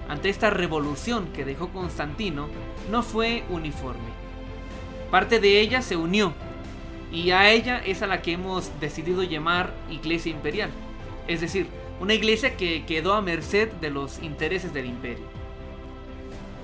ante 0.08 0.30
esta 0.30 0.50
revolución 0.50 1.28
que 1.32 1.44
dejó 1.44 1.68
Constantino 1.68 2.48
no 2.90 3.02
fue 3.02 3.44
uniforme. 3.50 4.10
Parte 5.10 5.38
de 5.38 5.60
ella 5.60 5.82
se 5.82 5.96
unió 5.96 6.32
y 7.12 7.30
a 7.30 7.50
ella 7.50 7.78
es 7.84 8.02
a 8.02 8.06
la 8.06 8.22
que 8.22 8.32
hemos 8.32 8.70
decidido 8.80 9.22
llamar 9.22 9.72
Iglesia 9.90 10.32
Imperial, 10.32 10.70
es 11.26 11.40
decir, 11.40 11.66
una 12.00 12.14
iglesia 12.14 12.56
que 12.56 12.84
quedó 12.86 13.14
a 13.14 13.22
merced 13.22 13.70
de 13.72 13.90
los 13.90 14.22
intereses 14.22 14.72
del 14.72 14.86
imperio. 14.86 15.24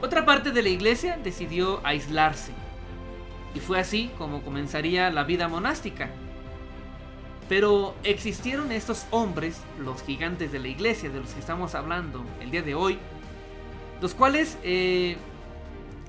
Otra 0.01 0.25
parte 0.25 0.51
de 0.51 0.63
la 0.63 0.69
iglesia 0.69 1.19
decidió 1.23 1.81
aislarse 1.85 2.53
y 3.55 3.61
fue 3.61 3.79
así 3.79 4.11
como 4.19 4.43
comenzaría 4.43 5.11
la 5.11 5.25
vida 5.25 5.49
monástica. 5.49 6.11
Pero 7.49 7.95
existieron 8.05 8.73
estos 8.73 9.07
hombres, 9.11 9.61
los 9.79 10.03
gigantes 10.03 10.51
de 10.51 10.59
la 10.59 10.69
iglesia 10.69 11.11
de 11.11 11.21
los 11.21 11.31
que 11.31 11.41
estamos 11.41 11.75
hablando 11.75 12.25
el 12.41 12.51
día 12.51 12.63
de 12.63 12.75
hoy, 12.75 12.99
los 14.05 14.15
cuales 14.15 14.59
eh, 14.63 15.17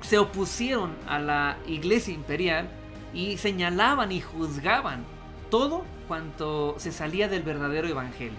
se 0.01 0.17
opusieron 0.17 0.93
a 1.07 1.17
la 1.17 1.57
iglesia 1.65 2.13
imperial 2.13 2.67
y 3.13 3.37
señalaban 3.37 4.11
y 4.11 4.19
juzgaban 4.19 5.05
todo 5.49 5.85
cuanto 6.09 6.75
se 6.77 6.91
salía 6.91 7.29
del 7.29 7.43
verdadero 7.43 7.87
evangelio. 7.87 8.35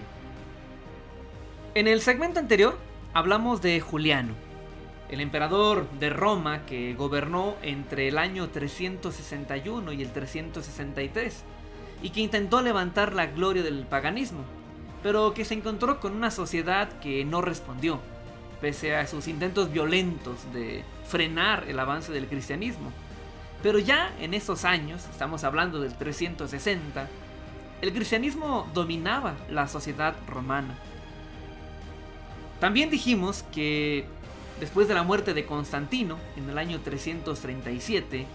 En 1.75 1.89
el 1.89 2.03
segmento 2.03 2.39
anterior 2.39 2.77
hablamos 3.15 3.63
de 3.63 3.81
Juliano, 3.81 4.35
el 5.09 5.23
emperador 5.23 5.89
de 6.01 6.11
Roma 6.11 6.67
que 6.67 6.93
gobernó 6.93 7.55
entre 7.63 8.09
el 8.09 8.19
año 8.19 8.51
361 8.51 9.91
y 9.91 10.03
el 10.03 10.13
363 10.13 11.45
y 12.03 12.11
que 12.11 12.21
intentó 12.21 12.61
levantar 12.61 13.15
la 13.15 13.25
gloria 13.25 13.63
del 13.63 13.87
paganismo, 13.87 14.45
pero 15.03 15.33
que 15.33 15.47
se 15.47 15.55
encontró 15.55 15.99
con 15.99 16.13
una 16.13 16.31
sociedad 16.31 16.91
que 16.99 17.25
no 17.25 17.41
respondió 17.41 18.03
pese 18.61 18.97
a 18.97 19.07
sus 19.07 19.29
intentos 19.29 19.73
violentos 19.73 20.53
de 20.53 20.83
frenar 21.07 21.65
el 21.69 21.79
avance 21.79 22.13
del 22.13 22.27
cristianismo. 22.27 22.91
Pero 23.63 23.79
ya 23.79 24.13
en 24.21 24.35
esos 24.35 24.65
años, 24.65 25.05
estamos 25.11 25.45
hablando 25.45 25.81
del 25.81 25.95
360, 25.95 27.09
el 27.83 27.93
cristianismo 27.93 28.67
dominaba 28.73 29.35
la 29.51 29.69
sociedad 29.69 30.15
romana. 30.29 30.75
También 32.61 32.91
dijimos 32.91 33.45
que 33.53 34.07
después 34.61 34.89
de 34.89 34.95
la 34.95 35.03
muerte 35.03 35.35
de 35.35 35.45
Constantino, 35.45 36.17
en 36.37 36.49
el 36.49 36.59
año 36.59 36.81
337, 36.81 38.27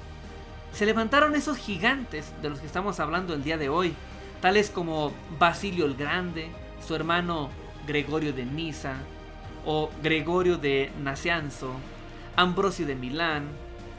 se 0.74 0.86
levantaron 0.86 1.36
esos 1.36 1.58
gigantes 1.58 2.32
de 2.42 2.50
los 2.50 2.60
que 2.60 2.68
estamos 2.68 3.00
hablando 3.00 3.34
el 3.34 3.44
día 3.44 3.58
de 3.58 3.70
hoy, 3.70 3.94
tales 4.42 4.70
como 4.70 5.12
Basilio 5.40 5.86
el 5.86 5.96
Grande, 5.96 6.50
su 6.86 6.96
hermano 6.96 7.50
Gregorio 7.88 8.32
de 8.34 8.46
Nisa, 8.46 8.96
o 9.66 9.90
Gregorio 10.02 10.58
de 10.58 10.92
Nacianzo, 11.02 11.74
Ambrosio 12.36 12.86
de 12.86 12.96
Milán, 12.96 13.46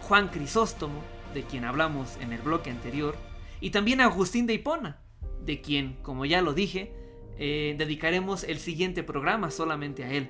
Juan 0.02 0.28
Crisóstomo, 0.28 1.02
de 1.34 1.44
quien 1.44 1.64
hablamos 1.64 2.16
en 2.20 2.32
el 2.32 2.40
bloque 2.40 2.70
anterior, 2.70 3.16
y 3.60 3.70
también 3.70 4.00
Agustín 4.00 4.46
de 4.46 4.54
Hipona, 4.54 4.98
de 5.44 5.60
quien, 5.60 5.96
como 6.02 6.24
ya 6.24 6.42
lo 6.42 6.52
dije, 6.52 6.92
eh, 7.38 7.74
dedicaremos 7.78 8.44
el 8.44 8.58
siguiente 8.58 9.02
programa 9.02 9.50
solamente 9.50 10.04
a 10.04 10.12
él. 10.12 10.28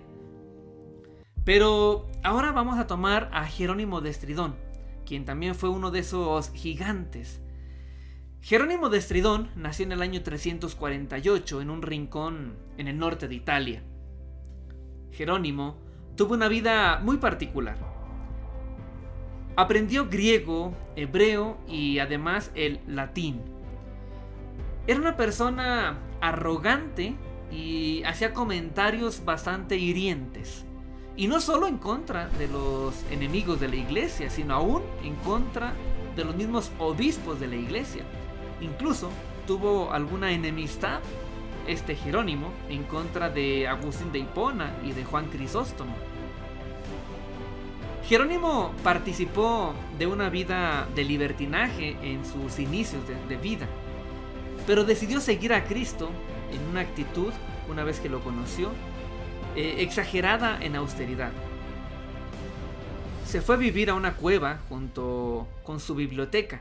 Pero 1.45 2.09
ahora 2.22 2.53
vamos 2.53 2.78
a 2.78 2.87
tomar 2.87 3.28
a 3.33 3.45
Jerónimo 3.47 4.01
de 4.01 4.11
Estridón, 4.11 4.55
quien 5.05 5.24
también 5.24 5.55
fue 5.55 5.68
uno 5.68 5.91
de 5.91 6.01
esos 6.01 6.51
gigantes. 6.53 7.41
Jerónimo 8.41 8.89
de 8.89 8.99
Estridón 8.99 9.51
nació 9.57 9.85
en 9.87 9.93
el 9.93 10.03
año 10.03 10.22
348 10.22 11.61
en 11.61 11.70
un 11.70 11.83
rincón 11.83 12.57
en 12.76 12.89
el 12.89 12.99
norte 12.99 13.28
de 13.28 13.35
Italia. 13.35 13.83
Jerónimo 15.13 15.77
tuvo 16.17 16.35
una 16.35 16.49
vida 16.49 17.01
muy 17.03 17.19
particular. 17.19 17.77
Aprendió 19.57 20.09
griego, 20.09 20.75
hebreo 20.97 21.59
y 21.69 21.99
además 21.99 22.51
el 22.55 22.81
latín. 22.87 23.43
Era 24.87 24.99
una 24.99 25.17
persona 25.17 25.99
arrogante 26.21 27.15
y 27.51 28.03
hacía 28.05 28.33
comentarios 28.33 29.25
bastante 29.25 29.77
hirientes. 29.77 30.65
Y 31.15 31.29
no 31.29 31.41
solo 31.41 31.67
en 31.67 31.77
contra 31.77 32.29
de 32.31 32.49
los 32.49 33.05
enemigos 33.11 33.61
de 33.61 33.69
la 33.69 33.77
iglesia, 33.77 34.31
sino 34.31 34.55
aún 34.55 34.83
en 35.05 35.15
contra 35.17 35.75
de 36.17 36.25
los 36.25 36.35
mismos 36.35 36.73
obispos 36.79 37.39
de 37.39 37.49
la 37.49 37.57
iglesia. 37.57 38.05
Incluso 38.63 39.11
tuvo 39.47 39.93
alguna 39.93 40.33
enemistad 40.33 41.01
este 41.67 41.95
Jerónimo 41.95 42.53
en 42.69 42.85
contra 42.85 43.31
de 43.31 43.69
Agustín 43.69 44.13
de 44.13 44.21
Hipona 44.21 44.73
y 44.85 44.93
de 44.93 45.05
Juan 45.05 45.27
Crisóstomo. 45.27 45.95
Jerónimo 48.09 48.73
participó 48.83 49.75
de 49.99 50.07
una 50.07 50.29
vida 50.29 50.89
de 50.95 51.05
libertinaje 51.05 51.97
en 52.03 52.25
sus 52.27 52.59
inicios 52.59 53.03
de, 53.29 53.37
vida, 53.37 53.67
pero 54.67 54.85
decidió 54.85 55.21
seguir 55.21 55.53
a 55.53 55.65
Cristo 55.65 56.11
en 56.53 56.61
una 56.69 56.81
actitud, 56.81 57.33
una 57.71 57.85
vez 57.85 58.01
que 58.01 58.09
lo 58.09 58.21
conoció, 58.21 58.71
eh, 59.57 59.77
exagerada 59.79 60.59
en 60.63 60.77
austeridad. 60.77 61.33
Se 63.25 63.41
fue 63.41 63.55
a 63.55 63.59
vivir 63.59 63.89
a 63.89 63.95
una 63.95 64.15
cueva 64.15 64.59
junto 64.69 65.47
con 65.63 65.81
su 65.81 65.95
biblioteca. 65.95 66.61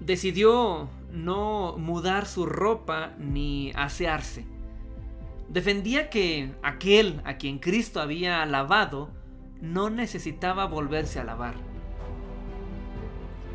Decidió 0.00 0.88
no 1.10 1.76
mudar 1.78 2.26
su 2.26 2.46
ropa 2.46 3.12
ni 3.18 3.72
asearse. 3.74 4.46
Defendía 5.48 6.10
que 6.10 6.52
aquel 6.62 7.20
a 7.24 7.36
quien 7.36 7.58
Cristo 7.58 8.00
había 8.00 8.44
lavado 8.46 9.10
no 9.60 9.90
necesitaba 9.90 10.66
volverse 10.66 11.20
a 11.20 11.24
lavar. 11.24 11.54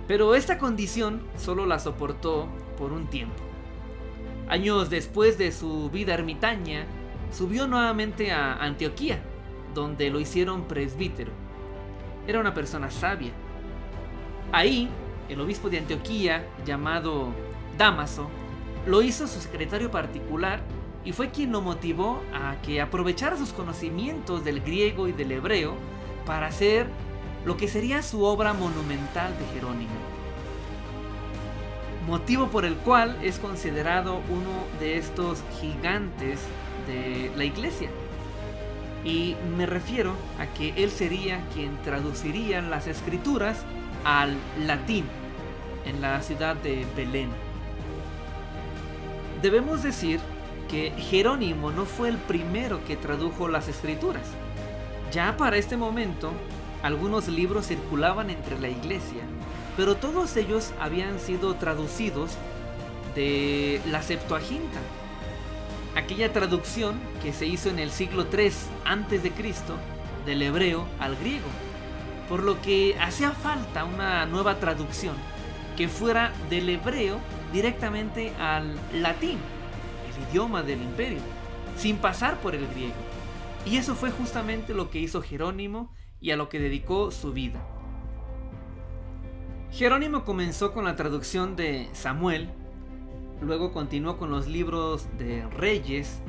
Pero 0.08 0.36
esta 0.36 0.58
condición 0.58 1.22
solo 1.38 1.66
la 1.66 1.80
soportó 1.80 2.48
por 2.78 2.92
un 2.92 3.08
tiempo. 3.08 3.44
Años 4.50 4.90
después 4.90 5.38
de 5.38 5.52
su 5.52 5.90
vida 5.90 6.14
ermitaña, 6.14 6.86
subió 7.32 7.68
nuevamente 7.68 8.32
a 8.32 8.56
Antioquía, 8.56 9.22
donde 9.74 10.10
lo 10.10 10.20
hicieron 10.20 10.64
presbítero. 10.64 11.32
Era 12.28 12.40
una 12.40 12.54
persona 12.54 12.92
sabia. 12.92 13.32
Ahí, 14.52 14.90
el 15.30 15.40
obispo 15.42 15.70
de 15.70 15.80
Antioquía, 15.80 16.46
llamado 16.66 17.30
Damaso, 17.78 18.30
lo 18.86 19.02
hizo 19.02 19.28
su 19.28 19.40
secretario 19.40 19.92
particular 19.92 20.62
y 21.04 21.14
fue 21.14 21.30
quien 21.30 21.52
lo 21.52 21.62
motivó 21.62 22.22
a 22.34 22.56
que 22.62 22.82
aprovechara 22.82 23.38
sus 23.38 23.54
conocimientos 23.54 24.44
del 24.44 24.62
griego 24.62 25.08
y 25.08 25.12
del 25.12 25.32
hebreo 25.32 25.76
para 26.26 26.48
hacer 26.48 26.88
lo 27.46 27.58
que 27.58 27.68
sería 27.68 28.04
su 28.04 28.24
obra 28.24 28.54
monumental 28.54 29.34
de 29.38 29.46
Jerónimo. 29.54 29.92
Motivo 32.08 32.48
por 32.48 32.66
el 32.66 32.76
cual 32.76 33.18
es 33.24 33.40
considerado 33.40 34.22
uno 34.30 34.66
de 34.80 34.98
estos 34.98 35.44
gigantes 35.60 36.40
de 36.88 37.32
la 37.36 37.46
iglesia. 37.46 37.90
Y 39.04 39.36
me 39.58 39.66
refiero 39.66 40.14
a 40.40 40.46
que 40.48 40.74
él 40.84 40.92
sería 40.92 41.40
quien 41.54 41.78
traduciría 41.84 42.62
las 42.62 42.88
escrituras 42.88 43.64
al 44.04 44.36
latín 44.66 45.06
en 45.86 46.02
la 46.02 46.22
ciudad 46.22 46.56
de 46.56 46.86
Belén. 46.96 47.30
Debemos 49.42 49.84
decir 49.84 50.20
que 50.70 50.92
Jerónimo 50.98 51.72
no 51.72 51.86
fue 51.86 52.10
el 52.10 52.18
primero 52.18 52.84
que 52.86 52.96
tradujo 52.96 53.48
las 53.48 53.68
escrituras. 53.68 54.28
Ya 55.12 55.36
para 55.36 55.58
este 55.58 55.76
momento, 55.76 56.32
algunos 56.84 57.28
libros 57.28 57.68
circulaban 57.68 58.30
entre 58.30 58.60
la 58.60 58.70
iglesia, 58.70 59.24
pero 59.76 59.96
todos 59.96 60.38
ellos 60.38 60.72
habían 60.80 61.20
sido 61.20 61.56
traducidos 61.56 62.38
de 63.16 63.82
la 63.88 64.02
Septuaginta, 64.02 64.80
aquella 65.96 66.32
traducción 66.32 67.00
que 67.22 67.34
se 67.34 67.46
hizo 67.46 67.70
en 67.70 67.80
el 67.80 67.92
siglo 67.92 68.26
III 68.32 69.30
Cristo 69.32 69.76
del 70.26 70.42
hebreo 70.42 70.86
al 71.00 71.16
griego, 71.18 71.48
por 72.32 72.44
lo 72.44 72.62
que 72.62 72.96
hacía 72.98 73.32
falta 73.32 73.84
una 73.84 74.26
nueva 74.26 74.58
traducción 74.58 75.18
que 75.76 75.90
fuera 75.90 76.32
del 76.50 76.70
hebreo 76.70 77.20
directamente 77.52 78.32
al 78.40 78.74
latín, 78.94 79.38
el 80.08 80.30
idioma 80.30 80.64
del 80.64 80.82
imperio, 80.82 81.20
sin 81.76 81.98
pasar 81.98 82.40
por 82.40 82.56
el 82.56 82.66
griego. 82.70 82.96
Y 83.66 83.76
eso 83.76 83.96
fue 83.96 84.12
justamente 84.12 84.74
lo 84.74 84.90
que 84.90 85.00
hizo 85.00 85.22
Jerónimo 85.22 85.94
y 86.22 86.32
a 86.32 86.38
lo 86.38 86.48
que 86.48 86.60
dedicó 86.60 87.12
su 87.12 87.34
vida. 87.34 87.68
Jerónimo 89.70 90.24
comenzó 90.24 90.72
con 90.72 90.86
la 90.86 90.96
traducción 90.96 91.58
de 91.58 91.90
Samuel, 91.92 92.50
luego 93.42 93.74
continuó 93.74 94.18
con 94.18 94.32
los 94.32 94.48
libros 94.48 95.06
de 95.18 95.46
Reyes, 95.50 96.22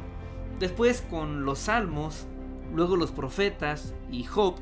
después 0.59 1.01
con 1.09 1.45
los 1.45 1.61
Salmos, 1.61 2.27
luego 2.75 2.97
los 2.97 3.13
Profetas 3.13 3.95
y 4.11 4.25
Job, 4.25 4.57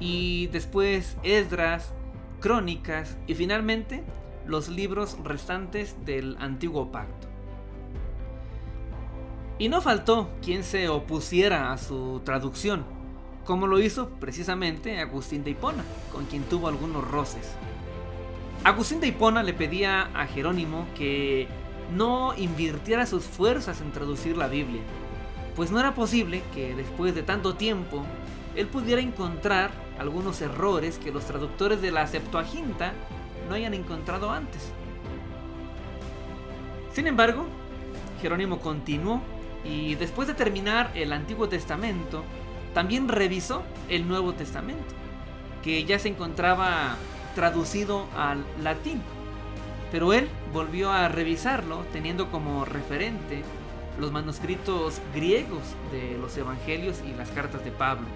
y 0.00 0.46
después 0.48 1.16
Esdras, 1.22 1.92
Crónicas 2.40 3.16
y 3.26 3.34
finalmente 3.34 4.04
los 4.46 4.68
libros 4.68 5.16
restantes 5.24 5.96
del 6.04 6.36
Antiguo 6.38 6.90
Pacto. 6.90 7.26
Y 9.58 9.68
no 9.68 9.80
faltó 9.80 10.30
quien 10.40 10.62
se 10.62 10.88
opusiera 10.88 11.72
a 11.72 11.78
su 11.78 12.22
traducción, 12.24 12.84
como 13.44 13.66
lo 13.66 13.80
hizo 13.80 14.10
precisamente 14.20 15.00
Agustín 15.00 15.42
de 15.42 15.50
Hipona, 15.50 15.84
con 16.12 16.26
quien 16.26 16.44
tuvo 16.44 16.68
algunos 16.68 17.08
roces. 17.08 17.54
Agustín 18.62 19.00
de 19.00 19.08
Hipona 19.08 19.42
le 19.42 19.54
pedía 19.54 20.10
a 20.14 20.26
Jerónimo 20.26 20.86
que 20.96 21.48
no 21.94 22.36
invirtiera 22.36 23.06
sus 23.06 23.24
fuerzas 23.24 23.80
en 23.80 23.90
traducir 23.92 24.36
la 24.36 24.46
Biblia, 24.46 24.82
pues 25.56 25.72
no 25.72 25.80
era 25.80 25.94
posible 25.94 26.42
que 26.54 26.74
después 26.76 27.14
de 27.14 27.22
tanto 27.22 27.54
tiempo 27.54 28.04
él 28.54 28.68
pudiera 28.68 29.00
encontrar 29.00 29.70
algunos 29.98 30.40
errores 30.40 30.98
que 30.98 31.12
los 31.12 31.24
traductores 31.24 31.82
de 31.82 31.90
la 31.90 32.06
Septuaginta 32.06 32.92
no 33.48 33.54
hayan 33.54 33.74
encontrado 33.74 34.30
antes. 34.30 34.72
Sin 36.92 37.06
embargo, 37.06 37.46
Jerónimo 38.20 38.58
continuó 38.60 39.20
y 39.64 39.94
después 39.96 40.28
de 40.28 40.34
terminar 40.34 40.90
el 40.94 41.12
Antiguo 41.12 41.48
Testamento, 41.48 42.24
también 42.74 43.08
revisó 43.08 43.62
el 43.88 44.06
Nuevo 44.06 44.34
Testamento, 44.34 44.94
que 45.62 45.84
ya 45.84 45.98
se 45.98 46.08
encontraba 46.08 46.96
traducido 47.34 48.06
al 48.16 48.44
latín. 48.62 49.02
Pero 49.90 50.12
él 50.12 50.28
volvió 50.52 50.92
a 50.92 51.08
revisarlo 51.08 51.84
teniendo 51.92 52.30
como 52.30 52.64
referente 52.64 53.42
los 53.98 54.12
manuscritos 54.12 55.00
griegos 55.14 55.62
de 55.90 56.18
los 56.18 56.36
evangelios 56.36 57.00
y 57.08 57.14
las 57.14 57.30
cartas 57.30 57.64
de 57.64 57.72
Pablo. 57.72 58.06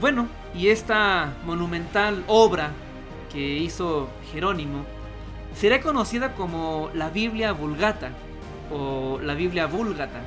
Bueno, 0.00 0.28
y 0.54 0.68
esta 0.68 1.32
monumental 1.44 2.22
obra 2.28 2.70
que 3.32 3.56
hizo 3.56 4.08
Jerónimo 4.32 4.84
será 5.54 5.80
conocida 5.80 6.34
como 6.34 6.90
la 6.94 7.10
Biblia 7.10 7.50
Vulgata 7.50 8.10
o 8.70 9.18
la 9.20 9.34
Biblia 9.34 9.66
Vulgata 9.66 10.20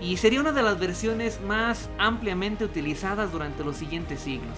y 0.00 0.16
sería 0.16 0.40
una 0.40 0.52
de 0.52 0.62
las 0.62 0.78
versiones 0.78 1.40
más 1.40 1.90
ampliamente 1.98 2.64
utilizadas 2.64 3.32
durante 3.32 3.64
los 3.64 3.76
siguientes 3.76 4.20
siglos. 4.20 4.56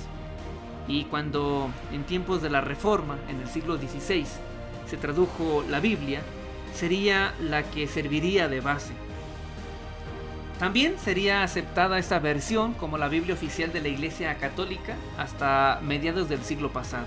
Y 0.87 1.05
cuando 1.05 1.71
en 1.91 2.05
tiempos 2.05 2.43
de 2.43 2.51
la 2.51 2.61
Reforma, 2.61 3.17
en 3.29 3.41
el 3.41 3.49
siglo 3.49 3.79
XVI, 3.79 4.27
se 4.87 4.97
tradujo 4.99 5.65
la 5.71 5.81
Biblia, 5.81 6.21
sería 6.75 7.33
la 7.41 7.63
que 7.63 7.87
serviría 7.87 8.49
de 8.49 8.61
base. 8.61 8.93
También 10.61 10.99
sería 10.99 11.43
aceptada 11.43 11.99
esta 11.99 12.19
versión 12.19 12.75
como 12.75 12.99
la 12.99 13.09
Biblia 13.09 13.33
oficial 13.33 13.73
de 13.73 13.81
la 13.81 13.89
Iglesia 13.89 14.37
Católica 14.37 14.95
hasta 15.17 15.81
mediados 15.83 16.29
del 16.29 16.45
siglo 16.45 16.71
pasado. 16.71 17.07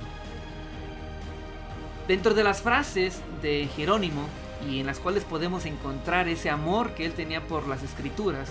Dentro 2.07 2.33
de 2.33 2.43
las 2.43 2.63
frases 2.63 3.21
de 3.43 3.69
Jerónimo 3.75 4.27
y 4.67 4.79
en 4.79 4.87
las 4.87 4.97
cuales 4.97 5.23
podemos 5.23 5.67
encontrar 5.67 6.27
ese 6.27 6.49
amor 6.49 6.95
que 6.95 7.05
él 7.05 7.13
tenía 7.13 7.41
por 7.41 7.67
las 7.67 7.83
escrituras, 7.83 8.49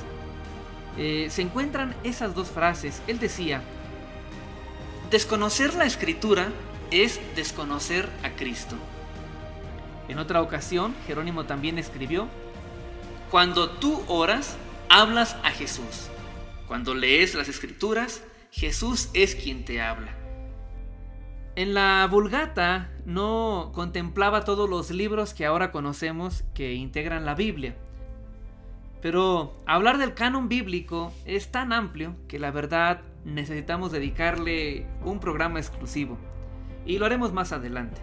eh, 0.97 1.27
se 1.31 1.43
encuentran 1.43 1.97
esas 2.05 2.37
dos 2.37 2.49
frases. 2.49 3.03
Él 3.09 3.19
decía, 3.19 3.61
desconocer 5.11 5.75
la 5.75 5.85
escritura 5.85 6.53
es 6.93 7.19
desconocer 7.35 8.09
a 8.23 8.31
Cristo. 8.31 8.77
En 10.07 10.21
otra 10.21 10.43
ocasión, 10.43 10.95
Jerónimo 11.09 11.43
también 11.43 11.77
escribió, 11.81 12.29
cuando 13.33 13.69
tú 13.69 14.01
oras, 14.07 14.57
hablas 14.93 15.39
a 15.43 15.51
Jesús. 15.51 16.11
Cuando 16.69 16.95
lees 16.95 17.35
las 17.35 17.49
escrituras, 17.49 18.23
Jesús 18.51 19.09
es 19.15 19.35
quien 19.35 19.65
te 19.65 19.81
habla. 19.81 20.13
En 21.57 21.73
la 21.73 22.07
Vulgata 22.11 22.91
no 23.07 23.73
contemplaba 23.75 24.45
todos 24.45 24.69
los 24.69 24.91
libros 24.91 25.33
que 25.33 25.47
ahora 25.47 25.73
conocemos 25.73 26.45
que 26.53 26.75
integran 26.75 27.25
la 27.25 27.35
Biblia. 27.35 27.75
Pero 29.01 29.55
hablar 29.65 29.97
del 29.97 30.13
canon 30.13 30.51
bíblico 30.51 31.11
es 31.25 31.51
tan 31.51 31.73
amplio 31.73 32.15
que 32.29 32.39
la 32.39 32.51
verdad 32.51 33.01
necesitamos 33.25 33.93
dedicarle 33.93 34.87
un 35.07 35.21
programa 35.21 35.59
exclusivo. 35.59 36.19
Y 36.85 36.99
lo 36.99 37.07
haremos 37.07 37.33
más 37.33 37.53
adelante. 37.53 38.03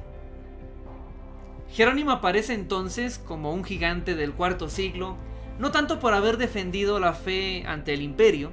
Jerónimo 1.69 2.09
aparece 2.09 2.55
entonces 2.55 3.19
como 3.19 3.53
un 3.53 3.63
gigante 3.63 4.15
del 4.15 4.33
cuarto 4.33 4.69
siglo, 4.69 5.17
no 5.59 5.71
tanto 5.71 5.99
por 5.99 6.13
haber 6.13 6.37
defendido 6.37 6.99
la 6.99 7.13
fe 7.13 7.65
ante 7.67 7.93
el 7.93 8.01
imperio, 8.01 8.51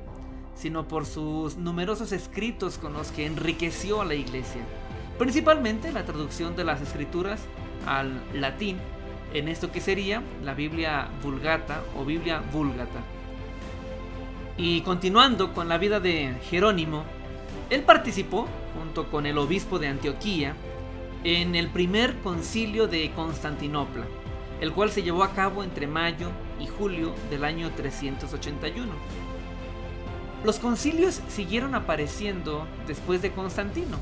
sino 0.57 0.89
por 0.89 1.07
sus 1.07 1.57
numerosos 1.57 2.11
escritos 2.11 2.79
con 2.79 2.93
los 2.93 3.13
que 3.13 3.27
enriqueció 3.27 4.01
a 4.03 4.05
la 4.05 4.17
iglesia, 4.17 4.61
principalmente 5.17 5.93
la 5.93 6.05
traducción 6.05 6.57
de 6.57 6.65
las 6.65 6.83
escrituras 6.83 7.41
al 7.87 8.21
latín, 8.35 8.79
en 9.33 9.47
esto 9.49 9.71
que 9.71 9.81
sería 9.81 10.23
la 10.45 10.55
Biblia 10.55 11.09
Vulgata 11.23 11.83
o 11.97 12.05
Biblia 12.05 12.43
Vulgata. 12.53 13.01
Y 14.57 14.81
continuando 14.81 15.53
con 15.55 15.69
la 15.69 15.79
vida 15.79 16.01
de 16.01 16.35
Jerónimo, 16.51 17.05
él 17.71 17.83
participó, 17.83 18.49
junto 18.77 19.11
con 19.11 19.27
el 19.27 19.39
obispo 19.39 19.79
de 19.79 19.89
Antioquía, 19.89 20.57
en 21.23 21.55
el 21.55 21.69
primer 21.69 22.17
concilio 22.21 22.89
de 22.89 23.13
Constantinopla, 23.13 24.07
el 24.61 24.73
cual 24.73 24.91
se 24.91 25.03
llevó 25.03 25.23
a 25.23 25.33
cabo 25.33 25.63
entre 25.63 25.87
mayo 25.87 26.31
y 26.61 26.67
julio 26.67 27.15
del 27.31 27.45
año 27.45 27.71
381. 27.75 28.93
Los 30.45 30.59
concilios 30.59 31.23
siguieron 31.29 31.75
apareciendo 31.75 32.67
después 32.87 33.23
de 33.23 33.33
Constantino, 33.33 33.99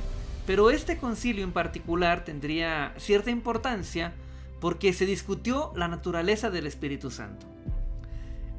pero 0.47 0.71
este 0.71 0.99
concilio 0.99 1.45
en 1.45 1.53
particular 1.53 2.25
tendría 2.25 2.93
cierta 2.99 3.31
importancia 3.31 4.13
porque 4.61 4.93
se 4.93 5.07
discutió 5.07 5.73
la 5.75 5.89
naturaleza 5.89 6.51
del 6.51 6.67
Espíritu 6.67 7.11
Santo. 7.11 7.47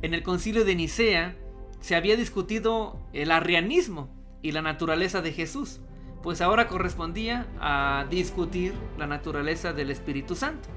En 0.02 0.14
el 0.14 0.24
concilio 0.24 0.66
de 0.66 0.76
Nicea 0.76 1.36
se 1.80 1.96
había 1.96 2.16
discutido 2.16 3.00
el 3.14 3.32
arrianismo 3.32 4.10
y 4.41 4.52
la 4.52 4.62
naturaleza 4.62 5.22
de 5.22 5.32
Jesús, 5.32 5.80
pues 6.24 6.41
ahora 6.41 6.68
correspondía 6.68 7.48
a 7.60 8.06
discutir 8.10 8.74
la 8.98 9.06
naturaleza 9.06 9.74
del 9.74 9.91
Espíritu 9.91 10.36
Santo. 10.36 10.70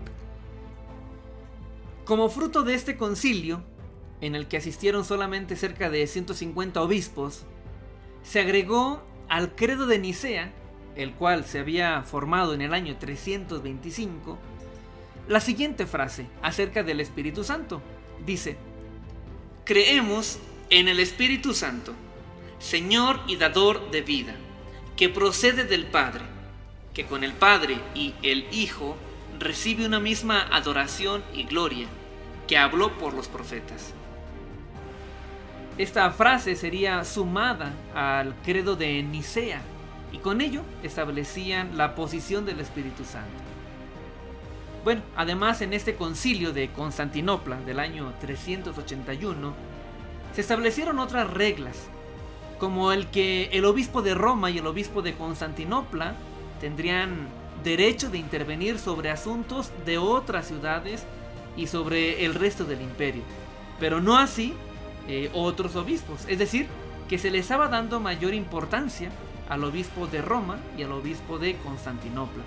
Como 2.09 2.31
fruto 2.31 2.63
de 2.63 2.73
este 2.73 2.97
concilio, 2.97 3.63
en 4.23 4.35
el 4.35 4.49
que 4.49 4.57
asistieron 4.57 5.05
solamente 5.05 5.57
cerca 5.57 5.91
de 5.91 6.07
150 6.07 6.81
obispos, 6.81 7.43
se 8.23 8.41
agregó 8.41 9.05
al 9.29 9.55
credo 9.55 9.87
de 9.87 9.99
Nicea, 9.99 10.51
el 10.97 11.13
cual 11.13 11.45
se 11.45 11.59
había 11.59 12.03
formado 12.05 12.55
en 12.55 12.63
el 12.63 12.73
año 12.73 12.97
325, 12.97 14.39
la 15.29 15.41
siguiente 15.41 15.85
frase 15.85 16.29
acerca 16.41 16.83
del 16.83 17.01
Espíritu 17.01 17.45
Santo. 17.45 17.83
Dice, 18.25 18.57
creemos 19.67 20.39
en 20.71 20.89
el 20.89 21.01
Espíritu 21.01 21.53
Santo, 21.53 21.93
Señor 22.59 23.21
y 23.27 23.37
dador 23.37 23.91
de 23.91 24.01
vida, 24.01 24.35
que 24.97 25.11
procede 25.11 25.65
del 25.65 25.85
Padre, 25.85 26.25
que 26.95 27.05
con 27.05 27.23
el 27.23 27.35
Padre 27.35 27.77
y 27.95 28.15
el 28.23 28.47
Hijo 28.51 28.97
recibe 29.39 29.85
una 29.85 30.01
misma 30.01 30.49
adoración 30.51 31.23
y 31.35 31.43
gloria, 31.43 31.87
que 32.49 32.59
habló 32.59 32.91
por 32.99 33.15
los 33.15 33.29
profetas. 33.29 33.93
Esta 35.77 36.11
frase 36.11 36.57
sería 36.57 37.05
sumada 37.05 37.73
al 37.95 38.35
credo 38.43 38.75
de 38.75 39.01
Nicea 39.05 39.61
y 40.11 40.19
con 40.19 40.41
ello 40.41 40.63
establecían 40.83 41.77
la 41.77 41.95
posición 41.95 42.47
del 42.47 42.59
Espíritu 42.59 43.05
Santo. 43.05 43.45
Bueno, 44.83 45.03
además 45.15 45.61
en 45.61 45.75
este 45.75 45.95
concilio 45.95 46.53
de 46.53 46.71
Constantinopla 46.71 47.61
del 47.61 47.79
año 47.79 48.13
381 48.21 49.55
se 50.35 50.41
establecieron 50.41 50.99
otras 50.99 51.31
reglas, 51.31 51.77
como 52.59 52.93
el 52.93 53.07
que 53.09 53.51
el 53.53 53.65
obispo 53.67 54.03
de 54.03 54.15
Roma 54.15 54.51
y 54.51 54.59
el 54.59 54.67
obispo 54.67 55.03
de 55.03 55.15
Constantinopla 55.15 56.15
tendrían 56.61 57.29
derecho 57.63 58.09
de 58.09 58.19
intervenir 58.19 58.79
sobre 58.79 59.11
asuntos 59.11 59.71
de 59.85 59.99
otras 59.99 60.49
ciudades 60.49 61.05
y 61.59 61.67
sobre 61.67 62.25
el 62.25 62.35
resto 62.35 62.65
del 62.65 62.81
imperio, 62.81 63.23
pero 63.79 64.01
no 64.01 64.17
así 64.17 64.55
eh, 65.09 65.29
otros 65.35 65.77
obispos, 65.77 66.25
es 66.29 66.39
decir, 66.39 66.67
que 67.09 67.19
se 67.19 67.31
les 67.31 67.43
estaba 67.43 67.69
dando 67.69 68.01
mayor 68.01 68.33
importancia 68.33 69.11
al 69.49 69.65
obispo 69.65 70.07
de 70.07 70.23
Roma 70.23 70.59
y 70.79 70.85
al 70.85 70.93
obispo 70.93 71.39
de 71.39 71.57
Constantinopla. 71.57 72.45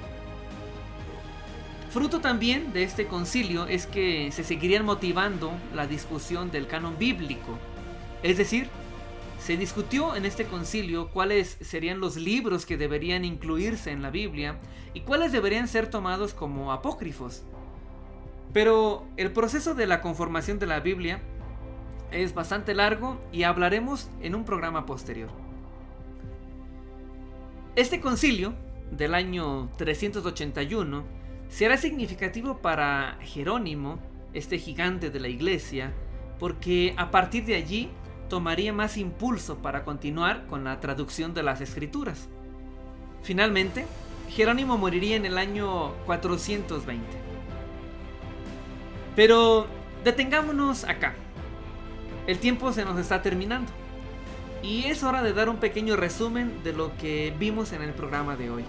Fruto 1.89 2.21
también 2.21 2.71
de 2.71 2.83
este 2.83 3.05
concilio 3.05 3.67
es 3.67 3.85
que 3.85 4.31
se 4.31 4.45
seguirían 4.45 4.85
motivando 4.85 5.51
la 5.75 5.87
discusión 5.87 6.49
del 6.49 6.67
canon 6.67 6.97
bíblico, 6.97 7.59
es 8.23 8.37
decir, 8.37 8.69
se 9.43 9.57
discutió 9.57 10.15
en 10.15 10.25
este 10.25 10.45
concilio 10.45 11.09
cuáles 11.09 11.57
serían 11.59 11.99
los 11.99 12.15
libros 12.15 12.65
que 12.65 12.77
deberían 12.77 13.25
incluirse 13.25 13.91
en 13.91 14.03
la 14.03 14.11
Biblia 14.11 14.59
y 14.93 15.01
cuáles 15.01 15.31
deberían 15.31 15.67
ser 15.67 15.89
tomados 15.89 16.33
como 16.33 16.71
apócrifos. 16.71 17.41
Pero 18.53 19.05
el 19.17 19.31
proceso 19.31 19.73
de 19.75 19.87
la 19.87 20.01
conformación 20.01 20.59
de 20.59 20.67
la 20.67 20.79
Biblia 20.79 21.21
es 22.11 22.33
bastante 22.33 22.73
largo 22.73 23.21
y 23.31 23.43
hablaremos 23.43 24.09
en 24.21 24.35
un 24.35 24.43
programa 24.43 24.85
posterior. 24.85 25.29
Este 27.75 28.01
concilio 28.01 28.53
del 28.91 29.15
año 29.15 29.69
381 29.77 31.03
será 31.47 31.77
significativo 31.77 32.57
para 32.57 33.17
Jerónimo, 33.21 33.99
este 34.33 34.57
gigante 34.57 35.09
de 35.09 35.19
la 35.21 35.29
iglesia, 35.29 35.93
porque 36.37 36.93
a 36.97 37.11
partir 37.11 37.45
de 37.45 37.55
allí 37.55 37.89
tomaría 38.27 38.73
más 38.73 38.97
impulso 38.97 39.57
para 39.59 39.85
continuar 39.85 40.45
con 40.47 40.65
la 40.65 40.79
traducción 40.81 41.33
de 41.33 41.43
las 41.43 41.61
escrituras. 41.61 42.27
Finalmente, 43.21 43.85
Jerónimo 44.29 44.77
moriría 44.77 45.15
en 45.15 45.25
el 45.25 45.37
año 45.37 45.93
420. 46.05 47.30
Pero 49.15 49.67
detengámonos 50.03 50.83
acá. 50.83 51.13
El 52.27 52.39
tiempo 52.39 52.71
se 52.71 52.85
nos 52.85 52.99
está 52.99 53.21
terminando. 53.21 53.71
Y 54.63 54.85
es 54.85 55.03
hora 55.03 55.23
de 55.23 55.33
dar 55.33 55.49
un 55.49 55.57
pequeño 55.57 55.95
resumen 55.95 56.63
de 56.63 56.73
lo 56.73 56.95
que 56.97 57.33
vimos 57.39 57.73
en 57.73 57.81
el 57.81 57.93
programa 57.93 58.35
de 58.35 58.51
hoy. 58.51 58.63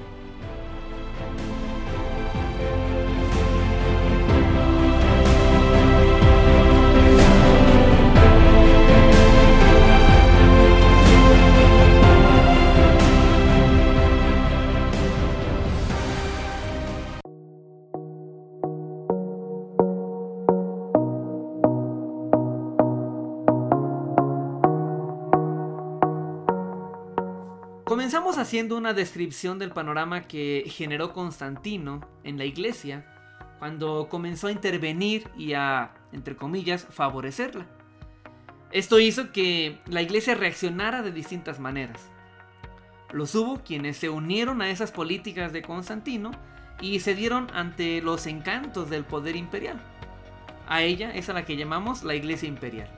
Haciendo 28.52 28.76
una 28.76 28.92
descripción 28.92 29.58
del 29.58 29.70
panorama 29.70 30.28
que 30.28 30.64
generó 30.66 31.14
Constantino 31.14 32.06
en 32.22 32.36
la 32.36 32.44
iglesia 32.44 33.06
cuando 33.58 34.08
comenzó 34.10 34.48
a 34.48 34.52
intervenir 34.52 35.26
y 35.38 35.54
a, 35.54 35.94
entre 36.12 36.36
comillas, 36.36 36.86
favorecerla. 36.90 37.64
Esto 38.70 39.00
hizo 39.00 39.32
que 39.32 39.78
la 39.86 40.02
iglesia 40.02 40.34
reaccionara 40.34 41.00
de 41.00 41.12
distintas 41.12 41.60
maneras. 41.60 42.10
Los 43.10 43.34
hubo 43.34 43.62
quienes 43.64 43.96
se 43.96 44.10
unieron 44.10 44.60
a 44.60 44.68
esas 44.68 44.92
políticas 44.92 45.54
de 45.54 45.62
Constantino 45.62 46.30
y 46.78 47.00
se 47.00 47.14
dieron 47.14 47.46
ante 47.54 48.02
los 48.02 48.26
encantos 48.26 48.90
del 48.90 49.04
poder 49.04 49.34
imperial. 49.34 49.80
A 50.68 50.82
ella 50.82 51.10
es 51.14 51.30
a 51.30 51.32
la 51.32 51.46
que 51.46 51.56
llamamos 51.56 52.02
la 52.02 52.14
iglesia 52.14 52.50
imperial. 52.50 52.90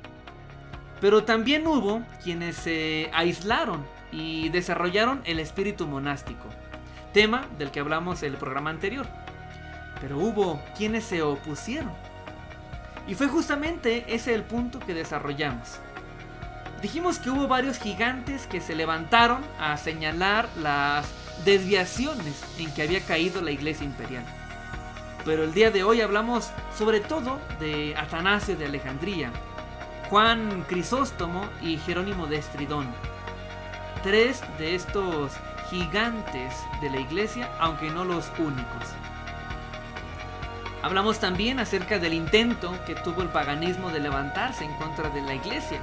Pero 1.01 1.23
también 1.23 1.65
hubo 1.69 2.03
quienes 2.25 2.57
se 2.57 3.09
aislaron 3.13 3.94
y 4.15 4.49
desarrollaron 4.51 5.21
el 5.25 5.41
espíritu 5.41 5.89
monástico, 5.89 6.47
tema 7.13 7.49
del 7.59 7.73
que 7.73 7.81
hablamos 7.81 8.23
en 8.23 8.33
el 8.33 8.39
programa 8.39 8.71
anterior. 8.71 9.07
Pero 10.01 10.19
hubo 10.19 10.63
quienes 10.77 11.05
se 11.05 11.23
opusieron. 11.23 11.93
Y 13.09 13.15
fue 13.15 13.27
justamente 13.27 14.05
ese 14.15 14.35
el 14.35 14.45
punto 14.45 14.79
que 14.79 14.95
desarrollamos. 14.95 15.81
Dijimos 16.81 17.19
que 17.19 17.31
hubo 17.31 17.49
varios 17.49 17.79
gigantes 17.79 18.47
que 18.47 18.61
se 18.61 18.77
levantaron 18.77 19.43
a 19.59 19.77
señalar 19.77 20.49
las 20.63 21.07
desviaciones 21.45 22.45
en 22.59 22.73
que 22.73 22.83
había 22.83 23.01
caído 23.01 23.43
la 23.43 23.51
iglesia 23.51 23.85
imperial. 23.85 24.25
Pero 25.25 25.43
el 25.43 25.55
día 25.55 25.71
de 25.71 25.83
hoy 25.83 26.03
hablamos 26.03 26.51
sobre 26.77 27.01
todo 27.01 27.41
de 27.59 27.97
Atanasio 27.97 28.57
de 28.57 28.67
Alejandría, 28.67 29.33
Juan 30.11 30.65
Crisóstomo 30.69 31.49
y 31.63 31.79
Jerónimo 31.79 32.27
de 32.27 32.37
Estridón. 32.37 33.14
Tres 34.05 34.43
de 34.59 34.75
estos 34.75 35.33
gigantes 35.71 36.53
de 36.83 36.91
la 36.91 37.01
iglesia, 37.01 37.51
aunque 37.59 37.91
no 37.91 38.05
los 38.05 38.31
únicos. 38.39 38.85
Hablamos 40.83 41.21
también 41.21 41.59
acerca 41.59 41.99
del 41.99 42.13
intento 42.13 42.75
que 42.85 42.97
tuvo 42.97 43.23
el 43.23 43.31
paganismo 43.31 43.89
de 43.89 44.01
levantarse 44.01 44.67
en 44.67 44.75
contra 44.75 45.09
de 45.09 45.23
la 45.23 45.35
iglesia, 45.35 45.81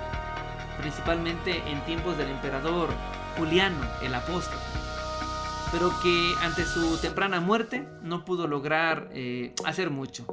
principalmente 0.80 1.64
en 1.68 1.84
tiempos 1.86 2.16
del 2.16 2.30
emperador 2.30 2.90
Juliano 3.40 3.84
el 4.04 4.14
apóstol, 4.14 4.60
pero 5.72 5.92
que 6.04 6.36
ante 6.44 6.64
su 6.64 6.98
temprana 7.02 7.40
muerte 7.40 7.88
no 8.04 8.24
pudo 8.24 8.48
lograr 8.48 9.10
eh, 9.14 9.56
hacer 9.66 9.90
mucho. 9.90 10.28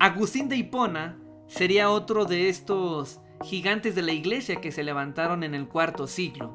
Agustín 0.00 0.48
de 0.48 0.56
Hipona 0.56 1.18
sería 1.46 1.90
otro 1.90 2.24
de 2.24 2.48
estos 2.48 3.20
gigantes 3.44 3.94
de 3.94 4.02
la 4.02 4.12
iglesia 4.12 4.60
que 4.60 4.72
se 4.72 4.82
levantaron 4.82 5.42
en 5.42 5.54
el 5.54 5.68
cuarto 5.68 6.06
siglo 6.06 6.52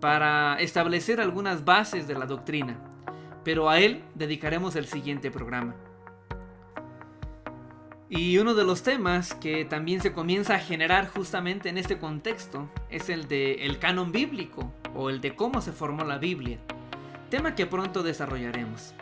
para 0.00 0.56
establecer 0.60 1.20
algunas 1.20 1.64
bases 1.64 2.06
de 2.06 2.14
la 2.14 2.26
doctrina, 2.26 2.78
pero 3.44 3.70
a 3.70 3.78
él 3.78 4.04
dedicaremos 4.14 4.76
el 4.76 4.86
siguiente 4.86 5.30
programa. 5.30 5.74
Y 8.08 8.38
uno 8.38 8.54
de 8.54 8.64
los 8.64 8.82
temas 8.82 9.34
que 9.34 9.64
también 9.64 10.00
se 10.00 10.12
comienza 10.12 10.54
a 10.54 10.60
generar 10.60 11.08
justamente 11.08 11.68
en 11.68 11.76
este 11.76 11.98
contexto 11.98 12.68
es 12.88 13.08
el 13.08 13.26
de 13.26 13.66
el 13.66 13.80
canon 13.80 14.12
bíblico 14.12 14.72
o 14.94 15.10
el 15.10 15.20
de 15.20 15.34
cómo 15.34 15.60
se 15.60 15.72
formó 15.72 16.04
la 16.04 16.18
Biblia, 16.18 16.58
tema 17.30 17.56
que 17.56 17.66
pronto 17.66 18.04
desarrollaremos. 18.04 18.94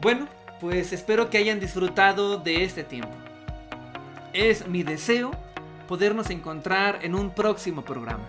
Bueno, 0.00 0.26
pues 0.60 0.92
espero 0.92 1.30
que 1.30 1.38
hayan 1.38 1.60
disfrutado 1.60 2.38
de 2.38 2.64
este 2.64 2.82
tiempo. 2.82 3.14
Es 4.32 4.66
mi 4.66 4.82
deseo 4.82 5.30
podernos 5.90 6.30
encontrar 6.30 7.00
en 7.02 7.16
un 7.16 7.30
próximo 7.30 7.82
programa. 7.82 8.22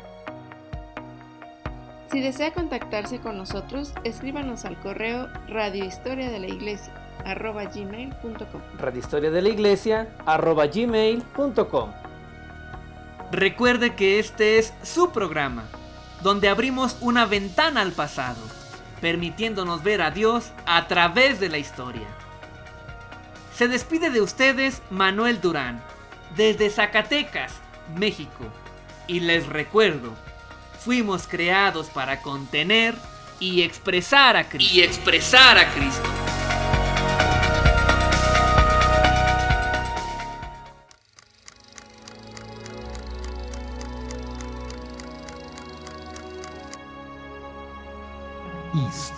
Si 2.12 2.20
desea 2.20 2.56
contactarse 2.56 3.20
con 3.20 3.38
nosotros, 3.38 3.94
escríbanos 4.04 4.66
al 4.66 4.80
correo 4.80 5.30
radiohistoria 5.48 6.32
de 6.32 6.40
la 6.40 6.48
iglesia 6.48 6.92
arroba 7.24 7.66
gmail.com. 7.66 8.62
Radiohistoria 8.80 9.30
de 9.30 9.44
la 9.44 9.50
Iglesia 9.50 10.10
arroba 10.26 10.66
gmail.com. 10.66 11.92
Recuerde 13.32 13.94
que 13.94 14.18
este 14.18 14.58
es 14.58 14.74
su 14.82 15.12
programa, 15.12 15.66
donde 16.24 16.50
abrimos 16.50 16.98
una 17.00 17.28
ventana 17.28 17.82
al 17.82 17.92
pasado, 17.92 18.42
permitiéndonos 19.02 19.84
ver 19.84 20.02
a 20.02 20.10
Dios 20.10 20.52
a 20.66 20.88
través 20.88 21.40
de 21.40 21.50
la 21.50 21.60
historia. 21.60 22.08
Se 23.56 23.68
despide 23.68 24.10
de 24.10 24.22
ustedes 24.22 24.82
Manuel 24.90 25.42
Durán, 25.42 25.80
desde 26.36 26.70
Zacatecas, 26.70 27.54
México. 27.96 28.46
Y 29.08 29.20
les 29.22 29.48
recuerdo, 29.48 30.14
fuimos 30.80 31.28
creados 31.28 31.88
para 31.88 32.22
contener 32.22 32.96
y 33.40 33.64
expresar 33.64 34.38
a 34.38 34.48
Cristo. 34.48 34.76
Y 34.76 34.82
expresar 34.82 35.58
a 35.58 35.74
Cristo. 35.74 36.31